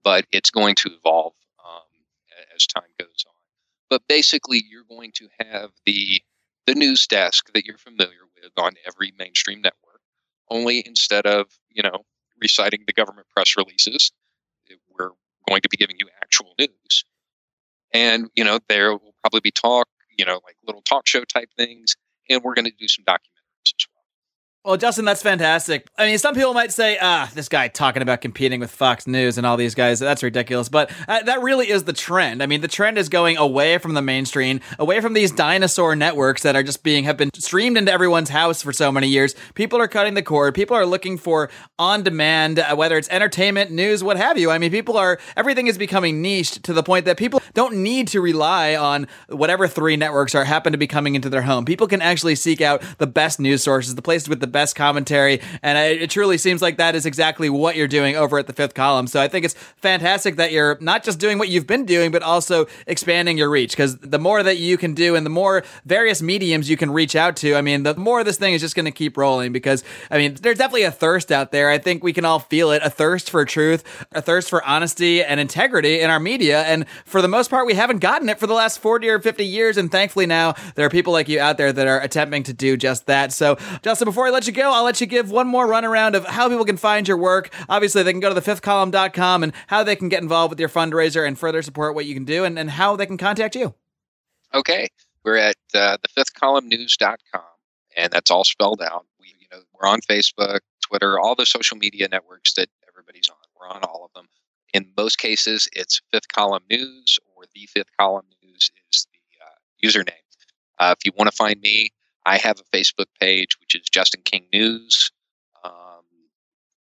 but 0.04 0.26
it's 0.32 0.50
going 0.50 0.76
to 0.76 0.90
evolve 0.94 1.34
um, 1.64 1.82
as 2.56 2.66
time 2.68 2.90
goes 3.00 3.26
on. 3.28 3.34
But 3.90 4.04
basically, 4.08 4.64
you're 4.70 4.86
going 4.90 5.12
to 5.16 5.28
have 5.40 5.72
the 5.86 6.22
the 6.68 6.76
news 6.76 7.08
desk 7.08 7.52
that 7.54 7.66
you're 7.66 7.78
familiar 7.78 8.26
with 8.42 8.52
on 8.58 8.74
every 8.88 9.14
mainstream 9.18 9.62
network. 9.62 10.02
Only 10.50 10.84
instead 10.86 11.26
of 11.26 11.48
you 11.70 11.84
know 11.84 12.06
reciting 12.40 12.84
the 12.88 12.94
government 12.94 13.28
press 13.36 13.56
releases, 13.58 14.12
we're 14.98 15.12
going 15.48 15.62
to 15.62 15.70
be 15.70 15.78
giving 15.78 15.98
you 16.00 16.08
actual 16.22 16.54
news. 16.58 17.06
And 17.94 18.30
you 18.36 18.44
know 18.44 18.60
there 18.70 18.94
will 18.94 19.16
probably 19.22 19.42
be 19.42 19.52
talk, 19.52 19.88
you 20.18 20.26
know, 20.26 20.40
like 20.46 20.56
little 20.66 20.82
talk 20.82 21.08
show 21.08 21.24
type 21.26 21.50
things, 21.58 21.96
and 22.30 22.44
we're 22.44 22.54
going 22.54 22.66
to 22.66 22.72
do 22.72 22.88
some 22.88 23.06
documentaries 23.06 23.74
as 23.76 23.88
well. 23.94 24.01
Well, 24.64 24.78
Justin, 24.78 25.06
that's 25.06 25.24
fantastic. 25.24 25.88
I 25.98 26.06
mean, 26.06 26.20
some 26.20 26.36
people 26.36 26.54
might 26.54 26.72
say, 26.72 26.96
ah, 27.02 27.32
this 27.34 27.50
guy 27.50 27.68
talking 27.68 28.04
about 28.04 28.22
competing 28.22 28.60
with 28.60 28.70
Fox 28.70 29.08
News 29.08 29.40
and 29.40 29.48
all 29.48 29.58
these 29.58 29.74
guys, 29.74 30.00
that's 30.00 30.22
ridiculous. 30.22 30.70
But 30.70 30.92
uh, 31.08 31.24
that 31.24 31.42
really 31.42 31.72
is 31.72 31.86
the 31.86 31.94
trend. 31.94 32.44
I 32.44 32.46
mean, 32.46 32.62
the 32.62 32.68
trend 32.68 33.00
is 33.00 33.10
going 33.10 33.38
away 33.38 33.80
from 33.80 33.96
the 33.96 34.04
mainstream, 34.04 34.62
away 34.78 35.02
from 35.02 35.14
these 35.14 35.32
dinosaur 35.32 35.96
networks 35.96 36.44
that 36.44 36.56
are 36.56 36.62
just 36.62 36.84
being, 36.84 37.06
have 37.06 37.18
been 37.18 37.32
streamed 37.34 37.76
into 37.76 37.92
everyone's 37.92 38.30
house 38.30 38.62
for 38.62 38.72
so 38.72 38.92
many 38.92 39.08
years. 39.08 39.34
People 39.56 39.80
are 39.82 39.88
cutting 39.88 40.14
the 40.14 40.22
cord. 40.22 40.54
People 40.54 40.78
are 40.78 40.86
looking 40.86 41.18
for 41.18 41.50
on 41.80 42.04
demand, 42.04 42.60
uh, 42.60 42.76
whether 42.76 43.00
it's 43.00 43.10
entertainment, 43.10 43.72
news, 43.72 44.04
what 44.04 44.18
have 44.18 44.38
you. 44.38 44.52
I 44.52 44.60
mean, 44.60 44.70
people 44.70 44.96
are, 44.96 45.18
everything 45.36 45.66
is 45.66 45.80
becoming 45.80 46.22
niched 46.22 46.62
to 46.66 46.74
the 46.74 46.84
point 46.84 47.06
that 47.06 47.18
people 47.18 47.42
don't 47.56 47.78
need 47.78 48.10
to 48.10 48.22
rely 48.22 48.76
on 48.76 49.08
whatever 49.28 49.68
three 49.68 49.98
networks 49.98 50.36
are 50.36 50.44
happen 50.44 50.72
to 50.72 50.78
be 50.78 50.86
coming 50.86 51.16
into 51.16 51.30
their 51.30 51.42
home. 51.42 51.66
People 51.66 51.88
can 51.88 52.04
actually 52.04 52.36
seek 52.36 52.62
out 52.62 52.84
the 53.00 53.08
best 53.08 53.40
news 53.40 53.64
sources, 53.64 53.96
the 53.96 54.04
places 54.04 54.30
with 54.30 54.40
the 54.40 54.51
best 54.52 54.76
commentary. 54.76 55.42
And 55.62 55.78
it, 55.78 56.04
it 56.04 56.10
truly 56.10 56.38
seems 56.38 56.62
like 56.62 56.78
that 56.78 56.96
is 56.96 57.06
exactly 57.06 57.50
what 57.50 57.76
you're 57.76 57.88
doing 57.88 58.16
over 58.16 58.38
at 58.38 58.48
the 58.48 58.54
fifth 58.54 58.74
column. 58.74 59.08
So 59.08 59.22
I 59.22 59.28
think 59.28 59.46
it's 59.46 59.54
fantastic 59.78 60.36
that 60.36 60.52
you're 60.52 60.78
not 60.82 61.04
just 61.04 61.20
doing 61.20 61.38
what 61.38 61.50
you've 61.50 61.68
been 61.68 61.86
doing, 61.86 62.12
but 62.12 62.24
also 62.24 62.68
expanding 62.88 63.38
your 63.38 63.50
reach. 63.50 63.72
Because 63.72 63.98
the 63.98 64.20
more 64.20 64.44
that 64.44 64.58
you 64.58 64.78
can 64.78 64.94
do 64.94 65.16
and 65.16 65.26
the 65.26 65.30
more 65.30 65.64
various 65.86 66.22
mediums 66.22 66.70
you 66.70 66.78
can 66.78 66.92
reach 66.92 67.16
out 67.16 67.36
to, 67.38 67.56
I 67.56 67.62
mean, 67.62 67.84
the 67.84 67.96
more 67.96 68.24
this 68.24 68.38
thing 68.38 68.54
is 68.54 68.62
just 68.62 68.76
going 68.76 68.86
to 68.86 68.92
keep 68.92 69.18
rolling. 69.18 69.52
Because, 69.52 69.84
I 70.10 70.18
mean, 70.18 70.36
there's 70.42 70.58
definitely 70.58 70.84
a 70.84 70.92
thirst 70.92 71.32
out 71.32 71.52
there. 71.52 71.70
I 71.70 71.78
think 71.78 72.04
we 72.04 72.14
can 72.14 72.26
all 72.26 72.40
feel 72.40 72.72
it 72.72 72.82
a 72.84 72.90
thirst 72.90 73.30
for 73.30 73.46
truth, 73.46 73.84
a 74.12 74.22
thirst 74.22 74.50
for 74.50 74.64
honesty 74.64 75.24
and 75.24 75.40
integrity 75.40 76.02
in 76.02 76.10
our 76.10 76.20
media. 76.20 76.64
And 76.64 76.86
for 77.06 77.22
the 77.22 77.28
most 77.28 77.50
part, 77.50 77.66
we 77.66 77.74
haven't 77.74 78.00
gotten 78.00 78.30
it 78.30 78.40
for 78.40 78.48
the 78.48 78.54
last 78.54 78.80
40 78.80 79.10
or 79.10 79.20
50 79.20 79.46
years. 79.46 79.78
And 79.78 79.92
thankfully, 79.92 80.26
now 80.26 80.56
there 80.76 80.86
are 80.86 80.90
people 80.90 81.14
like 81.14 81.30
you 81.30 81.40
out 81.40 81.58
there 81.58 81.72
that 81.72 81.88
are 81.88 82.02
attempting 82.02 82.44
to 82.44 82.54
do 82.54 82.78
just 82.78 83.06
that. 83.08 83.32
So, 83.32 83.58
Justin, 83.82 84.06
before 84.06 84.28
I 84.28 84.30
let 84.30 84.41
you 84.48 84.54
go, 84.54 84.72
I'll 84.72 84.84
let 84.84 85.02
you 85.02 85.08
give 85.08 85.32
one 85.32 85.48
more 85.48 85.68
runaround 85.68 86.16
of 86.16 86.26
how 86.26 86.50
people 86.50 86.66
can 86.66 86.78
find 86.78 87.08
your 87.08 87.18
work. 87.18 87.54
Obviously, 87.70 88.04
they 88.04 88.12
can 88.12 88.20
go 88.20 88.34
to 88.34 88.40
thefifthcolumn.com 88.40 89.44
and 89.44 89.54
how 89.68 89.84
they 89.84 89.96
can 89.96 90.10
get 90.10 90.22
involved 90.22 90.52
with 90.52 90.60
your 90.60 90.70
fundraiser 90.70 91.28
and 91.28 91.38
further 91.38 91.62
support 91.62 91.96
what 91.96 92.06
you 92.06 92.14
can 92.14 92.26
do 92.26 92.44
and, 92.44 92.58
and 92.58 92.72
how 92.72 92.96
they 92.96 93.06
can 93.06 93.18
contact 93.18 93.56
you. 93.56 93.74
Okay. 94.54 94.88
We're 95.24 95.38
at 95.38 95.56
uh, 95.74 95.98
thefifthcolumnnews.com, 95.98 97.42
and 97.96 98.12
that's 98.12 98.32
all 98.32 98.44
spelled 98.44 98.82
out. 98.82 99.06
We, 99.20 99.36
you 99.40 99.48
know, 99.52 99.62
we're 99.74 99.88
on 99.88 100.00
Facebook, 100.02 100.60
Twitter, 100.82 101.20
all 101.20 101.36
the 101.36 101.46
social 101.46 101.78
media 101.78 102.08
networks 102.10 102.54
that 102.56 102.68
everybody's 102.88 103.30
on. 103.30 103.38
We're 103.60 103.70
on 103.70 103.84
all 103.84 104.04
of 104.06 104.14
them. 104.14 104.28
In 104.74 104.92
most 104.98 105.18
cases, 105.18 105.68
it's 105.74 106.02
Fifth 106.12 106.30
Column 106.30 106.64
News 106.70 107.20
or 107.36 107.44
the 107.54 107.68
Fifth 107.68 107.90
Column 108.00 108.26
News 108.42 108.72
is 108.92 109.08
the 109.12 109.20
uh, 109.46 109.90
username. 109.90 110.14
Uh, 110.80 110.96
if 110.98 111.06
you 111.06 111.12
want 111.16 111.30
to 111.30 111.36
find 111.36 111.60
me, 111.62 111.90
I 112.26 112.38
have 112.38 112.60
a 112.60 112.78
Facebook 112.78 113.08
page, 113.20 113.60
which 113.60 113.76
is 113.76 113.82
Justin 113.90 114.22
King 114.24 114.46
News, 114.54 115.12
um, 115.64 116.04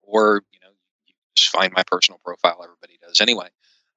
or 0.01 0.41
you 0.51 0.59
know, 0.61 0.69
you 1.05 1.13
just 1.35 1.49
find 1.49 1.73
my 1.73 1.83
personal 1.83 2.19
profile. 2.23 2.59
Everybody 2.63 2.97
does 3.01 3.21
anyway, 3.21 3.49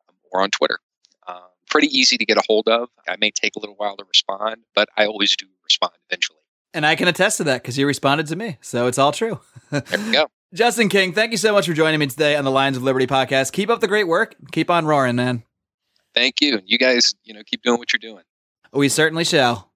um, 0.09 0.15
or 0.33 0.43
on 0.43 0.51
Twitter. 0.51 0.79
Um, 1.27 1.43
pretty 1.69 1.89
easy 1.97 2.19
to 2.19 2.25
get 2.25 2.37
a 2.37 2.43
hold 2.47 2.69
of. 2.69 2.89
I 3.09 3.17
may 3.21 3.31
take 3.31 3.57
a 3.57 3.61
little 3.61 3.77
while 3.77 3.97
to 3.97 4.05
respond, 4.05 4.57
but 4.75 4.89
I 4.97 5.07
always 5.07 5.37
do 5.37 5.47
respond 5.65 5.93
eventually. 6.11 6.39
And 6.73 6.87
I 6.87 6.95
can 6.95 7.09
attest 7.09 7.39
to 7.39 7.45
that 7.45 7.63
because 7.63 7.77
you 7.77 7.87
responded 7.87 8.27
to 8.29 8.37
me, 8.37 8.59
so 8.61 8.87
it's 8.87 8.99
all 8.99 9.13
true. 9.13 9.41
there 9.71 9.83
we 9.99 10.13
go. 10.13 10.27
Justin 10.55 10.89
King, 10.89 11.13
thank 11.13 11.31
you 11.31 11.37
so 11.37 11.53
much 11.53 11.67
for 11.67 11.73
joining 11.75 12.01
me 12.01 12.09
today 12.09 12.35
on 12.35 12.45
the 12.45 12.51
Lions 12.51 12.77
of 12.77 12.83
Liberty 12.83 13.07
podcast. 13.07 13.53
Keep 13.53 13.71
up 13.71 13.81
the 13.81 13.87
great 13.87 14.09
work. 14.09 14.35
Keep 14.51 14.69
on 14.69 14.85
roaring, 14.85 15.15
man. 15.15 15.45
Thank 16.13 16.41
you. 16.41 16.55
And 16.55 16.63
you 16.67 16.77
guys, 16.77 17.15
you 17.23 17.35
know, 17.35 17.43
keep 17.47 17.63
doing 17.63 17.79
what 17.79 17.93
you're 17.93 17.99
doing. 17.99 18.25
We 18.73 18.89
certainly 18.89 19.25
shall. 19.25 19.70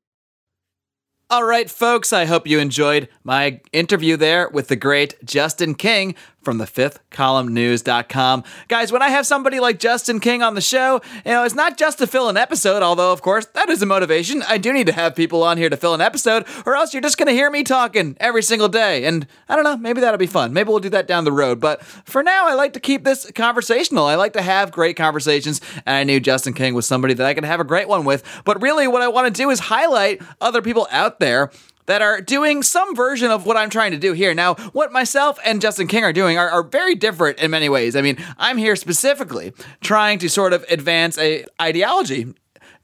All 1.31 1.45
right, 1.45 1.71
folks, 1.71 2.13
I 2.13 2.27
hope 2.27 2.47
you 2.47 2.59
enjoyed 2.59 3.09
my 3.25 3.63
interview 3.73 4.19
there 4.19 4.51
with 4.51 4.69
the 4.69 4.77
great 4.77 5.15
Justin 5.25 5.75
King 5.75 6.15
from 6.45 6.59
the 6.59 6.67
fifth 6.67 7.01
column 7.11 7.49
news.com. 7.49 8.45
Guys, 8.69 8.93
when 8.93 9.03
I 9.03 9.09
have 9.09 9.27
somebody 9.27 9.61
like 9.61 9.79
Justin 9.79 10.21
King 10.21 10.43
on 10.43 10.55
the 10.55 10.61
show, 10.61 11.01
you 11.25 11.33
know, 11.33 11.45
it's 11.45 11.55
not 11.55 11.79
just 11.79 11.99
to 11.99 12.07
fill 12.07 12.29
an 12.29 12.37
episode, 12.37 12.83
although, 12.83 13.13
of 13.13 13.23
course, 13.23 13.47
that 13.55 13.69
is 13.71 13.83
a 13.83 13.87
motivation. 13.87 14.43
I 14.43 14.59
do 14.59 14.73
need 14.73 14.87
to 14.87 14.93
have 14.93 15.17
people 15.17 15.43
on 15.43 15.57
here 15.57 15.71
to 15.71 15.77
fill 15.77 15.95
an 15.95 16.01
episode, 16.01 16.47
or 16.67 16.77
else 16.77 16.93
you're 16.93 17.03
just 17.03 17.17
going 17.17 17.29
to 17.29 17.33
hear 17.33 17.51
me 17.51 17.65
talking 17.65 18.17
every 18.21 18.43
single 18.43 18.69
day. 18.69 19.05
And 19.05 19.27
I 19.49 19.57
don't 19.57 19.65
know, 19.65 19.77
maybe 19.77 20.01
that'll 20.01 20.19
be 20.19 20.27
fun. 20.27 20.53
Maybe 20.53 20.69
we'll 20.69 20.81
do 20.81 20.91
that 20.91 21.09
down 21.09 21.25
the 21.25 21.33
road. 21.33 21.61
But 21.61 21.83
for 21.83 22.23
now, 22.23 22.47
I 22.47 22.55
like 22.55 22.75
to 22.75 22.81
keep 22.81 23.05
this 23.05 23.31
conversational. 23.33 24.07
I 24.07 24.17
like 24.17 24.35
to 24.35 24.43
have 24.43 24.71
great 24.71 24.97
conversations, 24.97 25.61
and 25.87 25.97
I 25.97 26.05
knew 26.05 26.21
Justin 26.21 26.53
King 26.53 26.75
was 26.75 26.87
somebody 26.87 27.15
that 27.15 27.27
I 27.27 27.35
could 27.35 27.45
have 27.45 27.61
a 27.61 27.65
great 27.65 27.89
one 27.89 28.05
with. 28.05 28.23
But 28.45 28.61
really, 28.61 28.87
what 28.87 29.03
I 29.03 29.09
want 29.09 29.33
to 29.35 29.43
do 29.43 29.51
is 29.51 29.61
highlight 29.61 30.21
other 30.41 30.63
people 30.63 30.87
out 30.91 31.21
there 31.21 31.51
that 31.87 32.03
are 32.03 32.21
doing 32.21 32.63
some 32.63 32.95
version 32.95 33.31
of 33.31 33.47
what 33.47 33.57
I'm 33.57 33.71
trying 33.71 33.93
to 33.93 33.99
do 33.99 34.13
here. 34.13 34.35
Now, 34.35 34.55
what 34.73 34.93
myself 34.93 35.39
and 35.45 35.61
Justin 35.61 35.87
King 35.87 36.05
are 36.05 36.13
doing 36.13 36.39
are, 36.39 36.49
are, 36.49 36.65
very 36.65 36.95
different 36.95 37.39
in 37.39 37.51
many 37.51 37.69
ways. 37.69 37.95
I 37.95 38.01
mean, 38.01 38.17
I'm 38.39 38.57
here 38.57 38.75
specifically 38.75 39.53
trying 39.81 40.19
to 40.21 40.29
sort 40.29 40.53
of 40.53 40.65
advance 40.71 41.19
a 41.19 41.45
ideology 41.61 42.35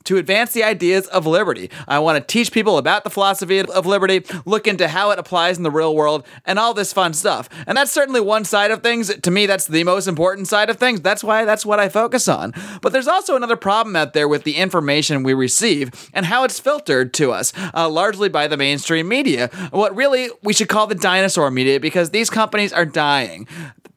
to 0.04 0.16
advance 0.16 0.52
the 0.52 0.64
ideas 0.64 1.06
of 1.08 1.26
liberty. 1.26 1.70
I 1.86 1.98
want 1.98 2.16
to 2.18 2.32
teach 2.32 2.52
people 2.52 2.78
about 2.78 3.04
the 3.04 3.10
philosophy 3.10 3.60
of 3.60 3.86
liberty, 3.86 4.24
look 4.44 4.66
into 4.66 4.88
how 4.88 5.10
it 5.10 5.18
applies 5.18 5.56
in 5.56 5.62
the 5.62 5.70
real 5.70 5.94
world, 5.94 6.26
and 6.44 6.58
all 6.58 6.74
this 6.74 6.92
fun 6.92 7.14
stuff. 7.14 7.48
And 7.66 7.76
that's 7.76 7.92
certainly 7.92 8.20
one 8.20 8.44
side 8.44 8.70
of 8.70 8.82
things. 8.82 9.14
To 9.14 9.30
me, 9.30 9.46
that's 9.46 9.66
the 9.66 9.84
most 9.84 10.06
important 10.06 10.48
side 10.48 10.70
of 10.70 10.76
things. 10.78 11.00
That's 11.00 11.22
why 11.22 11.44
that's 11.44 11.66
what 11.66 11.80
I 11.80 11.88
focus 11.88 12.28
on. 12.28 12.54
But 12.80 12.92
there's 12.92 13.08
also 13.08 13.36
another 13.36 13.56
problem 13.56 13.96
out 13.96 14.12
there 14.12 14.28
with 14.28 14.44
the 14.44 14.56
information 14.56 15.22
we 15.22 15.34
receive 15.34 16.10
and 16.14 16.26
how 16.26 16.44
it's 16.44 16.58
filtered 16.58 17.12
to 17.14 17.32
us, 17.32 17.52
uh, 17.74 17.88
largely 17.88 18.28
by 18.28 18.46
the 18.46 18.56
mainstream 18.56 19.08
media. 19.08 19.48
What 19.70 19.94
really 19.94 20.30
we 20.42 20.52
should 20.52 20.68
call 20.68 20.86
the 20.86 20.94
dinosaur 20.94 21.50
media 21.50 21.80
because 21.80 22.10
these 22.10 22.30
companies 22.30 22.72
are 22.72 22.86
dying. 22.86 23.46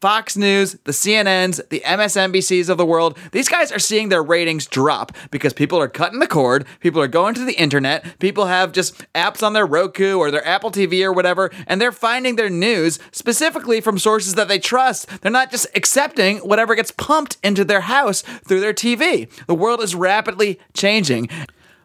Fox 0.03 0.35
News, 0.35 0.73
the 0.83 0.91
CNNs, 0.91 1.69
the 1.69 1.81
MSNBCs 1.85 2.67
of 2.67 2.77
the 2.77 2.85
world, 2.85 3.17
these 3.31 3.47
guys 3.47 3.71
are 3.71 3.79
seeing 3.79 4.09
their 4.09 4.21
ratings 4.21 4.65
drop 4.65 5.13
because 5.31 5.53
people 5.53 5.79
are 5.79 5.87
cutting 5.87 6.19
the 6.19 6.27
cord, 6.27 6.65
people 6.81 7.01
are 7.01 7.07
going 7.07 7.33
to 7.35 7.45
the 7.45 7.57
internet, 7.57 8.19
people 8.19 8.47
have 8.47 8.73
just 8.73 9.05
apps 9.13 9.41
on 9.41 9.53
their 9.53 9.65
Roku 9.65 10.17
or 10.17 10.29
their 10.29 10.45
Apple 10.45 10.71
TV 10.71 11.05
or 11.05 11.13
whatever, 11.13 11.51
and 11.67 11.79
they're 11.79 11.93
finding 11.93 12.35
their 12.35 12.49
news 12.49 12.99
specifically 13.13 13.80
from 13.80 13.97
sources 13.97 14.36
that 14.36 14.49
they 14.49 14.59
trust. 14.59 15.07
They're 15.21 15.32
not 15.32 15.51
just 15.51 15.67
accepting 15.73 16.39
whatever 16.39 16.75
gets 16.75 16.91
pumped 16.91 17.38
into 17.41 17.63
their 17.63 17.80
house 17.80 18.23
through 18.45 18.59
their 18.59 18.73
TV. 18.73 19.32
The 19.45 19.55
world 19.55 19.82
is 19.82 19.95
rapidly 19.95 20.59
changing. 20.73 21.30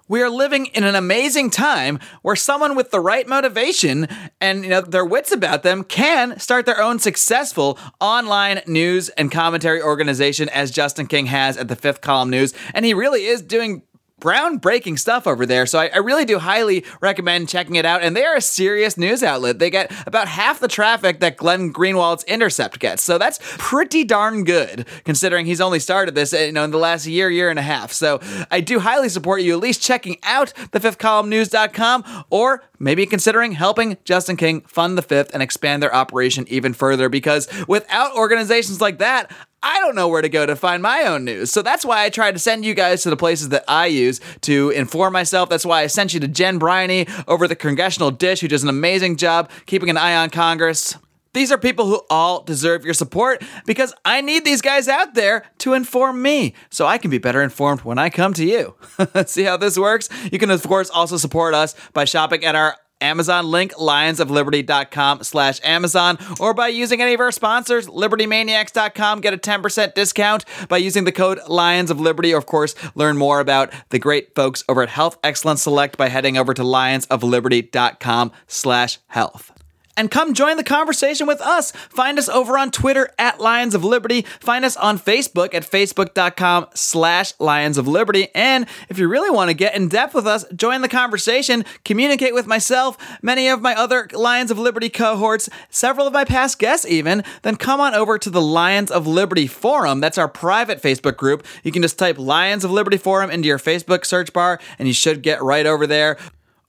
We 0.08 0.22
are 0.22 0.30
living 0.30 0.66
in 0.66 0.84
an 0.84 0.94
amazing 0.94 1.50
time 1.50 1.98
where 2.22 2.34
someone 2.34 2.74
with 2.74 2.90
the 2.90 3.00
right 3.00 3.28
motivation 3.28 4.08
and 4.40 4.64
you 4.64 4.70
know 4.70 4.80
their 4.80 5.04
wits 5.04 5.32
about 5.32 5.62
them 5.62 5.84
can 5.84 6.38
start 6.38 6.64
their 6.64 6.80
own 6.80 6.98
successful 6.98 7.78
online 8.00 8.62
news 8.66 9.10
and 9.10 9.30
commentary 9.30 9.82
organization 9.82 10.48
as 10.48 10.70
Justin 10.70 11.06
King 11.06 11.26
has 11.26 11.58
at 11.58 11.68
the 11.68 11.76
Fifth 11.76 12.00
Column 12.00 12.30
News. 12.30 12.54
And 12.72 12.86
he 12.86 12.94
really 12.94 13.26
is 13.26 13.42
doing 13.42 13.82
groundbreaking 14.20 14.98
stuff 14.98 15.26
over 15.26 15.46
there. 15.46 15.66
So 15.66 15.78
I, 15.78 15.90
I, 15.94 15.98
really 15.98 16.24
do 16.24 16.38
highly 16.38 16.84
recommend 17.00 17.48
checking 17.48 17.76
it 17.76 17.84
out. 17.84 18.02
And 18.02 18.16
they 18.16 18.24
are 18.24 18.36
a 18.36 18.40
serious 18.40 18.96
news 18.96 19.22
outlet. 19.22 19.58
They 19.58 19.70
get 19.70 19.92
about 20.06 20.28
half 20.28 20.60
the 20.60 20.68
traffic 20.68 21.20
that 21.20 21.36
Glenn 21.36 21.70
Greenwald's 21.70 22.24
Intercept 22.24 22.78
gets. 22.80 23.02
So 23.02 23.18
that's 23.18 23.38
pretty 23.58 24.04
darn 24.04 24.44
good 24.44 24.86
considering 25.04 25.46
he's 25.46 25.60
only 25.60 25.78
started 25.78 26.14
this 26.14 26.32
you 26.32 26.52
know 26.52 26.64
in 26.64 26.70
the 26.70 26.78
last 26.78 27.06
year, 27.06 27.30
year 27.30 27.50
and 27.50 27.58
a 27.58 27.62
half. 27.62 27.92
So 27.92 28.20
I 28.50 28.60
do 28.60 28.80
highly 28.80 29.08
support 29.08 29.42
you 29.42 29.52
at 29.52 29.60
least 29.60 29.82
checking 29.82 30.16
out 30.22 30.52
the 30.72 30.80
fifth 30.80 30.98
column 30.98 31.28
news.com 31.28 32.04
or 32.30 32.64
maybe 32.78 33.06
considering 33.06 33.52
helping 33.52 33.96
Justin 34.04 34.36
King 34.36 34.62
fund 34.62 34.98
the 34.98 35.02
fifth 35.02 35.30
and 35.32 35.42
expand 35.42 35.82
their 35.82 35.94
operation 35.94 36.44
even 36.48 36.72
further 36.72 37.08
because 37.08 37.48
without 37.66 38.14
organizations 38.16 38.80
like 38.80 38.98
that, 38.98 39.30
I 39.62 39.78
don't 39.80 39.94
know 39.94 40.08
where 40.08 40.22
to 40.22 40.28
go 40.28 40.46
to 40.46 40.54
find 40.54 40.82
my 40.82 41.02
own 41.02 41.24
news. 41.24 41.50
So 41.50 41.62
that's 41.62 41.84
why 41.84 42.04
I 42.04 42.10
try 42.10 42.30
to 42.30 42.38
send 42.38 42.64
you 42.64 42.74
guys 42.74 43.02
to 43.02 43.10
the 43.10 43.16
places 43.16 43.48
that 43.48 43.64
I 43.66 43.86
use 43.86 44.20
to 44.42 44.70
inform 44.70 45.12
myself. 45.12 45.48
That's 45.48 45.66
why 45.66 45.82
I 45.82 45.88
sent 45.88 46.14
you 46.14 46.20
to 46.20 46.28
Jen 46.28 46.58
Briney 46.58 47.08
over 47.26 47.48
the 47.48 47.56
Congressional 47.56 48.10
Dish, 48.10 48.40
who 48.40 48.48
does 48.48 48.62
an 48.62 48.68
amazing 48.68 49.16
job 49.16 49.50
keeping 49.66 49.90
an 49.90 49.96
eye 49.96 50.16
on 50.16 50.30
Congress. 50.30 50.96
These 51.34 51.52
are 51.52 51.58
people 51.58 51.86
who 51.86 52.00
all 52.08 52.42
deserve 52.42 52.84
your 52.84 52.94
support 52.94 53.44
because 53.66 53.92
I 54.04 54.20
need 54.22 54.44
these 54.44 54.62
guys 54.62 54.88
out 54.88 55.14
there 55.14 55.44
to 55.58 55.74
inform 55.74 56.22
me 56.22 56.54
so 56.70 56.86
I 56.86 56.98
can 56.98 57.10
be 57.10 57.18
better 57.18 57.42
informed 57.42 57.82
when 57.82 57.98
I 57.98 58.10
come 58.10 58.32
to 58.34 58.44
you. 58.44 58.74
See 59.26 59.44
how 59.44 59.56
this 59.56 59.78
works? 59.78 60.08
You 60.32 60.38
can, 60.38 60.50
of 60.50 60.62
course, 60.62 60.88
also 60.90 61.16
support 61.16 61.54
us 61.54 61.74
by 61.92 62.06
shopping 62.06 62.44
at 62.44 62.54
our 62.54 62.76
Amazon 63.00 63.50
link, 63.50 63.72
lionsofliberty.com 63.74 65.22
slash 65.22 65.60
Amazon, 65.62 66.18
or 66.40 66.54
by 66.54 66.68
using 66.68 67.00
any 67.00 67.14
of 67.14 67.20
our 67.20 67.32
sponsors, 67.32 67.86
libertymaniacs.com. 67.86 69.20
Get 69.20 69.34
a 69.34 69.38
10% 69.38 69.94
discount 69.94 70.44
by 70.68 70.78
using 70.78 71.04
the 71.04 71.12
code 71.12 71.40
Lions 71.48 71.90
of 71.90 72.00
Liberty. 72.00 72.32
Of 72.32 72.46
course, 72.46 72.74
learn 72.94 73.16
more 73.16 73.40
about 73.40 73.72
the 73.90 73.98
great 73.98 74.34
folks 74.34 74.64
over 74.68 74.82
at 74.82 74.88
Health 74.88 75.18
Excellence 75.22 75.62
Select 75.62 75.96
by 75.96 76.08
heading 76.08 76.36
over 76.36 76.54
to 76.54 76.62
lionsofliberty.com 76.62 78.32
slash 78.46 78.98
health 79.08 79.57
and 79.98 80.10
come 80.10 80.32
join 80.32 80.56
the 80.56 80.64
conversation 80.64 81.26
with 81.26 81.40
us. 81.40 81.72
Find 81.72 82.18
us 82.18 82.28
over 82.28 82.56
on 82.56 82.70
Twitter 82.70 83.10
at 83.18 83.40
Lions 83.40 83.74
of 83.74 83.84
Liberty. 83.84 84.22
Find 84.40 84.64
us 84.64 84.76
on 84.76 84.98
Facebook 84.98 85.52
at 85.52 85.68
facebook.com 85.68 86.68
slash 86.74 87.34
Lions 87.40 87.76
of 87.76 87.88
Liberty. 87.88 88.28
And 88.34 88.66
if 88.88 88.98
you 88.98 89.08
really 89.08 89.30
want 89.30 89.50
to 89.50 89.54
get 89.54 89.74
in 89.74 89.88
depth 89.88 90.14
with 90.14 90.26
us, 90.26 90.44
join 90.54 90.82
the 90.82 90.88
conversation, 90.88 91.64
communicate 91.84 92.32
with 92.32 92.46
myself, 92.46 92.96
many 93.20 93.48
of 93.48 93.60
my 93.60 93.74
other 93.74 94.08
Lions 94.12 94.52
of 94.52 94.58
Liberty 94.58 94.88
cohorts, 94.88 95.48
several 95.68 96.06
of 96.06 96.12
my 96.12 96.24
past 96.24 96.60
guests 96.60 96.86
even, 96.86 97.24
then 97.42 97.56
come 97.56 97.80
on 97.80 97.94
over 97.94 98.18
to 98.18 98.30
the 98.30 98.40
Lions 98.40 98.92
of 98.92 99.06
Liberty 99.06 99.48
Forum. 99.48 100.00
That's 100.00 100.18
our 100.18 100.28
private 100.28 100.80
Facebook 100.80 101.16
group. 101.16 101.44
You 101.64 101.72
can 101.72 101.82
just 101.82 101.98
type 101.98 102.18
Lions 102.18 102.64
of 102.64 102.70
Liberty 102.70 102.98
Forum 102.98 103.30
into 103.30 103.48
your 103.48 103.58
Facebook 103.58 104.06
search 104.06 104.32
bar 104.32 104.60
and 104.78 104.86
you 104.86 104.94
should 104.94 105.22
get 105.22 105.42
right 105.42 105.66
over 105.66 105.86
there. 105.86 106.16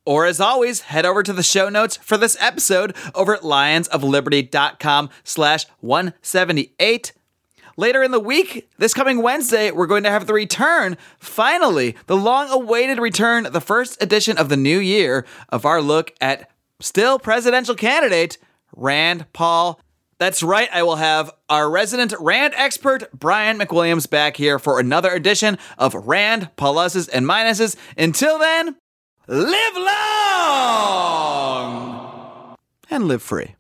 Or 0.10 0.26
as 0.26 0.42
always, 0.42 0.82
head 0.82 1.06
over 1.06 1.22
to 1.22 1.32
the 1.32 1.44
show 1.44 1.70
notes 1.70 1.98
for 1.98 2.18
this 2.18 2.36
episode 2.40 2.96
over 3.14 3.36
at 3.36 3.44
lionsofliberty.com 3.44 5.12
slash 5.24 5.68
178. 5.82 7.14
Later 7.78 8.02
in 8.02 8.10
the 8.10 8.20
week, 8.20 8.72
this 8.80 8.96
coming 8.96 9.22
Wednesday, 9.22 9.70
we're 9.70 9.86
going 9.86 10.02
to 10.02 10.10
have 10.10 10.26
the 10.26 10.34
return, 10.34 10.98
finally, 11.20 11.96
the 12.08 12.18
long 12.18 12.50
awaited 12.50 12.98
return, 12.98 13.50
the 13.52 13.62
first 13.62 14.02
edition 14.02 14.40
of 14.40 14.50
the 14.50 14.58
new 14.58 14.80
year 14.80 15.28
of 15.50 15.64
our 15.64 15.80
look 15.80 16.16
at 16.20 16.50
still 16.80 17.20
presidential 17.20 17.76
candidate 17.76 18.40
Rand 18.76 19.32
Paul. 19.32 19.80
That's 20.18 20.42
right, 20.42 20.70
I 20.74 20.82
will 20.82 20.96
have 20.96 21.30
our 21.50 21.70
resident 21.70 22.16
Rand 22.20 22.56
expert, 22.58 23.12
Brian 23.14 23.60
McWilliams, 23.60 24.10
back 24.10 24.38
here 24.38 24.58
for 24.58 24.80
another 24.80 25.12
edition 25.12 25.60
of 25.78 25.94
Rand 25.94 26.50
Pluses 26.58 27.08
and 27.14 27.28
Minuses. 27.28 27.76
Until 27.96 28.40
then, 28.40 28.76
live 29.30 29.78
long 29.78 29.86
and 32.90 33.08
live 33.08 33.22
free. 33.22 33.56